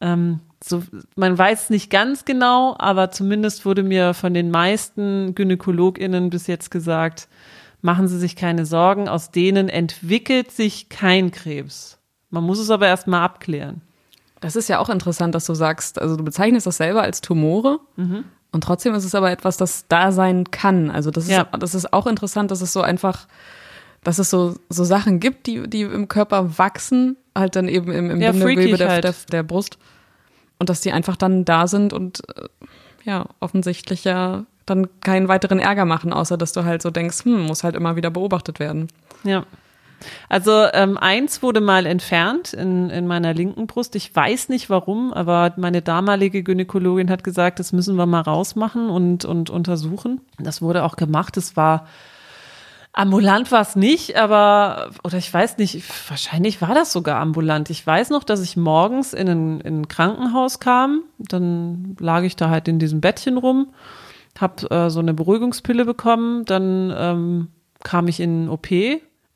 ähm, 0.00 0.40
so, 0.62 0.82
man 1.16 1.36
weiß 1.36 1.70
nicht 1.70 1.90
ganz 1.90 2.24
genau, 2.24 2.76
aber 2.78 3.10
zumindest 3.10 3.64
wurde 3.64 3.82
mir 3.82 4.14
von 4.14 4.34
den 4.34 4.50
meisten 4.50 5.34
GynäkologInnen 5.34 6.30
bis 6.30 6.46
jetzt 6.46 6.70
gesagt, 6.70 7.28
machen 7.82 8.08
Sie 8.08 8.18
sich 8.18 8.36
keine 8.36 8.66
Sorgen, 8.66 9.08
aus 9.08 9.30
denen 9.30 9.68
entwickelt 9.68 10.50
sich 10.50 10.88
kein 10.88 11.30
Krebs. 11.30 11.98
Man 12.30 12.44
muss 12.44 12.58
es 12.58 12.70
aber 12.70 12.86
erstmal 12.86 13.22
abklären. 13.22 13.82
Das 14.40 14.56
ist 14.56 14.68
ja 14.68 14.78
auch 14.78 14.88
interessant, 14.88 15.34
dass 15.34 15.44
du 15.46 15.54
sagst, 15.54 16.00
also 16.00 16.16
du 16.16 16.24
bezeichnest 16.24 16.66
das 16.66 16.78
selber 16.78 17.02
als 17.02 17.20
Tumore 17.20 17.80
mhm. 17.96 18.24
und 18.52 18.64
trotzdem 18.64 18.94
ist 18.94 19.04
es 19.04 19.14
aber 19.14 19.30
etwas, 19.30 19.56
das 19.56 19.86
da 19.88 20.12
sein 20.12 20.50
kann. 20.50 20.90
Also 20.90 21.10
das 21.10 21.24
ist, 21.24 21.30
ja. 21.30 21.44
das 21.44 21.74
ist 21.74 21.92
auch 21.92 22.06
interessant, 22.06 22.50
dass 22.50 22.62
es 22.62 22.72
so 22.72 22.80
einfach, 22.80 23.26
dass 24.02 24.18
es 24.18 24.30
so, 24.30 24.54
so 24.70 24.84
Sachen 24.84 25.20
gibt, 25.20 25.46
die, 25.46 25.68
die 25.68 25.82
im 25.82 26.08
Körper 26.08 26.58
wachsen, 26.58 27.16
halt 27.36 27.54
dann 27.54 27.68
eben 27.68 27.92
im, 27.92 28.10
im 28.10 28.20
ja, 28.20 28.32
Bindegewebe 28.32 28.78
der, 28.78 28.88
halt. 28.88 29.04
der, 29.04 29.14
der 29.30 29.42
Brust 29.42 29.78
und 30.58 30.68
dass 30.68 30.80
die 30.80 30.92
einfach 30.92 31.16
dann 31.16 31.44
da 31.44 31.66
sind 31.66 31.92
und 31.92 32.22
äh, 32.36 32.48
ja, 33.04 33.26
offensichtlich 33.40 34.04
ja 34.04 34.46
dann 34.70 34.88
keinen 35.00 35.28
weiteren 35.28 35.58
Ärger 35.58 35.84
machen, 35.84 36.12
außer 36.12 36.38
dass 36.38 36.52
du 36.52 36.64
halt 36.64 36.82
so 36.82 36.90
denkst, 36.90 37.24
hm, 37.24 37.46
muss 37.46 37.64
halt 37.64 37.76
immer 37.76 37.96
wieder 37.96 38.10
beobachtet 38.10 38.60
werden. 38.60 38.88
Ja. 39.24 39.44
Also 40.28 40.64
ähm, 40.72 40.96
eins 40.96 41.42
wurde 41.42 41.60
mal 41.60 41.86
entfernt 41.86 42.54
in, 42.54 42.88
in 42.90 43.06
meiner 43.06 43.34
linken 43.34 43.66
Brust. 43.66 43.94
Ich 43.96 44.14
weiß 44.14 44.48
nicht 44.48 44.70
warum, 44.70 45.12
aber 45.12 45.52
meine 45.56 45.82
damalige 45.82 46.42
Gynäkologin 46.42 47.10
hat 47.10 47.24
gesagt, 47.24 47.58
das 47.58 47.72
müssen 47.72 47.96
wir 47.96 48.06
mal 48.06 48.22
rausmachen 48.22 48.88
und, 48.88 49.24
und 49.24 49.50
untersuchen. 49.50 50.20
Das 50.38 50.62
wurde 50.62 50.84
auch 50.84 50.96
gemacht. 50.96 51.36
Es 51.36 51.56
war 51.56 51.86
ambulant 52.92 53.52
war 53.52 53.60
es 53.60 53.76
nicht, 53.76 54.16
aber 54.16 54.90
oder 55.04 55.18
ich 55.18 55.32
weiß 55.32 55.58
nicht, 55.58 55.82
wahrscheinlich 56.08 56.60
war 56.60 56.74
das 56.74 56.92
sogar 56.92 57.20
ambulant. 57.20 57.70
Ich 57.70 57.86
weiß 57.86 58.10
noch, 58.10 58.24
dass 58.24 58.40
ich 58.40 58.56
morgens 58.56 59.12
in 59.12 59.28
ein, 59.28 59.60
in 59.60 59.80
ein 59.82 59.88
Krankenhaus 59.88 60.60
kam. 60.60 61.02
Dann 61.18 61.96
lag 62.00 62.22
ich 62.22 62.36
da 62.36 62.48
halt 62.50 62.68
in 62.68 62.78
diesem 62.78 63.00
Bettchen 63.00 63.36
rum 63.36 63.68
habe 64.38 64.70
äh, 64.70 64.90
so 64.90 65.00
eine 65.00 65.14
Beruhigungspille 65.14 65.84
bekommen, 65.84 66.44
dann 66.44 66.92
ähm, 66.96 67.48
kam 67.82 68.08
ich 68.08 68.20
in 68.20 68.44
den 68.44 68.48
OP, 68.48 68.68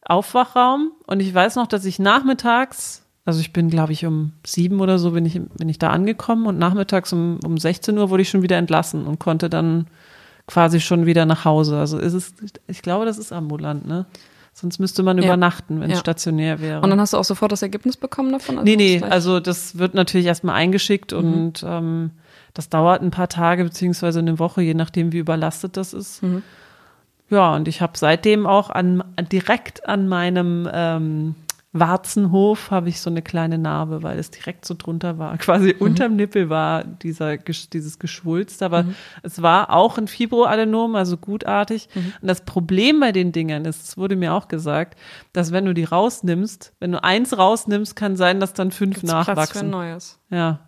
Aufwachraum 0.06 0.92
und 1.06 1.20
ich 1.20 1.32
weiß 1.32 1.56
noch, 1.56 1.66
dass 1.66 1.84
ich 1.86 1.98
nachmittags, 1.98 3.06
also 3.24 3.40
ich 3.40 3.52
bin 3.52 3.70
glaube 3.70 3.92
ich 3.92 4.04
um 4.04 4.32
sieben 4.44 4.80
oder 4.80 4.98
so 4.98 5.12
bin 5.12 5.24
ich, 5.24 5.40
bin 5.40 5.68
ich 5.68 5.78
da 5.78 5.90
angekommen 5.90 6.46
und 6.46 6.58
nachmittags 6.58 7.12
um, 7.12 7.38
um 7.44 7.56
16 7.56 7.96
Uhr 7.96 8.10
wurde 8.10 8.22
ich 8.22 8.28
schon 8.28 8.42
wieder 8.42 8.58
entlassen 8.58 9.06
und 9.06 9.18
konnte 9.18 9.48
dann 9.48 9.86
quasi 10.46 10.80
schon 10.80 11.06
wieder 11.06 11.24
nach 11.24 11.46
Hause. 11.46 11.78
Also 11.78 11.98
ist 11.98 12.12
es, 12.12 12.34
ich 12.66 12.82
glaube, 12.82 13.06
das 13.06 13.16
ist 13.16 13.32
ambulant, 13.32 13.86
ne? 13.86 14.06
Sonst 14.56 14.78
müsste 14.78 15.02
man 15.02 15.18
ja. 15.18 15.24
übernachten, 15.24 15.80
wenn 15.80 15.90
es 15.90 15.96
ja. 15.96 16.00
stationär 16.00 16.60
wäre. 16.60 16.80
Und 16.80 16.88
dann 16.88 17.00
hast 17.00 17.12
du 17.12 17.16
auch 17.16 17.24
sofort 17.24 17.50
das 17.50 17.62
Ergebnis 17.62 17.96
bekommen 17.96 18.30
davon? 18.30 18.58
Also 18.58 18.64
nee, 18.64 18.76
nee, 18.76 19.02
also 19.02 19.40
das 19.40 19.78
wird 19.78 19.94
natürlich 19.94 20.28
erstmal 20.28 20.54
eingeschickt 20.54 21.10
mhm. 21.10 21.18
und 21.18 21.64
ähm, 21.66 22.12
das 22.54 22.68
dauert 22.68 23.02
ein 23.02 23.10
paar 23.10 23.28
Tage 23.28 23.64
beziehungsweise 23.64 24.20
eine 24.20 24.38
Woche, 24.38 24.62
je 24.62 24.74
nachdem, 24.74 25.12
wie 25.12 25.18
überlastet 25.18 25.76
das 25.76 25.92
ist. 25.92 26.22
Mhm. 26.22 26.44
Ja, 27.30 27.56
und 27.56 27.66
ich 27.66 27.80
habe 27.80 27.98
seitdem 27.98 28.46
auch 28.46 28.70
an, 28.70 29.02
direkt 29.32 29.88
an 29.88 30.06
meinem 30.06 30.68
ähm, 30.72 31.34
Warzenhof 31.74 32.70
habe 32.70 32.88
ich 32.88 33.00
so 33.00 33.10
eine 33.10 33.20
kleine 33.20 33.58
Narbe, 33.58 34.04
weil 34.04 34.16
es 34.18 34.30
direkt 34.30 34.64
so 34.64 34.74
drunter 34.78 35.18
war. 35.18 35.36
Quasi 35.38 35.74
mhm. 35.74 35.80
unterm 35.80 36.16
Nippel 36.16 36.48
war 36.48 36.84
dieser, 36.84 37.36
dieses 37.36 37.98
Geschwulst, 37.98 38.62
aber 38.62 38.84
mhm. 38.84 38.94
es 39.24 39.42
war 39.42 39.70
auch 39.70 39.98
ein 39.98 40.06
Fibroadenom, 40.06 40.94
also 40.94 41.16
gutartig. 41.16 41.88
Mhm. 41.94 42.12
Und 42.22 42.28
das 42.28 42.42
Problem 42.42 43.00
bei 43.00 43.10
den 43.10 43.32
Dingern 43.32 43.64
ist, 43.64 43.88
es 43.88 43.98
wurde 43.98 44.14
mir 44.14 44.34
auch 44.34 44.46
gesagt, 44.46 44.98
dass 45.32 45.50
wenn 45.50 45.64
du 45.64 45.74
die 45.74 45.84
rausnimmst, 45.84 46.72
wenn 46.78 46.92
du 46.92 47.02
eins 47.02 47.36
rausnimmst, 47.36 47.96
kann 47.96 48.16
sein, 48.16 48.38
dass 48.38 48.54
dann 48.54 48.70
fünf 48.70 49.00
Gibt's 49.00 49.10
nachwachsen. 49.10 49.34
Platz 49.34 49.52
für 49.52 49.58
ein 49.58 49.70
neues. 49.70 50.20
Ja, 50.30 50.60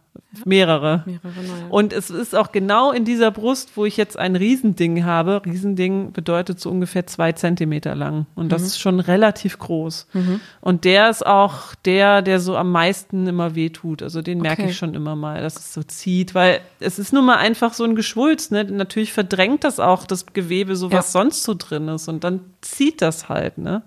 Mehrere. 0.44 1.02
Mehrere 1.06 1.42
neue. 1.42 1.70
Und 1.70 1.92
es 1.92 2.10
ist 2.10 2.34
auch 2.34 2.52
genau 2.52 2.92
in 2.92 3.04
dieser 3.04 3.30
Brust, 3.30 3.76
wo 3.76 3.84
ich 3.84 3.96
jetzt 3.96 4.18
ein 4.18 4.36
Riesending 4.36 5.04
habe. 5.04 5.42
Riesending 5.44 6.12
bedeutet 6.12 6.60
so 6.60 6.70
ungefähr 6.70 7.06
zwei 7.06 7.32
Zentimeter 7.32 7.94
lang. 7.94 8.26
Und 8.34 8.52
das 8.52 8.62
mhm. 8.62 8.66
ist 8.66 8.78
schon 8.78 9.00
relativ 9.00 9.58
groß. 9.58 10.08
Mhm. 10.12 10.40
Und 10.60 10.84
der 10.84 11.10
ist 11.10 11.26
auch 11.26 11.74
der, 11.84 12.22
der 12.22 12.40
so 12.40 12.56
am 12.56 12.72
meisten 12.72 13.26
immer 13.26 13.54
wehtut. 13.54 14.02
Also 14.02 14.22
den 14.22 14.40
merke 14.40 14.62
okay. 14.62 14.70
ich 14.70 14.76
schon 14.76 14.94
immer 14.94 15.16
mal, 15.16 15.40
dass 15.40 15.56
es 15.56 15.74
so 15.74 15.82
zieht. 15.82 16.34
Weil 16.34 16.60
es 16.80 16.98
ist 16.98 17.12
nun 17.12 17.24
mal 17.24 17.36
einfach 17.36 17.72
so 17.74 17.84
ein 17.84 17.94
Geschwulst. 17.94 18.52
Ne? 18.52 18.64
Natürlich 18.64 19.12
verdrängt 19.12 19.64
das 19.64 19.80
auch 19.80 20.06
das 20.06 20.26
Gewebe, 20.26 20.76
so 20.76 20.92
was 20.92 21.12
ja. 21.12 21.20
sonst 21.20 21.42
so 21.42 21.54
drin 21.56 21.88
ist. 21.88 22.08
Und 22.08 22.24
dann 22.24 22.40
zieht 22.60 23.02
das 23.02 23.28
halt. 23.28 23.58
Ne? 23.58 23.82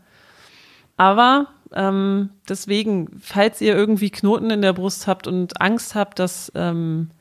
Aber 0.98 1.48
ähm, 1.74 2.30
deswegen, 2.48 3.10
falls 3.22 3.62
ihr 3.62 3.76
irgendwie 3.76 4.10
Knoten 4.10 4.50
in 4.50 4.62
der 4.62 4.74
Brust 4.74 5.08
habt 5.08 5.28
und 5.28 5.62
Angst 5.62 5.96
habt, 5.96 6.20
dass, 6.20 6.52
ähm, 6.56 7.12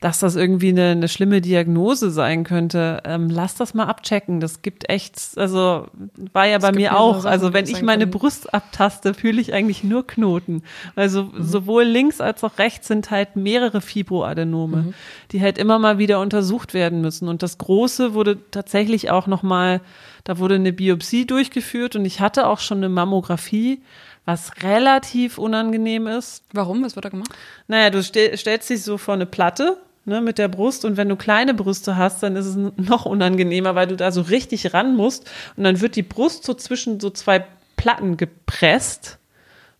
dass 0.00 0.18
das 0.18 0.34
irgendwie 0.34 0.70
eine, 0.70 0.88
eine 0.88 1.08
schlimme 1.08 1.40
Diagnose 1.40 2.10
sein 2.10 2.42
könnte, 2.42 3.00
ähm, 3.04 3.30
lasst 3.30 3.60
das 3.60 3.74
mal 3.74 3.84
abchecken. 3.84 4.40
Das 4.40 4.60
gibt 4.60 4.90
echt, 4.90 5.16
also 5.36 5.86
war 6.32 6.46
ja 6.46 6.58
bei 6.58 6.72
mir 6.72 6.98
auch. 6.98 7.18
Sachen, 7.18 7.30
also 7.30 7.52
wenn 7.52 7.66
ich 7.66 7.82
meine 7.82 8.04
können. 8.04 8.10
Brust 8.10 8.52
abtaste, 8.52 9.14
fühle 9.14 9.40
ich 9.40 9.52
eigentlich 9.52 9.84
nur 9.84 10.04
Knoten. 10.04 10.64
Also 10.96 11.24
mhm. 11.24 11.42
sowohl 11.44 11.84
links 11.84 12.20
als 12.20 12.42
auch 12.42 12.58
rechts 12.58 12.88
sind 12.88 13.12
halt 13.12 13.36
mehrere 13.36 13.80
Fibroadenome, 13.80 14.76
mhm. 14.78 14.94
die 15.30 15.40
halt 15.40 15.58
immer 15.58 15.78
mal 15.78 15.98
wieder 15.98 16.18
untersucht 16.18 16.74
werden 16.74 17.00
müssen. 17.00 17.28
Und 17.28 17.44
das 17.44 17.58
große 17.58 18.14
wurde 18.14 18.38
tatsächlich 18.50 19.10
auch 19.10 19.28
noch 19.28 19.44
mal 19.44 19.80
da 20.24 20.38
wurde 20.38 20.56
eine 20.56 20.72
Biopsie 20.72 21.26
durchgeführt 21.26 21.96
und 21.96 22.04
ich 22.04 22.20
hatte 22.20 22.46
auch 22.46 22.58
schon 22.58 22.78
eine 22.78 22.88
Mammographie, 22.88 23.82
was 24.24 24.62
relativ 24.62 25.38
unangenehm 25.38 26.06
ist. 26.06 26.44
Warum? 26.52 26.84
Was 26.84 26.94
wird 26.94 27.04
da 27.04 27.08
gemacht? 27.08 27.32
Naja, 27.66 27.90
du 27.90 28.02
stell, 28.02 28.36
stellst 28.36 28.70
dich 28.70 28.82
so 28.82 28.98
vor 28.98 29.14
eine 29.14 29.26
Platte 29.26 29.78
ne, 30.04 30.20
mit 30.20 30.38
der 30.38 30.48
Brust 30.48 30.84
und 30.84 30.96
wenn 30.96 31.08
du 31.08 31.16
kleine 31.16 31.54
Brüste 31.54 31.96
hast, 31.96 32.22
dann 32.22 32.36
ist 32.36 32.46
es 32.46 32.56
noch 32.76 33.04
unangenehmer, 33.04 33.74
weil 33.74 33.88
du 33.88 33.96
da 33.96 34.12
so 34.12 34.22
richtig 34.22 34.74
ran 34.74 34.96
musst 34.96 35.30
und 35.56 35.64
dann 35.64 35.80
wird 35.80 35.96
die 35.96 36.02
Brust 36.02 36.44
so 36.44 36.54
zwischen 36.54 37.00
so 37.00 37.10
zwei 37.10 37.44
Platten 37.76 38.16
gepresst 38.16 39.18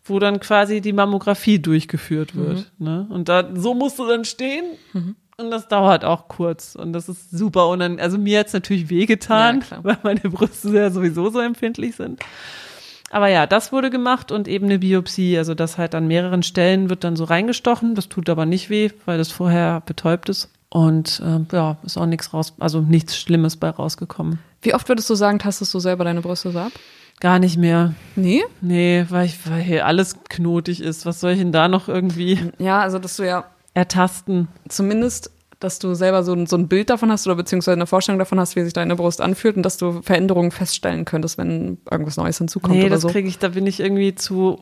wo 0.04 0.18
dann 0.18 0.40
quasi 0.40 0.80
die 0.80 0.92
Mammographie 0.92 1.60
durchgeführt 1.60 2.34
wird. 2.34 2.70
Mhm. 2.78 2.84
Ne? 2.84 3.06
Und 3.08 3.28
da 3.28 3.48
so 3.54 3.74
musst 3.74 3.98
du 3.98 4.06
dann 4.06 4.24
stehen 4.24 4.64
mhm. 4.92 5.16
Und 5.42 5.50
das 5.50 5.68
dauert 5.68 6.04
auch 6.04 6.28
kurz. 6.28 6.74
Und 6.76 6.92
das 6.92 7.08
ist 7.08 7.30
super 7.30 7.68
unangenehm. 7.68 8.02
Also 8.02 8.16
mir 8.16 8.40
hat 8.40 8.46
es 8.46 8.52
natürlich 8.52 8.88
wehgetan, 8.88 9.64
ja, 9.70 9.78
weil 9.82 9.98
meine 10.02 10.20
Brüste 10.20 10.70
ja 10.70 10.90
sowieso 10.90 11.30
so 11.30 11.40
empfindlich 11.40 11.96
sind. 11.96 12.20
Aber 13.10 13.28
ja, 13.28 13.46
das 13.46 13.72
wurde 13.72 13.90
gemacht 13.90 14.32
und 14.32 14.48
eben 14.48 14.66
eine 14.66 14.78
Biopsie. 14.78 15.36
Also 15.36 15.54
das 15.54 15.76
halt 15.78 15.94
an 15.94 16.06
mehreren 16.06 16.42
Stellen 16.42 16.88
wird 16.88 17.04
dann 17.04 17.16
so 17.16 17.24
reingestochen. 17.24 17.94
Das 17.94 18.08
tut 18.08 18.30
aber 18.30 18.46
nicht 18.46 18.70
weh, 18.70 18.90
weil 19.04 19.18
das 19.18 19.30
vorher 19.30 19.82
betäubt 19.84 20.28
ist. 20.28 20.48
Und 20.70 21.20
äh, 21.20 21.54
ja, 21.54 21.76
ist 21.82 21.98
auch 21.98 22.06
nichts 22.06 22.32
raus, 22.32 22.54
also 22.58 22.80
nichts 22.80 23.18
Schlimmes 23.18 23.56
bei 23.56 23.68
rausgekommen. 23.68 24.38
Wie 24.62 24.72
oft 24.72 24.88
würdest 24.88 25.10
du 25.10 25.14
sagen, 25.14 25.38
tastest 25.38 25.74
du 25.74 25.80
selber 25.80 26.04
deine 26.04 26.22
Brüste 26.22 26.50
so 26.50 26.58
ab? 26.58 26.72
Gar 27.20 27.38
nicht 27.38 27.58
mehr. 27.58 27.94
Nee? 28.16 28.42
Nee, 28.62 29.04
weil, 29.10 29.26
ich, 29.26 29.38
weil 29.48 29.60
hier 29.60 29.86
alles 29.86 30.16
knotig 30.30 30.80
ist. 30.80 31.04
Was 31.04 31.20
soll 31.20 31.32
ich 31.32 31.38
denn 31.38 31.52
da 31.52 31.68
noch 31.68 31.88
irgendwie? 31.88 32.38
Ja, 32.58 32.80
also 32.80 32.98
dass 32.98 33.16
du 33.16 33.24
ja 33.24 33.44
ertasten. 33.74 34.48
Zumindest, 34.68 35.31
dass 35.62 35.78
du 35.78 35.94
selber 35.94 36.22
so 36.24 36.32
ein, 36.32 36.46
so 36.46 36.56
ein 36.56 36.68
Bild 36.68 36.90
davon 36.90 37.10
hast 37.10 37.26
oder 37.26 37.36
beziehungsweise 37.36 37.74
eine 37.74 37.86
Vorstellung 37.86 38.18
davon 38.18 38.40
hast, 38.40 38.56
wie 38.56 38.62
sich 38.62 38.72
deine 38.72 38.96
Brust 38.96 39.20
anfühlt 39.20 39.56
und 39.56 39.62
dass 39.62 39.76
du 39.76 40.02
Veränderungen 40.02 40.50
feststellen 40.50 41.04
könntest, 41.04 41.38
wenn 41.38 41.78
irgendwas 41.90 42.16
Neues 42.16 42.38
hinzukommt 42.38 42.74
nee, 42.74 42.86
oder 42.86 42.98
so. 42.98 43.08
das 43.08 43.12
kriege 43.12 43.28
ich, 43.28 43.38
da 43.38 43.48
bin 43.48 43.66
ich 43.66 43.80
irgendwie 43.80 44.14
zu, 44.14 44.58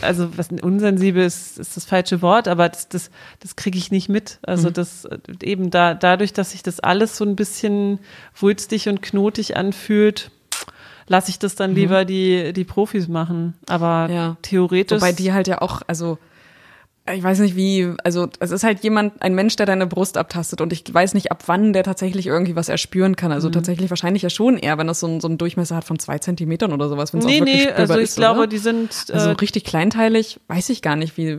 also 0.00 0.36
was 0.36 0.48
unsensibel 0.50 1.22
ist, 1.22 1.58
ist 1.58 1.76
das 1.76 1.84
falsche 1.84 2.22
Wort, 2.22 2.48
aber 2.48 2.68
das, 2.68 2.88
das, 2.88 3.10
das 3.40 3.56
kriege 3.56 3.78
ich 3.78 3.90
nicht 3.90 4.08
mit. 4.08 4.38
Also 4.42 4.68
mhm. 4.68 4.74
das 4.74 5.08
eben 5.42 5.70
da, 5.70 5.94
dadurch, 5.94 6.32
dass 6.32 6.52
sich 6.52 6.62
das 6.62 6.80
alles 6.80 7.16
so 7.16 7.24
ein 7.24 7.36
bisschen 7.36 7.98
wulstig 8.34 8.88
und 8.88 9.02
knotig 9.02 9.56
anfühlt, 9.56 10.30
lasse 11.08 11.30
ich 11.30 11.38
das 11.38 11.54
dann 11.56 11.70
mhm. 11.70 11.76
lieber 11.76 12.04
die, 12.04 12.52
die 12.52 12.64
Profis 12.64 13.08
machen. 13.08 13.54
Aber 13.68 14.08
ja. 14.10 14.36
theoretisch. 14.42 15.00
Wobei 15.00 15.12
die 15.12 15.32
halt 15.32 15.48
ja 15.48 15.60
auch, 15.60 15.82
also 15.86 16.18
ich 17.12 17.22
weiß 17.22 17.40
nicht 17.40 17.56
wie, 17.56 17.92
also 18.04 18.28
es 18.40 18.50
ist 18.50 18.64
halt 18.64 18.82
jemand, 18.82 19.20
ein 19.22 19.34
Mensch, 19.34 19.56
der 19.56 19.66
deine 19.66 19.86
Brust 19.86 20.16
abtastet 20.16 20.60
und 20.60 20.72
ich 20.72 20.82
weiß 20.92 21.14
nicht, 21.14 21.30
ab 21.30 21.44
wann 21.46 21.72
der 21.72 21.84
tatsächlich 21.84 22.26
irgendwie 22.26 22.56
was 22.56 22.68
erspüren 22.68 23.16
kann. 23.16 23.32
Also 23.32 23.48
mhm. 23.48 23.52
tatsächlich 23.52 23.90
wahrscheinlich 23.90 24.22
ja 24.22 24.30
schon 24.30 24.56
eher, 24.56 24.78
wenn 24.78 24.86
das 24.86 25.00
so, 25.00 25.06
ein, 25.06 25.20
so 25.20 25.28
einen 25.28 25.38
Durchmesser 25.38 25.76
hat 25.76 25.84
von 25.84 25.98
zwei 25.98 26.18
Zentimetern 26.18 26.72
oder 26.72 26.88
sowas. 26.88 27.12
Wenn's 27.12 27.24
nee, 27.24 27.40
auch 27.40 27.46
wirklich 27.46 27.66
nee, 27.66 27.72
also 27.72 27.94
ich 27.96 28.02
ist, 28.02 28.16
glaube, 28.16 28.40
oder? 28.40 28.46
die 28.48 28.58
sind. 28.58 29.06
Äh, 29.08 29.12
also 29.12 29.32
richtig 29.32 29.64
kleinteilig, 29.64 30.40
weiß 30.48 30.68
ich 30.70 30.82
gar 30.82 30.96
nicht, 30.96 31.16
wie, 31.16 31.38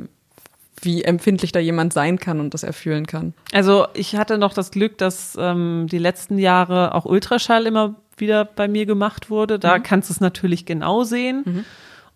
wie 0.81 1.03
empfindlich 1.03 1.51
da 1.51 1.59
jemand 1.59 1.93
sein 1.93 2.19
kann 2.19 2.39
und 2.39 2.53
das 2.53 2.63
erfühlen 2.63 3.05
kann. 3.07 3.33
Also 3.51 3.87
ich 3.93 4.15
hatte 4.15 4.37
noch 4.37 4.53
das 4.53 4.71
Glück, 4.71 4.97
dass 4.97 5.37
ähm, 5.39 5.87
die 5.89 5.99
letzten 5.99 6.37
Jahre 6.37 6.95
auch 6.95 7.05
Ultraschall 7.05 7.65
immer 7.65 7.95
wieder 8.17 8.45
bei 8.45 8.67
mir 8.67 8.85
gemacht 8.85 9.29
wurde. 9.29 9.59
Da 9.59 9.77
mhm. 9.77 9.83
kannst 9.83 10.09
du 10.09 10.13
es 10.13 10.21
natürlich 10.21 10.65
genau 10.65 11.03
sehen. 11.03 11.43
Mhm. 11.45 11.65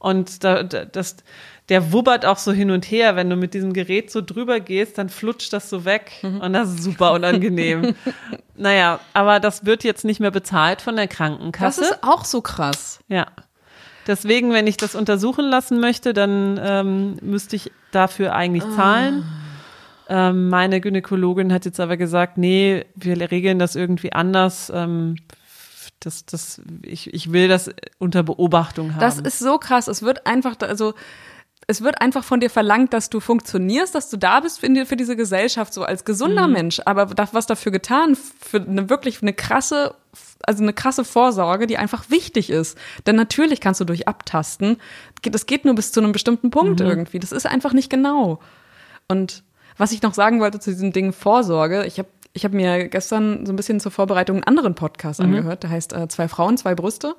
Und 0.03 0.43
da, 0.43 0.63
das, 0.63 1.15
der 1.69 1.93
wubbert 1.93 2.25
auch 2.25 2.37
so 2.37 2.51
hin 2.51 2.71
und 2.71 2.83
her. 2.91 3.15
Wenn 3.15 3.29
du 3.29 3.37
mit 3.37 3.53
diesem 3.53 3.71
Gerät 3.71 4.11
so 4.11 4.21
drüber 4.21 4.59
gehst, 4.59 4.97
dann 4.97 5.07
flutscht 5.07 5.53
das 5.53 5.69
so 5.69 5.85
weg. 5.85 6.11
Mhm. 6.21 6.41
Und 6.41 6.51
das 6.51 6.69
ist 6.71 6.83
super 6.83 7.13
unangenehm. 7.13 7.95
naja, 8.57 8.99
aber 9.13 9.39
das 9.39 9.65
wird 9.65 9.85
jetzt 9.85 10.03
nicht 10.03 10.19
mehr 10.19 10.31
bezahlt 10.31 10.81
von 10.81 10.97
der 10.97 11.07
Krankenkasse. 11.07 11.79
Das 11.79 11.91
ist 11.91 12.03
auch 12.03 12.25
so 12.25 12.41
krass. 12.41 12.99
Ja. 13.07 13.27
Deswegen, 14.05 14.51
wenn 14.51 14.67
ich 14.67 14.75
das 14.75 14.93
untersuchen 14.93 15.45
lassen 15.45 15.79
möchte, 15.79 16.11
dann 16.11 16.59
ähm, 16.61 17.15
müsste 17.21 17.55
ich 17.55 17.71
dafür 17.91 18.35
eigentlich 18.35 18.65
zahlen. 18.75 19.23
Ah. 20.09 20.29
Ähm, 20.29 20.49
meine 20.49 20.81
Gynäkologin 20.81 21.53
hat 21.53 21.63
jetzt 21.63 21.79
aber 21.79 21.95
gesagt, 21.95 22.37
nee, 22.37 22.83
wir 22.95 23.31
regeln 23.31 23.57
das 23.57 23.77
irgendwie 23.77 24.11
anders. 24.11 24.69
Das, 26.05 26.25
das, 26.25 26.61
ich, 26.81 27.13
ich 27.13 27.31
will 27.31 27.47
das 27.47 27.69
unter 27.97 28.23
Beobachtung 28.23 28.93
haben. 28.93 28.99
Das 28.99 29.19
ist 29.19 29.39
so 29.39 29.57
krass. 29.57 29.87
Es 29.87 30.01
wird 30.01 30.27
einfach, 30.27 30.55
also 30.61 30.93
es 31.67 31.81
wird 31.81 32.01
einfach 32.01 32.23
von 32.23 32.39
dir 32.39 32.49
verlangt, 32.49 32.93
dass 32.93 33.09
du 33.09 33.19
funktionierst, 33.19 33.95
dass 33.95 34.09
du 34.09 34.17
da 34.17 34.39
bist 34.39 34.59
für, 34.59 34.85
für 34.85 34.95
diese 34.95 35.15
Gesellschaft, 35.15 35.73
so 35.73 35.83
als 35.83 36.05
gesunder 36.05 36.47
mhm. 36.47 36.53
Mensch. 36.53 36.81
Aber 36.85 37.09
was 37.31 37.45
dafür 37.45 37.71
getan, 37.71 38.15
für 38.15 38.61
eine 38.61 38.89
wirklich 38.89 39.21
eine 39.21 39.33
krasse, 39.33 39.95
also 40.45 40.63
eine 40.63 40.73
krasse 40.73 41.05
Vorsorge, 41.05 41.67
die 41.67 41.77
einfach 41.77 42.09
wichtig 42.09 42.49
ist. 42.49 42.77
Denn 43.05 43.15
natürlich 43.15 43.61
kannst 43.61 43.79
du 43.79 43.85
durch 43.85 44.07
Abtasten, 44.07 44.77
das 45.21 45.45
geht 45.45 45.65
nur 45.65 45.75
bis 45.75 45.91
zu 45.91 46.01
einem 46.01 46.11
bestimmten 46.11 46.51
Punkt 46.51 46.79
mhm. 46.79 46.85
irgendwie. 46.85 47.19
Das 47.19 47.31
ist 47.31 47.45
einfach 47.45 47.73
nicht 47.73 47.89
genau. 47.89 48.39
Und 49.07 49.43
was 49.77 49.91
ich 49.91 50.01
noch 50.01 50.13
sagen 50.13 50.39
wollte 50.39 50.59
zu 50.59 50.71
diesem 50.71 50.91
Ding 50.91 51.13
Vorsorge, 51.13 51.85
ich 51.85 51.97
habe 51.97 52.09
ich 52.33 52.45
hab 52.45 52.53
mir 52.53 52.87
gestern 52.89 53.45
so 53.45 53.53
ein 53.53 53.55
bisschen 53.55 53.79
zur 53.79 53.91
Vorbereitung 53.91 54.37
einen 54.37 54.43
anderen 54.43 54.75
Podcast 54.75 55.19
mhm. 55.19 55.27
angehört, 55.27 55.63
der 55.63 55.69
heißt 55.69 55.93
äh, 55.93 56.07
Zwei 56.07 56.27
Frauen, 56.27 56.57
zwei 56.57 56.75
Brüste. 56.75 57.15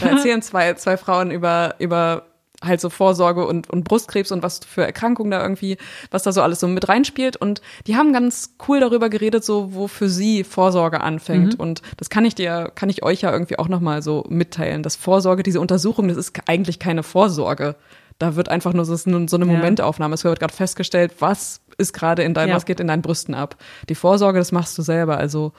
Da 0.00 0.08
erzählen 0.10 0.42
zwei, 0.42 0.74
zwei 0.74 0.96
Frauen 0.96 1.30
über, 1.30 1.76
über 1.78 2.24
halt 2.64 2.80
so 2.80 2.90
Vorsorge 2.90 3.46
und, 3.46 3.70
und 3.70 3.84
Brustkrebs 3.84 4.32
und 4.32 4.42
was 4.42 4.60
für 4.66 4.84
Erkrankungen 4.84 5.30
da 5.30 5.42
irgendwie, 5.42 5.76
was 6.10 6.22
da 6.22 6.32
so 6.32 6.42
alles 6.42 6.60
so 6.60 6.66
mit 6.66 6.88
reinspielt. 6.88 7.36
Und 7.36 7.60
die 7.86 7.96
haben 7.96 8.12
ganz 8.12 8.54
cool 8.66 8.80
darüber 8.80 9.08
geredet, 9.08 9.44
so 9.44 9.74
wo 9.74 9.88
für 9.88 10.08
sie 10.08 10.42
Vorsorge 10.42 11.00
anfängt. 11.00 11.54
Mhm. 11.54 11.60
Und 11.60 11.82
das 11.96 12.10
kann 12.10 12.24
ich 12.24 12.34
dir, 12.34 12.72
kann 12.74 12.88
ich 12.88 13.02
euch 13.02 13.20
ja 13.20 13.32
irgendwie 13.32 13.58
auch 13.58 13.68
nochmal 13.68 14.02
so 14.02 14.24
mitteilen. 14.28 14.82
dass 14.82 14.96
Vorsorge, 14.96 15.42
diese 15.42 15.60
Untersuchung, 15.60 16.08
das 16.08 16.16
ist 16.16 16.32
eigentlich 16.46 16.78
keine 16.78 17.02
Vorsorge. 17.02 17.76
Da 18.18 18.34
wird 18.34 18.48
einfach 18.48 18.72
nur 18.72 18.86
so, 18.86 18.96
so 18.96 19.36
eine 19.36 19.44
Momentaufnahme. 19.44 20.14
Es 20.14 20.24
wird 20.24 20.40
gerade 20.40 20.54
festgestellt, 20.54 21.12
was 21.18 21.60
ist 21.78 21.92
gerade 21.92 22.22
in 22.22 22.34
deinem, 22.34 22.50
ja. 22.50 22.56
was 22.56 22.66
geht 22.66 22.80
in 22.80 22.88
deinen 22.88 23.02
Brüsten 23.02 23.34
ab. 23.34 23.56
Die 23.88 23.94
Vorsorge, 23.94 24.38
das 24.38 24.52
machst 24.52 24.76
du 24.78 24.82
selber. 24.82 25.18
Also 25.18 25.52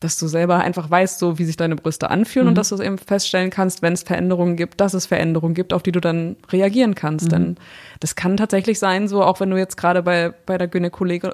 dass 0.00 0.18
du 0.18 0.28
selber 0.28 0.60
einfach 0.60 0.90
weißt, 0.90 1.18
so 1.18 1.38
wie 1.38 1.44
sich 1.44 1.58
deine 1.58 1.76
Brüste 1.76 2.08
anfühlen 2.08 2.46
mhm. 2.46 2.50
und 2.50 2.54
dass 2.58 2.70
du 2.70 2.74
es 2.74 2.80
eben 2.80 2.96
feststellen 2.96 3.50
kannst, 3.50 3.82
wenn 3.82 3.92
es 3.92 4.02
Veränderungen 4.02 4.56
gibt, 4.56 4.80
dass 4.80 4.94
es 4.94 5.04
Veränderungen 5.04 5.54
gibt, 5.54 5.74
auf 5.74 5.82
die 5.82 5.92
du 5.92 6.00
dann 6.00 6.36
reagieren 6.50 6.94
kannst. 6.94 7.26
Mhm. 7.26 7.30
Denn 7.30 7.56
das 8.00 8.16
kann 8.16 8.38
tatsächlich 8.38 8.78
sein, 8.78 9.08
so 9.08 9.22
auch 9.22 9.40
wenn 9.40 9.50
du 9.50 9.58
jetzt 9.58 9.76
gerade 9.76 10.02
bei, 10.02 10.32
bei 10.46 10.56
der 10.56 10.68
Gynäkologin, 10.68 11.32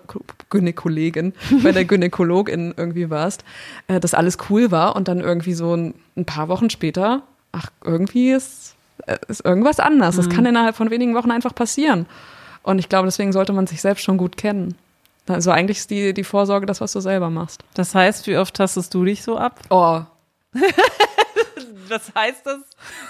Gynäkologin, 0.50 1.32
bei 1.62 1.70
der 1.70 1.84
Gynäkologin 1.84 2.74
irgendwie 2.76 3.08
warst, 3.08 3.44
äh, 3.86 4.00
dass 4.00 4.14
alles 4.14 4.36
cool 4.50 4.72
war 4.72 4.96
und 4.96 5.06
dann 5.06 5.20
irgendwie 5.20 5.54
so 5.54 5.76
ein, 5.76 5.94
ein 6.16 6.24
paar 6.24 6.48
Wochen 6.48 6.68
später 6.68 7.22
ach, 7.52 7.70
irgendwie 7.84 8.32
ist, 8.32 8.74
äh, 9.06 9.16
ist 9.28 9.44
irgendwas 9.44 9.78
anders. 9.78 10.16
Das 10.16 10.26
mhm. 10.26 10.32
kann 10.32 10.46
innerhalb 10.46 10.74
von 10.74 10.90
wenigen 10.90 11.14
Wochen 11.14 11.30
einfach 11.30 11.54
passieren. 11.54 12.06
Und 12.66 12.80
ich 12.80 12.88
glaube, 12.88 13.06
deswegen 13.06 13.32
sollte 13.32 13.52
man 13.52 13.68
sich 13.68 13.80
selbst 13.80 14.02
schon 14.02 14.18
gut 14.18 14.36
kennen. 14.36 14.76
Also 15.28 15.52
eigentlich 15.52 15.78
ist 15.78 15.90
die, 15.90 16.12
die 16.12 16.24
Vorsorge 16.24 16.66
das, 16.66 16.80
was 16.80 16.92
du 16.92 16.98
selber 16.98 17.30
machst. 17.30 17.62
Das 17.74 17.94
heißt, 17.94 18.26
wie 18.26 18.36
oft 18.36 18.54
tastest 18.54 18.92
du 18.92 19.04
dich 19.04 19.22
so 19.22 19.38
ab? 19.38 19.60
Oh. 19.70 20.00
was 21.88 22.12
heißt 22.12 22.44
das? 22.44 22.58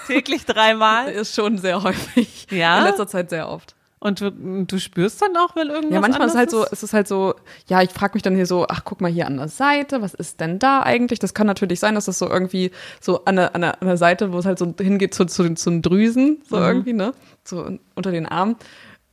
Täglich 0.05 0.45
dreimal? 0.45 1.09
Ist 1.11 1.33
schon 1.33 1.57
sehr 1.57 1.81
häufig. 1.81 2.45
Ja. 2.51 2.77
In 2.77 2.83
letzter 2.85 3.07
Zeit 3.07 3.31
sehr 3.31 3.49
oft. 3.49 3.73
Und 3.97 4.21
du, 4.21 4.31
du 4.31 4.77
spürst 4.77 5.23
dann 5.23 5.35
auch, 5.37 5.55
wenn 5.55 5.69
irgendwas 5.69 5.91
Ja, 5.91 6.01
manchmal 6.01 6.27
ist 6.27 6.35
halt 6.35 6.51
so, 6.51 6.61
ist? 6.63 6.73
es 6.73 6.83
ist 6.83 6.93
halt 6.93 7.07
so, 7.07 7.33
ja, 7.67 7.81
ich 7.81 7.89
frage 7.89 8.13
mich 8.13 8.21
dann 8.21 8.35
hier 8.35 8.45
so, 8.45 8.67
ach, 8.69 8.81
guck 8.83 9.01
mal 9.01 9.11
hier 9.11 9.25
an 9.25 9.37
der 9.37 9.47
Seite, 9.47 10.03
was 10.03 10.13
ist 10.13 10.39
denn 10.39 10.59
da 10.59 10.83
eigentlich? 10.83 11.17
Das 11.17 11.33
kann 11.33 11.47
natürlich 11.47 11.79
sein, 11.79 11.95
dass 11.95 12.05
das 12.05 12.19
so 12.19 12.29
irgendwie 12.29 12.69
so 13.01 13.25
an 13.25 13.37
der, 13.37 13.55
an 13.55 13.61
der, 13.61 13.81
an 13.81 13.87
der 13.87 13.97
Seite, 13.97 14.31
wo 14.31 14.37
es 14.37 14.45
halt 14.45 14.59
so 14.59 14.71
hingeht 14.79 15.15
zu, 15.15 15.25
zu, 15.25 15.51
zu 15.55 15.69
den 15.71 15.81
Drüsen, 15.81 16.43
so 16.47 16.57
mhm. 16.57 16.63
irgendwie, 16.63 16.93
ne? 16.93 17.13
So 17.43 17.71
unter 17.95 18.11
den 18.11 18.27
Armen. 18.27 18.55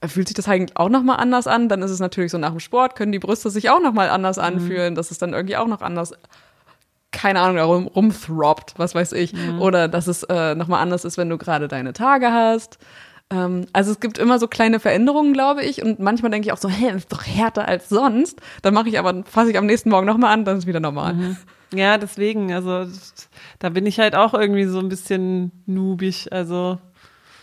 Fühlt 0.09 0.29
sich 0.29 0.35
das 0.35 0.49
eigentlich 0.49 0.77
auch 0.77 0.89
nochmal 0.89 1.19
anders 1.19 1.47
an? 1.47 1.69
Dann 1.69 1.83
ist 1.83 1.91
es 1.91 2.01
natürlich 2.01 2.31
so 2.31 2.39
nach 2.39 2.51
dem 2.51 2.61
Sport, 2.61 2.97
können 2.97 3.13
die 3.13 3.19
Brüste 3.19 3.51
sich 3.51 3.71
auch 3.71 3.81
nochmal 3.81 4.11
anders 4.11 4.37
mhm. 4.37 4.45
anfühlen, 4.45 4.93
mhm. 4.93 4.97
dass 4.97 5.11
es 5.11 5.19
dann 5.19 5.33
irgendwie 5.33 5.57
auch 5.57 5.67
noch 5.67 5.83
anders 5.83 6.13
keine 7.15 7.41
Ahnung, 7.41 7.59
rum, 7.65 7.87
rumthrobbt, 7.87 8.75
was 8.77 8.95
weiß 8.95 9.13
ich. 9.13 9.33
Mhm. 9.33 9.63
Oder 9.63 9.89
dass 9.89 10.09
es 10.09 10.25
äh, 10.25 10.55
nochmal 10.55 10.83
anders 10.83 11.05
ist, 11.05 11.17
wenn 11.17 11.31
du 11.31 11.39
gerade 11.39 11.69
deine 11.69 11.93
Tage 11.93 12.33
hast. 12.33 12.79
Ähm, 13.31 13.67
also 13.73 13.93
es 13.93 14.01
gibt 14.01 14.19
immer 14.19 14.39
so 14.39 14.49
kleine 14.49 14.81
Veränderungen, 14.81 15.33
glaube 15.33 15.63
ich. 15.63 15.83
Und 15.83 16.01
manchmal 16.01 16.31
denke 16.31 16.49
ich 16.49 16.53
auch 16.53 16.59
so, 16.59 16.69
hä, 16.69 16.91
ist 16.95 17.13
doch 17.13 17.25
härter 17.25 17.67
als 17.67 17.89
sonst. 17.89 18.41
Dann 18.63 18.75
mache 18.75 18.89
ich 18.89 18.99
aber, 18.99 19.23
fasse 19.25 19.51
ich 19.51 19.59
am 19.59 19.67
nächsten 19.67 19.91
Morgen 19.91 20.07
nochmal 20.07 20.33
an, 20.33 20.45
dann 20.45 20.57
ist 20.57 20.65
es 20.65 20.69
wieder 20.69 20.81
normal. 20.81 21.15
Mhm. 21.15 21.37
Ja, 21.75 21.99
deswegen, 21.99 22.53
also 22.53 22.87
da 23.59 23.71
bin 23.71 23.87
ich 23.87 23.99
halt 23.99 24.15
auch 24.15 24.35
irgendwie 24.35 24.65
so 24.65 24.79
ein 24.79 24.89
bisschen 24.89 25.51
noobig, 25.67 26.33
also. 26.33 26.79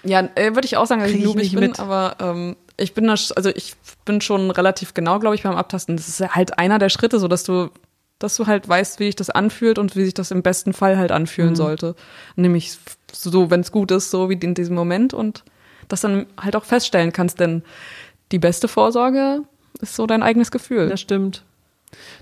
Ja, 0.03 0.27
äh, 0.35 0.55
würde 0.55 0.65
ich 0.65 0.77
auch 0.77 0.87
sagen, 0.87 1.01
dass 1.01 1.11
ich 1.11 1.23
noobig 1.23 1.51
bin, 1.51 1.59
mit. 1.61 1.79
aber 1.79 2.15
ähm, 2.19 2.55
ich 2.77 2.93
bin 2.93 3.05
da, 3.05 3.13
also 3.13 3.49
ich 3.49 3.75
bin 4.05 4.21
schon 4.21 4.51
relativ 4.51 4.93
genau, 4.93 5.19
glaube 5.19 5.35
ich, 5.35 5.43
beim 5.43 5.55
Abtasten. 5.55 5.97
Das 5.97 6.07
ist 6.07 6.35
halt 6.35 6.57
einer 6.57 6.79
der 6.79 6.89
Schritte, 6.89 7.19
so 7.19 7.27
dass 7.27 7.43
du 7.43 7.69
dass 8.21 8.35
du 8.35 8.45
halt 8.45 8.69
weißt, 8.69 8.99
wie 8.99 9.05
sich 9.05 9.15
das 9.15 9.31
anfühlt 9.31 9.79
und 9.79 9.95
wie 9.95 10.05
sich 10.05 10.13
das 10.13 10.29
im 10.29 10.43
besten 10.43 10.73
Fall 10.73 10.97
halt 10.97 11.11
anfühlen 11.11 11.51
mhm. 11.51 11.55
sollte. 11.55 11.95
Nämlich 12.35 12.77
so, 13.11 13.49
wenn 13.49 13.61
es 13.61 13.71
gut 13.71 13.89
ist, 13.91 14.11
so 14.11 14.29
wie 14.29 14.35
in 14.35 14.53
diesem 14.53 14.75
Moment 14.75 15.13
und 15.13 15.43
das 15.87 16.01
dann 16.01 16.27
halt 16.39 16.55
auch 16.55 16.63
feststellen 16.63 17.11
kannst, 17.13 17.39
denn 17.39 17.63
die 18.31 18.39
beste 18.39 18.67
Vorsorge 18.67 19.41
ist 19.79 19.95
so 19.95 20.05
dein 20.05 20.23
eigenes 20.23 20.51
Gefühl. 20.51 20.89
Das 20.89 21.01
stimmt. 21.01 21.43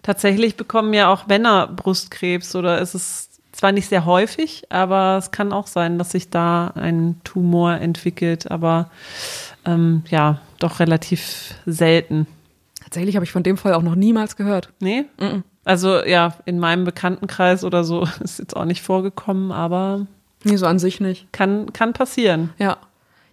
Tatsächlich 0.02 0.56
bekommen 0.56 0.94
ja 0.94 1.12
auch 1.12 1.28
Männer 1.28 1.68
Brustkrebs 1.68 2.56
oder 2.56 2.80
ist 2.80 2.96
es 2.96 3.29
zwar 3.60 3.74
nicht 3.74 3.90
sehr 3.90 4.06
häufig, 4.06 4.64
aber 4.70 5.18
es 5.18 5.32
kann 5.32 5.52
auch 5.52 5.68
sein, 5.68 5.98
dass 5.98 6.12
sich 6.12 6.30
da 6.30 6.68
ein 6.76 7.20
Tumor 7.26 7.74
entwickelt, 7.74 8.50
aber 8.50 8.90
ähm, 9.66 10.04
ja, 10.10 10.40
doch 10.60 10.80
relativ 10.80 11.56
selten. 11.66 12.26
Tatsächlich 12.82 13.16
habe 13.16 13.26
ich 13.26 13.34
von 13.34 13.44
dem 13.44 13.58
Fall 13.58 13.74
auch 13.74 13.82
noch 13.82 13.96
niemals 13.96 14.38
gehört. 14.38 14.70
Nee? 14.80 15.02
Mm 15.20 15.24
-mm. 15.24 15.44
Also 15.66 16.02
ja, 16.06 16.36
in 16.46 16.58
meinem 16.58 16.86
Bekanntenkreis 16.86 17.66
oder 17.66 17.84
so 17.84 18.08
ist 18.24 18.40
jetzt 18.40 18.56
auch 18.56 18.64
nicht 18.64 18.82
vorgekommen, 18.82 19.52
aber. 19.52 20.08
Nee, 20.46 20.56
so 20.56 20.66
an 20.66 20.80
sich 20.80 21.02
nicht. 21.02 21.28
Kann, 21.34 21.74
kann 21.74 21.92
passieren. 21.92 22.52
Ja. 22.60 22.78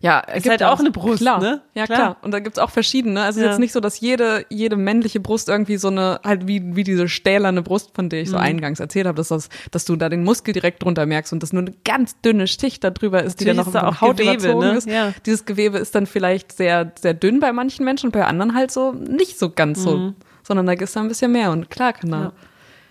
Ja, 0.01 0.22
es 0.26 0.44
ist 0.44 0.51
halt 0.51 0.62
auch 0.62 0.78
eine 0.78 0.90
Brust, 0.90 1.22
klar. 1.22 1.40
ne? 1.40 1.62
Ja, 1.74 1.86
klar. 1.86 1.99
klar. 1.99 2.16
Und 2.22 2.32
da 2.32 2.40
gibt's 2.40 2.59
auch 2.59 2.70
verschiedene. 2.70 3.22
Also 3.22 3.40
ja. 3.40 3.47
ist 3.47 3.53
jetzt 3.53 3.61
nicht 3.61 3.72
so, 3.72 3.80
dass 3.80 3.99
jede, 4.01 4.44
jede 4.51 4.76
männliche 4.76 5.20
Brust 5.20 5.49
irgendwie 5.49 5.78
so 5.78 5.88
eine, 5.88 6.20
halt 6.22 6.47
wie, 6.47 6.76
wie 6.76 6.84
diese 6.84 7.09
stählerne 7.09 7.62
Brust, 7.62 7.92
von 7.94 8.09
der 8.09 8.20
ich 8.20 8.30
so 8.30 8.36
mhm. 8.36 8.42
eingangs 8.42 8.78
erzählt 8.78 9.07
habe, 9.07 9.16
dass, 9.16 9.28
das, 9.28 9.49
dass 9.70 9.84
du 9.84 9.97
da 9.97 10.09
den 10.09 10.22
Muskel 10.22 10.53
direkt 10.53 10.82
drunter 10.82 11.07
merkst 11.07 11.32
und 11.32 11.42
dass 11.42 11.53
nur 11.53 11.62
eine 11.62 11.72
ganz 11.84 12.20
dünne 12.20 12.47
Schicht 12.47 12.84
da 12.84 12.90
drüber 12.90 13.22
ist, 13.22 13.40
die 13.40 13.47
dann 13.47 13.57
noch 13.57 13.70
von 13.70 14.01
Haut 14.01 14.18
Gewebe, 14.18 14.34
überzogen 14.34 14.59
ne? 14.59 14.76
ist. 14.76 14.88
Ja. 14.88 15.14
Dieses 15.24 15.44
Gewebe 15.44 15.78
ist 15.78 15.94
dann 15.94 16.07
vielleicht 16.07 16.53
sehr, 16.53 16.92
sehr 17.01 17.14
dünn 17.14 17.40
bei 17.40 17.53
manchen 17.53 17.84
Menschen 17.84 18.07
und 18.07 18.12
bei 18.12 18.24
anderen 18.24 18.55
halt 18.55 18.70
so 18.70 18.92
nicht 18.92 19.38
so 19.38 19.51
ganz 19.51 19.78
mhm. 19.80 19.82
so 19.82 20.12
sondern 20.47 20.66
da 20.66 20.72
ist 20.72 20.94
da 20.94 21.01
ein 21.01 21.09
bisschen 21.09 21.32
mehr 21.32 21.51
und 21.51 21.70
klar 21.70 21.92
kann 21.92 22.11
da 22.11 22.22
ja. 22.22 22.32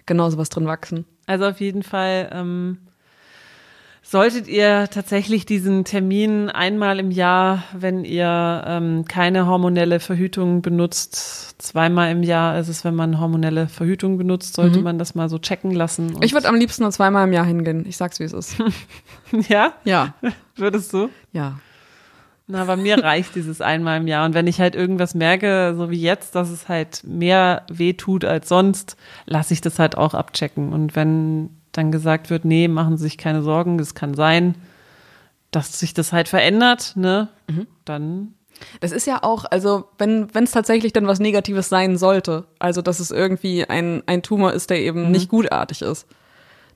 genauso 0.05 0.37
was 0.37 0.49
drin 0.49 0.67
wachsen. 0.67 1.05
Also 1.25 1.45
auf 1.45 1.61
jeden 1.61 1.83
Fall 1.83 2.29
ähm, 2.33 2.79
solltet 4.07 4.47
ihr 4.47 4.87
tatsächlich 4.91 5.47
diesen 5.47 5.83
Termin 5.83 6.49
einmal 6.49 6.99
im 6.99 7.09
Jahr, 7.09 7.63
wenn 7.73 8.05
ihr 8.05 8.63
ähm, 8.67 9.05
keine 9.05 9.47
hormonelle 9.47 9.99
Verhütung 9.99 10.61
benutzt, 10.61 11.55
zweimal 11.59 12.11
im 12.11 12.21
Jahr 12.21 12.59
ist 12.59 12.67
es, 12.67 12.85
wenn 12.85 12.93
man 12.93 13.19
hormonelle 13.19 13.67
Verhütung 13.67 14.19
benutzt, 14.19 14.53
sollte 14.53 14.77
mhm. 14.77 14.83
man 14.83 14.99
das 14.99 15.15
mal 15.15 15.27
so 15.27 15.39
checken 15.39 15.71
lassen. 15.71 16.17
Ich 16.21 16.33
würde 16.33 16.47
am 16.47 16.55
liebsten 16.55 16.83
nur 16.83 16.91
zweimal 16.91 17.27
im 17.27 17.33
Jahr 17.33 17.45
hingehen. 17.45 17.83
Ich 17.87 17.97
sag's, 17.97 18.19
wie 18.19 18.25
es 18.25 18.33
ist. 18.33 18.57
ja? 19.49 19.73
Ja. 19.85 20.13
Würdest 20.55 20.93
du? 20.93 21.09
Ja. 21.31 21.59
Na, 22.45 22.65
bei 22.65 22.75
mir 22.75 23.03
reicht 23.03 23.33
dieses 23.33 23.59
einmal 23.59 23.99
im 23.99 24.07
Jahr. 24.07 24.23
Und 24.27 24.35
wenn 24.35 24.45
ich 24.45 24.59
halt 24.59 24.75
irgendwas 24.75 25.15
merke, 25.15 25.73
so 25.75 25.89
wie 25.89 25.99
jetzt, 25.99 26.35
dass 26.35 26.51
es 26.51 26.69
halt 26.69 27.01
mehr 27.03 27.63
weh 27.71 27.93
tut 27.93 28.23
als 28.23 28.49
sonst, 28.49 28.97
lasse 29.25 29.55
ich 29.55 29.61
das 29.61 29.79
halt 29.79 29.97
auch 29.97 30.13
abchecken. 30.13 30.73
Und 30.73 30.95
wenn 30.95 31.49
dann 31.77 31.91
gesagt 31.91 32.29
wird, 32.29 32.45
nee, 32.45 32.67
machen 32.67 32.97
Sie 32.97 33.03
sich 33.03 33.17
keine 33.17 33.41
Sorgen, 33.41 33.79
es 33.79 33.95
kann 33.95 34.13
sein, 34.13 34.55
dass 35.51 35.79
sich 35.79 35.93
das 35.93 36.13
halt 36.13 36.27
verändert, 36.27 36.93
ne, 36.95 37.29
mhm. 37.47 37.67
dann. 37.85 38.33
Das 38.79 38.91
ist 38.91 39.05
ja 39.05 39.21
auch, 39.21 39.45
also 39.45 39.89
wenn 39.97 40.33
wenn 40.33 40.45
es 40.45 40.51
tatsächlich 40.51 40.93
dann 40.93 41.07
was 41.07 41.19
Negatives 41.19 41.67
sein 41.67 41.97
sollte, 41.97 42.45
also 42.57 42.81
dass 42.81 42.99
es 42.99 43.11
irgendwie 43.11 43.65
ein, 43.65 44.03
ein 44.05 44.23
Tumor 44.23 44.53
ist, 44.53 44.69
der 44.69 44.79
eben 44.79 45.05
mhm. 45.05 45.11
nicht 45.11 45.29
gutartig 45.29 45.81
ist, 45.81 46.07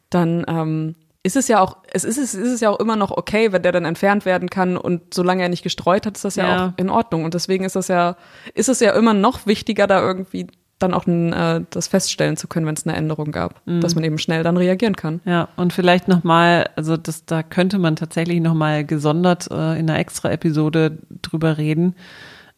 dann 0.10 0.44
ähm, 0.48 0.96
ist 1.24 1.36
es 1.36 1.48
ja 1.48 1.60
auch, 1.62 1.78
es 1.92 2.04
ist, 2.04 2.18
es 2.18 2.34
ist 2.34 2.52
es 2.52 2.62
ja 2.62 2.70
auch 2.70 2.80
immer 2.80 2.96
noch 2.96 3.12
okay, 3.12 3.52
wenn 3.52 3.62
der 3.62 3.72
dann 3.72 3.86
entfernt 3.86 4.26
werden 4.26 4.50
kann 4.50 4.78
und 4.78 5.14
solange 5.14 5.44
er 5.44 5.50
nicht 5.50 5.64
gestreut 5.64 6.06
hat, 6.06 6.16
ist 6.16 6.26
das 6.26 6.36
ja, 6.36 6.48
ja. 6.48 6.68
auch 6.68 6.72
in 6.78 6.90
Ordnung. 6.90 7.26
Und 7.26 7.34
deswegen 7.34 7.66
ist 7.66 7.76
das 7.76 7.90
ja, 7.90 8.16
ist 8.54 8.70
es 8.70 8.80
ja 8.80 8.94
immer 8.94 9.14
noch 9.14 9.46
wichtiger, 9.46 9.86
da 9.86 10.02
irgendwie 10.02 10.48
dann 10.80 10.94
auch 10.94 11.06
ein, 11.06 11.34
äh, 11.34 11.62
das 11.70 11.88
feststellen 11.88 12.38
zu 12.38 12.48
können, 12.48 12.66
wenn 12.66 12.76
es 12.76 12.88
eine 12.88 12.96
Änderung 12.96 13.32
gab, 13.32 13.62
mhm. 13.66 13.82
dass 13.82 13.96
man 13.96 14.04
eben 14.04 14.18
schnell 14.18 14.44
dann 14.44 14.58
reagieren 14.58 14.96
kann. 14.96 15.20
Ja, 15.26 15.50
und 15.58 15.74
vielleicht 15.74 16.08
nochmal, 16.08 16.70
also 16.76 16.98
das, 16.98 17.26
da 17.26 17.44
könnte 17.44 17.78
man 17.78 17.96
tatsächlich 17.96 18.42
nochmal 18.42 18.86
gesondert 18.86 19.50
äh, 19.52 19.80
in 19.80 19.90
einer 19.90 20.00
extra 20.00 20.32
Episode 20.32 20.98
drüber 21.22 21.58
reden. 21.58 21.96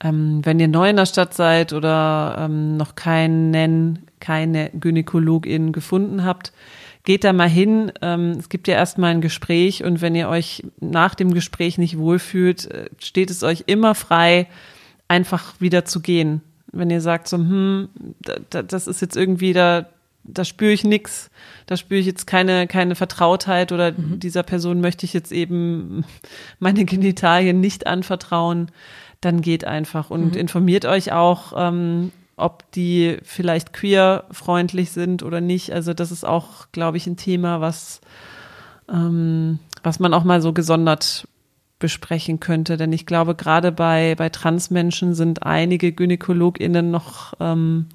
Ähm, 0.04 0.42
wenn 0.44 0.60
ihr 0.60 0.68
neu 0.68 0.90
in 0.90 0.96
der 0.96 1.06
Stadt 1.06 1.34
seid 1.34 1.74
oder 1.74 2.36
ähm, 2.40 2.78
noch 2.78 2.96
keinen, 2.96 4.06
keine 4.20 4.70
Gynäkologin 4.70 5.72
gefunden 5.74 6.24
habt, 6.24 6.54
geht 7.04 7.24
da 7.24 7.34
mal 7.34 7.50
hin. 7.50 7.92
Ähm, 8.02 8.32
es 8.40 8.50
gibt 8.50 8.68
ja 8.68 8.76
erstmal 8.76 9.12
ein 9.12 9.22
Gespräch 9.22 9.84
und 9.84 10.02
wenn 10.02 10.16
ihr 10.16 10.30
euch 10.30 10.64
nach 10.80 11.16
dem 11.16 11.34
Gespräch 11.34 11.78
nicht 11.78 11.98
wohlfühlt, 11.98 12.70
äh, 12.70 12.90
steht 13.00 13.30
es 13.30 13.44
euch 13.44 13.64
immer 13.68 13.96
frei, 13.96 14.48
einfach 15.08 15.60
wieder 15.60 15.86
zu 15.86 16.00
gehen. 16.00 16.42
Wenn 16.72 16.90
ihr 16.90 17.02
sagt 17.02 17.28
so, 17.28 17.38
hm, 17.38 17.90
das 18.50 18.88
ist 18.88 19.02
jetzt 19.02 19.18
irgendwie 19.18 19.54
da, 19.54 19.88
da 20.24 20.46
spüre 20.46 20.72
ich 20.72 20.84
nix, 20.84 21.30
da 21.66 21.78
spüre 21.78 22.00
ich 22.00 22.06
jetzt 22.06 22.28
keine, 22.28 22.68
keine 22.68 22.96
Vertrautheit 22.96 23.72
oder 23.72 23.92
mhm. 23.92 24.20
dieser 24.20 24.44
Person 24.44 24.82
möchte 24.82 25.06
ich 25.06 25.14
jetzt 25.14 25.32
eben 25.32 26.06
meine 26.60 26.86
Genitalien 26.86 27.60
nicht 27.60 27.88
anvertrauen, 27.88 28.72
dann 29.20 29.42
geht 29.42 29.66
einfach 29.66 30.10
und 30.10 30.34
mhm. 30.34 30.40
informiert 30.40 30.86
euch 30.86 31.12
auch, 31.12 31.54
ähm, 31.56 32.12
ob 32.38 32.70
die 32.72 33.18
vielleicht 33.24 33.74
queer-freundlich 33.74 34.92
sind 34.92 35.24
oder 35.24 35.42
nicht. 35.42 35.72
Also 35.74 35.94
das 35.94 36.12
ist 36.12 36.26
auch, 36.26 36.68
glaube 36.72 36.98
ich, 36.98 37.06
ein 37.06 37.18
Thema, 37.18 37.62
was, 37.62 38.02
ähm, 38.90 39.60
was 39.84 40.00
man 40.00 40.14
auch 40.14 40.24
mal 40.24 40.42
so 40.42 40.54
gesondert 40.54 41.28
besprechen 41.82 42.40
könnte. 42.40 42.78
Denn 42.78 42.94
ich 42.94 43.06
glaube, 43.06 43.36
gerade 43.36 43.74
bei, 43.74 44.16
bei 44.16 44.30
Transmenschen 44.30 45.14
sind 45.14 45.44
einige 45.44 45.92
GynäkologInnen 45.92 46.90
noch 46.90 47.34
ähm, 47.42 47.88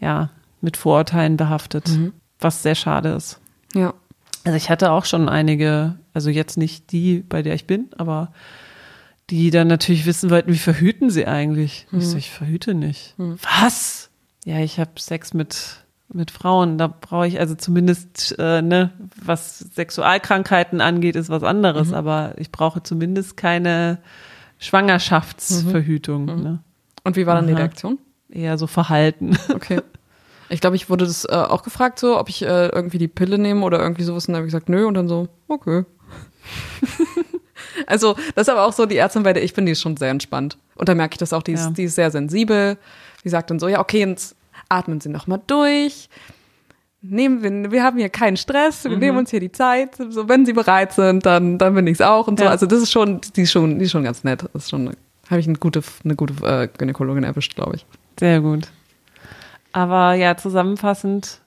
ja, 0.00 0.30
mit 0.62 0.78
Vorurteilen 0.78 1.36
behaftet, 1.36 1.88
mhm. 1.88 2.14
was 2.40 2.62
sehr 2.62 2.74
schade 2.74 3.10
ist. 3.10 3.38
Ja. 3.74 3.92
Also 4.44 4.56
ich 4.56 4.70
hatte 4.70 4.92
auch 4.92 5.04
schon 5.04 5.28
einige, 5.28 5.96
also 6.14 6.30
jetzt 6.30 6.56
nicht 6.56 6.92
die, 6.92 7.20
bei 7.20 7.42
der 7.42 7.54
ich 7.54 7.66
bin, 7.66 7.90
aber 7.98 8.32
die 9.28 9.50
dann 9.50 9.66
natürlich 9.66 10.06
wissen 10.06 10.30
wollten, 10.30 10.52
wie 10.52 10.58
verhüten 10.58 11.10
sie 11.10 11.26
eigentlich? 11.26 11.86
Hm. 11.90 11.98
Ich 11.98 12.06
so, 12.06 12.16
ich 12.16 12.30
verhüte 12.30 12.74
nicht. 12.74 13.14
Hm. 13.18 13.38
Was? 13.60 14.08
Ja, 14.44 14.60
ich 14.60 14.78
habe 14.78 14.92
Sex 14.98 15.34
mit 15.34 15.84
mit 16.12 16.30
Frauen. 16.30 16.78
Da 16.78 16.86
brauche 16.88 17.26
ich 17.26 17.40
also 17.40 17.54
zumindest, 17.54 18.36
äh, 18.38 18.62
ne, 18.62 18.92
was 19.22 19.58
Sexualkrankheiten 19.58 20.80
angeht, 20.80 21.16
ist 21.16 21.28
was 21.28 21.42
anderes. 21.42 21.88
Mhm. 21.88 21.94
Aber 21.94 22.34
ich 22.36 22.52
brauche 22.52 22.82
zumindest 22.82 23.36
keine 23.36 23.98
Schwangerschaftsverhütung. 24.58 26.22
Mhm. 26.22 26.42
Ne? 26.42 26.58
Und 27.04 27.16
wie 27.16 27.26
war 27.26 27.34
dann 27.34 27.44
Aha. 27.44 27.52
die 27.52 27.58
Reaktion? 27.58 27.98
Eher 28.28 28.58
so 28.58 28.66
Verhalten. 28.66 29.38
Okay. 29.54 29.80
Ich 30.48 30.60
glaube, 30.60 30.76
ich 30.76 30.88
wurde 30.88 31.06
das 31.06 31.24
äh, 31.24 31.32
auch 31.32 31.64
gefragt, 31.64 31.98
so, 31.98 32.18
ob 32.20 32.28
ich 32.28 32.42
äh, 32.42 32.68
irgendwie 32.68 32.98
die 32.98 33.08
Pille 33.08 33.36
nehme 33.36 33.64
oder 33.64 33.80
irgendwie 33.80 34.04
sowas. 34.04 34.26
Und 34.26 34.32
dann 34.32 34.36
habe 34.36 34.46
ich 34.46 34.52
gesagt, 34.52 34.68
nö. 34.68 34.86
Und 34.86 34.94
dann 34.94 35.08
so, 35.08 35.28
okay. 35.48 35.84
Also, 37.86 38.14
das 38.34 38.46
ist 38.46 38.48
aber 38.48 38.64
auch 38.64 38.72
so, 38.72 38.86
die 38.86 38.96
Ärztin, 38.96 39.22
bei 39.22 39.32
der 39.32 39.44
ich 39.44 39.54
bin, 39.54 39.66
die 39.66 39.72
ist 39.72 39.80
schon 39.80 39.96
sehr 39.96 40.10
entspannt. 40.10 40.56
Und 40.76 40.88
da 40.88 40.94
merke 40.94 41.14
ich 41.14 41.18
das 41.18 41.32
auch, 41.32 41.42
die 41.42 41.52
ist, 41.52 41.64
ja. 41.64 41.70
die 41.70 41.84
ist 41.84 41.94
sehr 41.94 42.10
sensibel. 42.10 42.78
Die 43.24 43.28
sagt 43.28 43.50
dann 43.50 43.58
so, 43.58 43.68
ja, 43.68 43.80
okay, 43.80 44.00
jetzt 44.00 44.36
atmen 44.68 45.00
Sie 45.00 45.08
nochmal 45.08 45.40
durch. 45.46 46.08
nehmen 47.00 47.42
wir, 47.42 47.70
wir 47.70 47.82
haben 47.82 47.98
hier 47.98 48.08
keinen 48.08 48.36
Stress, 48.36 48.84
wir 48.84 48.92
mhm. 48.92 48.98
nehmen 48.98 49.18
uns 49.18 49.30
hier 49.30 49.40
die 49.40 49.52
Zeit. 49.52 49.96
So, 49.96 50.28
wenn 50.28 50.46
sie 50.46 50.52
bereit 50.52 50.92
sind, 50.92 51.24
dann, 51.26 51.58
dann 51.58 51.74
bin 51.74 51.86
ich 51.86 51.94
es 51.94 52.00
auch 52.00 52.26
und 52.28 52.38
so. 52.38 52.44
Ja. 52.44 52.50
Also 52.50 52.66
das 52.66 52.80
ist 52.80 52.90
schon, 52.90 53.20
die 53.36 53.42
ist 53.42 53.52
schon, 53.52 53.78
die 53.78 53.84
ist 53.84 53.92
schon 53.92 54.04
ganz 54.04 54.24
nett. 54.24 54.42
Das 54.52 54.64
ist 54.64 54.70
schon, 54.70 54.96
habe 55.30 55.40
ich 55.40 55.48
eine 55.48 55.58
gute, 55.58 55.82
eine 56.04 56.16
gute 56.16 56.34
äh, 56.44 56.68
Gynäkologin 56.76 57.24
erwischt, 57.24 57.54
glaube 57.54 57.76
ich. 57.76 57.86
Sehr 58.18 58.40
gut. 58.40 58.68
Aber 59.72 60.14
ja, 60.14 60.36
zusammenfassend 60.36 61.42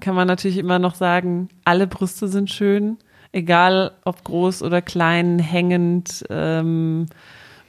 kann 0.00 0.14
man 0.14 0.26
natürlich 0.26 0.58
immer 0.58 0.78
noch 0.78 0.94
sagen, 0.94 1.48
alle 1.64 1.86
Brüste 1.86 2.28
sind 2.28 2.50
schön, 2.50 2.98
egal 3.32 3.92
ob 4.04 4.24
groß 4.24 4.62
oder 4.62 4.82
klein, 4.82 5.38
hängend, 5.38 6.24
ähm, 6.30 7.06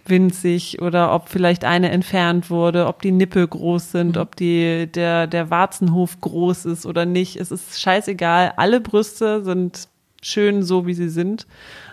winzig 0.09 0.81
oder 0.81 1.13
ob 1.13 1.29
vielleicht 1.29 1.65
eine 1.65 1.89
entfernt 1.91 2.49
wurde, 2.49 2.87
ob 2.87 3.01
die 3.01 3.11
Nippel 3.11 3.47
groß 3.47 3.91
sind, 3.91 4.15
mhm. 4.15 4.21
ob 4.21 4.35
die, 4.35 4.87
der, 4.87 5.27
der 5.27 5.49
Warzenhof 5.49 6.19
groß 6.21 6.65
ist 6.65 6.85
oder 6.85 7.05
nicht. 7.05 7.37
Es 7.37 7.51
ist 7.51 7.79
scheißegal. 7.79 8.53
Alle 8.57 8.81
Brüste 8.81 9.43
sind 9.43 9.87
schön 10.21 10.63
so, 10.63 10.85
wie 10.85 10.93
sie 10.93 11.09
sind. 11.09 11.47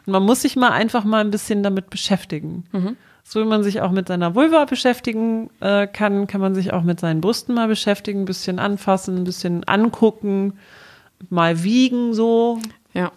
Und 0.06 0.12
man 0.12 0.22
muss 0.22 0.42
sich 0.42 0.56
mal 0.56 0.70
einfach 0.70 1.04
mal 1.04 1.20
ein 1.20 1.30
bisschen 1.30 1.62
damit 1.62 1.90
beschäftigen. 1.90 2.64
Mhm. 2.72 2.96
So 3.22 3.40
wie 3.40 3.48
man 3.48 3.64
sich 3.64 3.80
auch 3.80 3.90
mit 3.90 4.06
seiner 4.06 4.36
Vulva 4.36 4.66
beschäftigen 4.66 5.50
äh, 5.60 5.88
kann, 5.88 6.28
kann 6.28 6.40
man 6.40 6.54
sich 6.54 6.72
auch 6.72 6.82
mit 6.82 7.00
seinen 7.00 7.20
Brüsten 7.20 7.56
mal 7.56 7.66
beschäftigen, 7.66 8.20
ein 8.20 8.24
bisschen 8.24 8.60
anfassen, 8.60 9.16
ein 9.16 9.24
bisschen 9.24 9.64
angucken, 9.64 10.58
mal 11.28 11.64
wiegen 11.64 12.14
so. 12.14 12.60
Ja. 12.94 13.10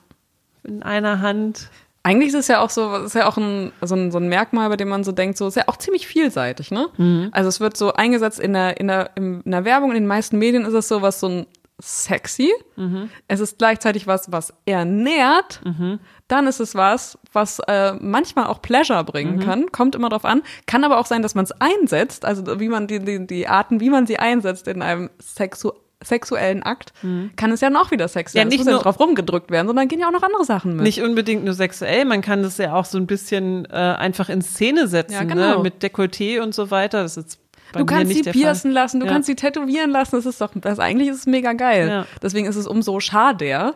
In 0.63 0.81
einer 0.81 1.21
Hand. 1.21 1.69
Eigentlich 2.09 2.29
ist 2.29 2.39
es 2.39 2.47
ja 2.47 2.61
auch 2.61 2.71
so, 2.71 2.95
ist 2.95 3.13
ja 3.13 3.27
auch 3.27 3.37
ein, 3.37 3.71
so, 3.81 3.93
ein, 3.93 4.09
so 4.09 4.17
ein 4.17 4.29
Merkmal, 4.29 4.67
bei 4.69 4.77
dem 4.77 4.89
man 4.89 5.03
so 5.03 5.11
denkt, 5.11 5.37
so 5.37 5.47
ist 5.47 5.57
ja 5.57 5.65
auch 5.67 5.77
ziemlich 5.77 6.07
vielseitig, 6.07 6.71
ne? 6.71 6.87
Mhm. 6.97 7.29
Also 7.33 7.49
es 7.49 7.59
wird 7.59 7.77
so 7.77 7.93
eingesetzt 7.93 8.39
in 8.39 8.53
der, 8.53 8.79
in 8.79 8.87
der, 8.87 9.11
in 9.15 9.43
der 9.45 9.63
Werbung, 9.63 9.91
in 9.91 9.95
den 9.95 10.07
meisten 10.07 10.39
Medien 10.39 10.65
ist 10.65 10.73
es 10.73 10.87
so 10.87 11.03
was 11.03 11.19
so 11.19 11.27
ein 11.27 11.45
sexy. 11.79 12.51
Mhm. 12.77 13.11
Es 13.27 13.39
ist 13.39 13.59
gleichzeitig 13.59 14.07
was, 14.07 14.31
was 14.31 14.55
ernährt. 14.65 15.61
Mhm. 15.63 15.99
Dann 16.27 16.47
ist 16.47 16.59
es 16.59 16.73
was, 16.73 17.19
was 17.31 17.59
äh, 17.67 17.93
manchmal 17.93 18.47
auch 18.47 18.63
Pleasure 18.63 19.03
bringen 19.03 19.35
mhm. 19.35 19.41
kann. 19.41 19.71
Kommt 19.71 19.93
immer 19.93 20.09
drauf 20.09 20.25
an. 20.25 20.41
Kann 20.65 20.83
aber 20.83 20.97
auch 20.97 21.05
sein, 21.05 21.21
dass 21.21 21.35
man 21.35 21.45
es 21.45 21.51
einsetzt. 21.51 22.25
Also 22.25 22.59
wie 22.59 22.69
man 22.69 22.87
die, 22.87 22.99
die, 22.99 23.27
die 23.27 23.47
Arten, 23.47 23.81
wie 23.81 23.91
man 23.91 24.07
sie 24.07 24.17
einsetzt 24.17 24.67
in 24.67 24.81
einem 24.81 25.11
Sexu 25.21 25.73
sexuellen 26.03 26.63
Akt, 26.63 26.93
mhm. 27.01 27.31
kann 27.35 27.51
es 27.51 27.61
ja 27.61 27.69
noch 27.69 27.91
wieder 27.91 28.07
sexuell. 28.07 28.45
Ja, 28.45 28.49
nicht 28.49 28.65
nur 28.65 28.79
drauf 28.79 28.99
rumgedrückt 28.99 29.51
werden, 29.51 29.67
sondern 29.67 29.87
gehen 29.87 29.99
ja 29.99 30.07
auch 30.07 30.11
noch 30.11 30.23
andere 30.23 30.45
Sachen 30.45 30.75
mit. 30.75 30.83
Nicht 30.83 31.01
unbedingt 31.01 31.43
nur 31.43 31.53
sexuell, 31.53 32.05
man 32.05 32.21
kann 32.21 32.41
das 32.41 32.57
ja 32.57 32.73
auch 32.73 32.85
so 32.85 32.97
ein 32.97 33.05
bisschen 33.05 33.65
äh, 33.65 33.75
einfach 33.75 34.29
in 34.29 34.41
Szene 34.41 34.87
setzen, 34.87 35.13
ja, 35.13 35.23
ne? 35.23 35.27
genau. 35.27 35.57
ne? 35.57 35.63
mit 35.63 35.83
Dekolleté 35.83 36.41
und 36.41 36.55
so 36.55 36.71
weiter. 36.71 37.03
Das 37.03 37.17
ist 37.17 37.39
du 37.73 37.85
kannst 37.85 38.13
sie 38.13 38.23
piercen 38.23 38.71
Fall. 38.71 38.83
lassen, 38.83 38.99
du 38.99 39.05
ja. 39.05 39.11
kannst 39.11 39.27
sie 39.27 39.35
tätowieren 39.35 39.91
lassen. 39.91 40.15
Das 40.15 40.25
ist 40.25 40.39
doch, 40.41 40.51
das 40.55 40.79
eigentlich 40.79 41.09
ist 41.09 41.17
es 41.17 41.25
mega 41.25 41.53
geil. 41.53 41.87
Ja. 41.89 42.05
Deswegen 42.21 42.47
ist 42.47 42.55
es 42.55 42.67
umso 42.67 42.99
schade, 42.99 43.73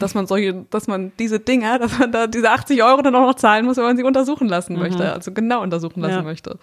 dass 0.00 0.14
man 0.14 0.26
solche, 0.26 0.64
dass 0.70 0.86
man 0.86 1.12
diese 1.18 1.40
Dinger, 1.40 1.78
dass 1.80 1.98
man 1.98 2.12
da 2.12 2.26
diese 2.26 2.50
80 2.50 2.82
Euro 2.82 3.02
dann 3.02 3.14
auch 3.14 3.26
noch 3.26 3.34
zahlen 3.34 3.64
muss, 3.64 3.76
wenn 3.76 3.84
man 3.84 3.96
sie 3.96 4.04
untersuchen 4.04 4.48
lassen 4.48 4.74
mhm. 4.74 4.80
möchte, 4.80 5.12
also 5.12 5.32
genau 5.32 5.62
untersuchen 5.62 6.00
lassen 6.00 6.14
ja. 6.14 6.22
möchte. 6.22 6.58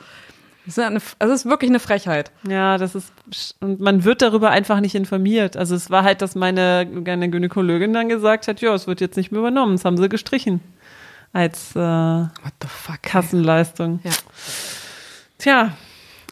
Das 0.72 0.78
ist, 0.78 0.84
eine, 0.86 1.02
also 1.20 1.34
ist 1.34 1.46
wirklich 1.46 1.70
eine 1.70 1.82
Frechheit. 1.82 2.32
Ja, 2.48 2.78
das 2.78 2.96
ist, 2.96 3.12
und 3.60 3.82
man 3.82 4.06
wird 4.06 4.22
darüber 4.22 4.52
einfach 4.52 4.80
nicht 4.80 4.96
informiert. 4.96 5.58
Also 5.58 5.76
es 5.76 5.90
war 5.90 6.04
halt, 6.04 6.22
dass 6.22 6.34
meine, 6.34 6.88
meine 6.90 7.30
Gynäkologin 7.30 7.92
dann 7.92 8.08
gesagt 8.08 8.48
hat, 8.48 8.62
ja, 8.62 8.74
es 8.74 8.88
wird 8.88 9.02
jetzt 9.02 9.18
nicht 9.18 9.34
mehr 9.34 9.42
übernommen, 9.42 9.74
das 9.74 9.84
haben 9.84 9.98
sie 9.98 10.08
gestrichen. 10.08 10.62
Als 11.34 11.76
äh, 11.76 12.24
fuck, 12.66 13.02
Kassenleistung. 13.02 14.00
Ja. 14.06 14.12
Tja, 15.40 15.78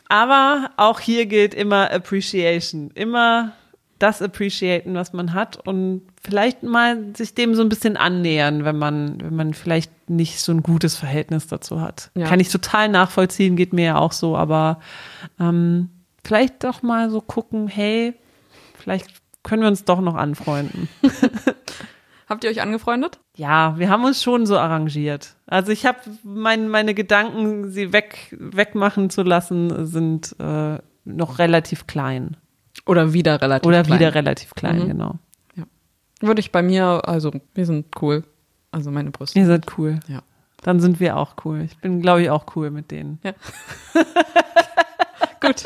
aber 0.07 0.71
auch 0.77 1.01
hier 1.01 1.25
gilt 1.25 1.53
immer 1.53 1.91
Appreciation. 1.91 2.91
Immer 2.95 3.51
das 3.99 4.21
appreciaten, 4.21 4.95
was 4.95 5.13
man 5.13 5.33
hat 5.33 5.65
und 5.67 6.01
vielleicht 6.23 6.63
mal 6.63 7.15
sich 7.15 7.35
dem 7.35 7.55
so 7.55 7.61
ein 7.61 7.69
bisschen 7.69 7.97
annähern, 7.97 8.65
wenn 8.65 8.77
man, 8.77 9.21
wenn 9.21 9.35
man 9.35 9.53
vielleicht 9.53 10.09
nicht 10.09 10.39
so 10.41 10.51
ein 10.51 10.63
gutes 10.63 10.95
Verhältnis 10.95 11.47
dazu 11.47 11.81
hat. 11.81 12.11
Ja. 12.15 12.27
Kann 12.27 12.39
ich 12.39 12.49
total 12.49 12.89
nachvollziehen, 12.89 13.55
geht 13.55 13.73
mir 13.73 13.85
ja 13.85 13.97
auch 13.97 14.11
so, 14.11 14.35
aber 14.35 14.79
ähm, 15.39 15.89
vielleicht 16.23 16.63
doch 16.63 16.81
mal 16.81 17.09
so 17.09 17.21
gucken, 17.21 17.67
hey, 17.67 18.13
vielleicht 18.77 19.07
können 19.43 19.61
wir 19.61 19.69
uns 19.69 19.85
doch 19.85 20.01
noch 20.01 20.15
anfreunden. 20.15 20.89
Habt 22.29 22.43
ihr 22.43 22.51
euch 22.51 22.61
angefreundet? 22.61 23.19
Ja, 23.35 23.79
wir 23.79 23.89
haben 23.89 24.05
uns 24.05 24.21
schon 24.21 24.45
so 24.45 24.57
arrangiert. 24.59 25.35
Also 25.47 25.71
ich 25.71 25.87
habe 25.87 25.97
mein, 26.23 26.69
meine 26.69 26.93
Gedanken, 26.93 27.71
sie 27.71 27.91
weg, 27.91 28.35
wegmachen 28.37 29.09
zu 29.09 29.23
lassen, 29.23 29.87
sind 29.87 30.35
äh, 30.39 30.77
noch 31.05 31.39
relativ 31.39 31.87
klein. 31.87 32.37
Oder 32.89 33.13
wieder 33.13 33.39
relativ 33.39 33.67
Oder 33.67 33.83
klein. 33.83 33.91
Oder 33.91 33.99
wieder 33.99 34.15
relativ 34.15 34.55
klein, 34.55 34.79
mhm. 34.79 34.87
genau. 34.87 35.15
Ja. 35.55 35.65
Würde 36.21 36.39
ich 36.39 36.51
bei 36.51 36.63
mir, 36.63 37.07
also 37.07 37.31
wir 37.53 37.65
sind 37.67 37.85
cool. 38.01 38.23
Also 38.71 38.89
meine 38.89 39.11
Brüste. 39.11 39.37
Ihr 39.37 39.45
seid 39.45 39.77
cool. 39.77 39.99
Ja. 40.07 40.23
Dann 40.63 40.79
sind 40.79 40.99
wir 40.99 41.15
auch 41.15 41.35
cool. 41.45 41.61
Ich 41.61 41.77
bin, 41.77 42.01
glaube 42.01 42.23
ich, 42.23 42.31
auch 42.31 42.55
cool 42.55 42.71
mit 42.71 42.89
denen. 42.89 43.19
Ja. 43.23 43.33
Gut. 45.39 45.63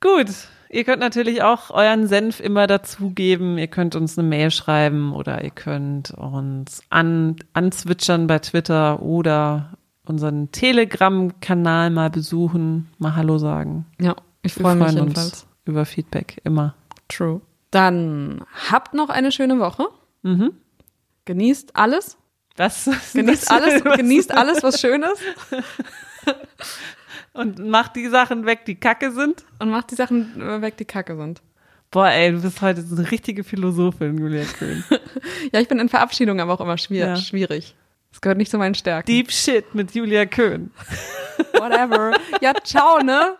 Gut. 0.00 0.28
Ihr 0.68 0.84
könnt 0.84 1.00
natürlich 1.00 1.42
auch 1.42 1.70
euren 1.70 2.06
Senf 2.06 2.40
immer 2.40 2.66
dazugeben. 2.66 3.56
Ihr 3.56 3.68
könnt 3.68 3.96
uns 3.96 4.18
eine 4.18 4.28
Mail 4.28 4.50
schreiben 4.50 5.14
oder 5.14 5.42
ihr 5.42 5.50
könnt 5.50 6.10
uns 6.10 6.82
an, 6.90 7.36
anzwitschern 7.54 8.26
bei 8.26 8.40
Twitter 8.40 9.00
oder 9.00 9.78
unseren 10.06 10.52
Telegram-Kanal 10.52 11.90
mal 11.90 12.10
besuchen, 12.10 12.88
mal 12.98 13.16
Hallo 13.16 13.38
sagen. 13.38 13.86
Ja, 14.00 14.16
ich 14.42 14.54
freue 14.54 14.76
mich 14.76 14.92
jedenfalls. 14.92 15.46
über 15.64 15.84
Feedback, 15.84 16.40
immer. 16.44 16.74
True. 17.08 17.40
Dann 17.70 18.44
habt 18.70 18.94
noch 18.94 19.08
eine 19.08 19.32
schöne 19.32 19.58
Woche. 19.58 19.86
Mhm. 20.22 20.52
Genießt 21.24 21.74
alles. 21.74 22.18
Das, 22.56 22.88
genießt 23.12 23.44
das, 23.44 23.50
alles, 23.50 23.84
was 23.84 23.96
genießt 23.96 24.36
alles, 24.36 24.62
was 24.62 24.80
schön 24.80 25.02
ist. 25.02 25.22
Und 27.32 27.58
macht 27.58 27.96
die 27.96 28.08
Sachen 28.08 28.46
weg, 28.46 28.64
die 28.64 28.76
kacke 28.76 29.10
sind. 29.10 29.44
Und 29.58 29.70
macht 29.70 29.90
die 29.90 29.96
Sachen 29.96 30.40
äh, 30.40 30.62
weg, 30.62 30.76
die 30.76 30.84
kacke 30.84 31.16
sind. 31.16 31.42
Boah, 31.90 32.08
ey, 32.08 32.32
du 32.32 32.42
bist 32.42 32.60
heute 32.62 32.82
so 32.82 32.96
eine 32.96 33.10
richtige 33.10 33.44
Philosophin, 33.44 34.18
Julia 34.18 34.44
Köhn. 34.44 34.84
ja, 35.52 35.60
ich 35.60 35.68
bin 35.68 35.78
in 35.78 35.88
Verabschiedungen 35.88 36.40
aber 36.40 36.54
auch 36.54 36.60
immer 36.60 36.78
schwierig. 36.78 37.08
Ja. 37.08 37.16
schwierig. 37.16 37.74
Das 38.14 38.20
gehört 38.20 38.38
nicht 38.38 38.50
zu 38.52 38.58
meinen 38.58 38.76
Stärken. 38.76 39.06
Deep 39.06 39.32
Shit 39.32 39.74
mit 39.74 39.92
Julia 39.92 40.24
Köhn. 40.24 40.70
Whatever. 41.54 42.12
Ja, 42.40 42.52
ciao, 42.62 43.00
ne? 43.00 43.34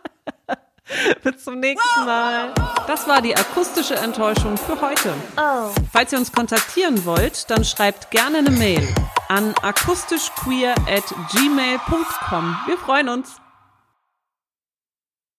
Bis 1.23 1.45
zum 1.45 1.61
nächsten 1.61 2.05
Mal. 2.05 2.53
Das 2.85 3.07
war 3.07 3.21
die 3.21 3.33
akustische 3.37 3.95
Enttäuschung 3.95 4.57
für 4.57 4.79
heute. 4.81 5.13
Oh. 5.37 5.73
Falls 5.93 6.11
ihr 6.11 6.19
uns 6.19 6.33
kontaktieren 6.33 7.05
wollt, 7.05 7.49
dann 7.49 7.63
schreibt 7.63 8.11
gerne 8.11 8.39
eine 8.39 8.51
Mail 8.51 8.85
an 9.29 9.55
akustischqueer 9.61 10.75
at 10.89 11.05
gmail.com. 11.31 12.57
Wir 12.67 12.77
freuen 12.77 13.07
uns. 13.07 13.37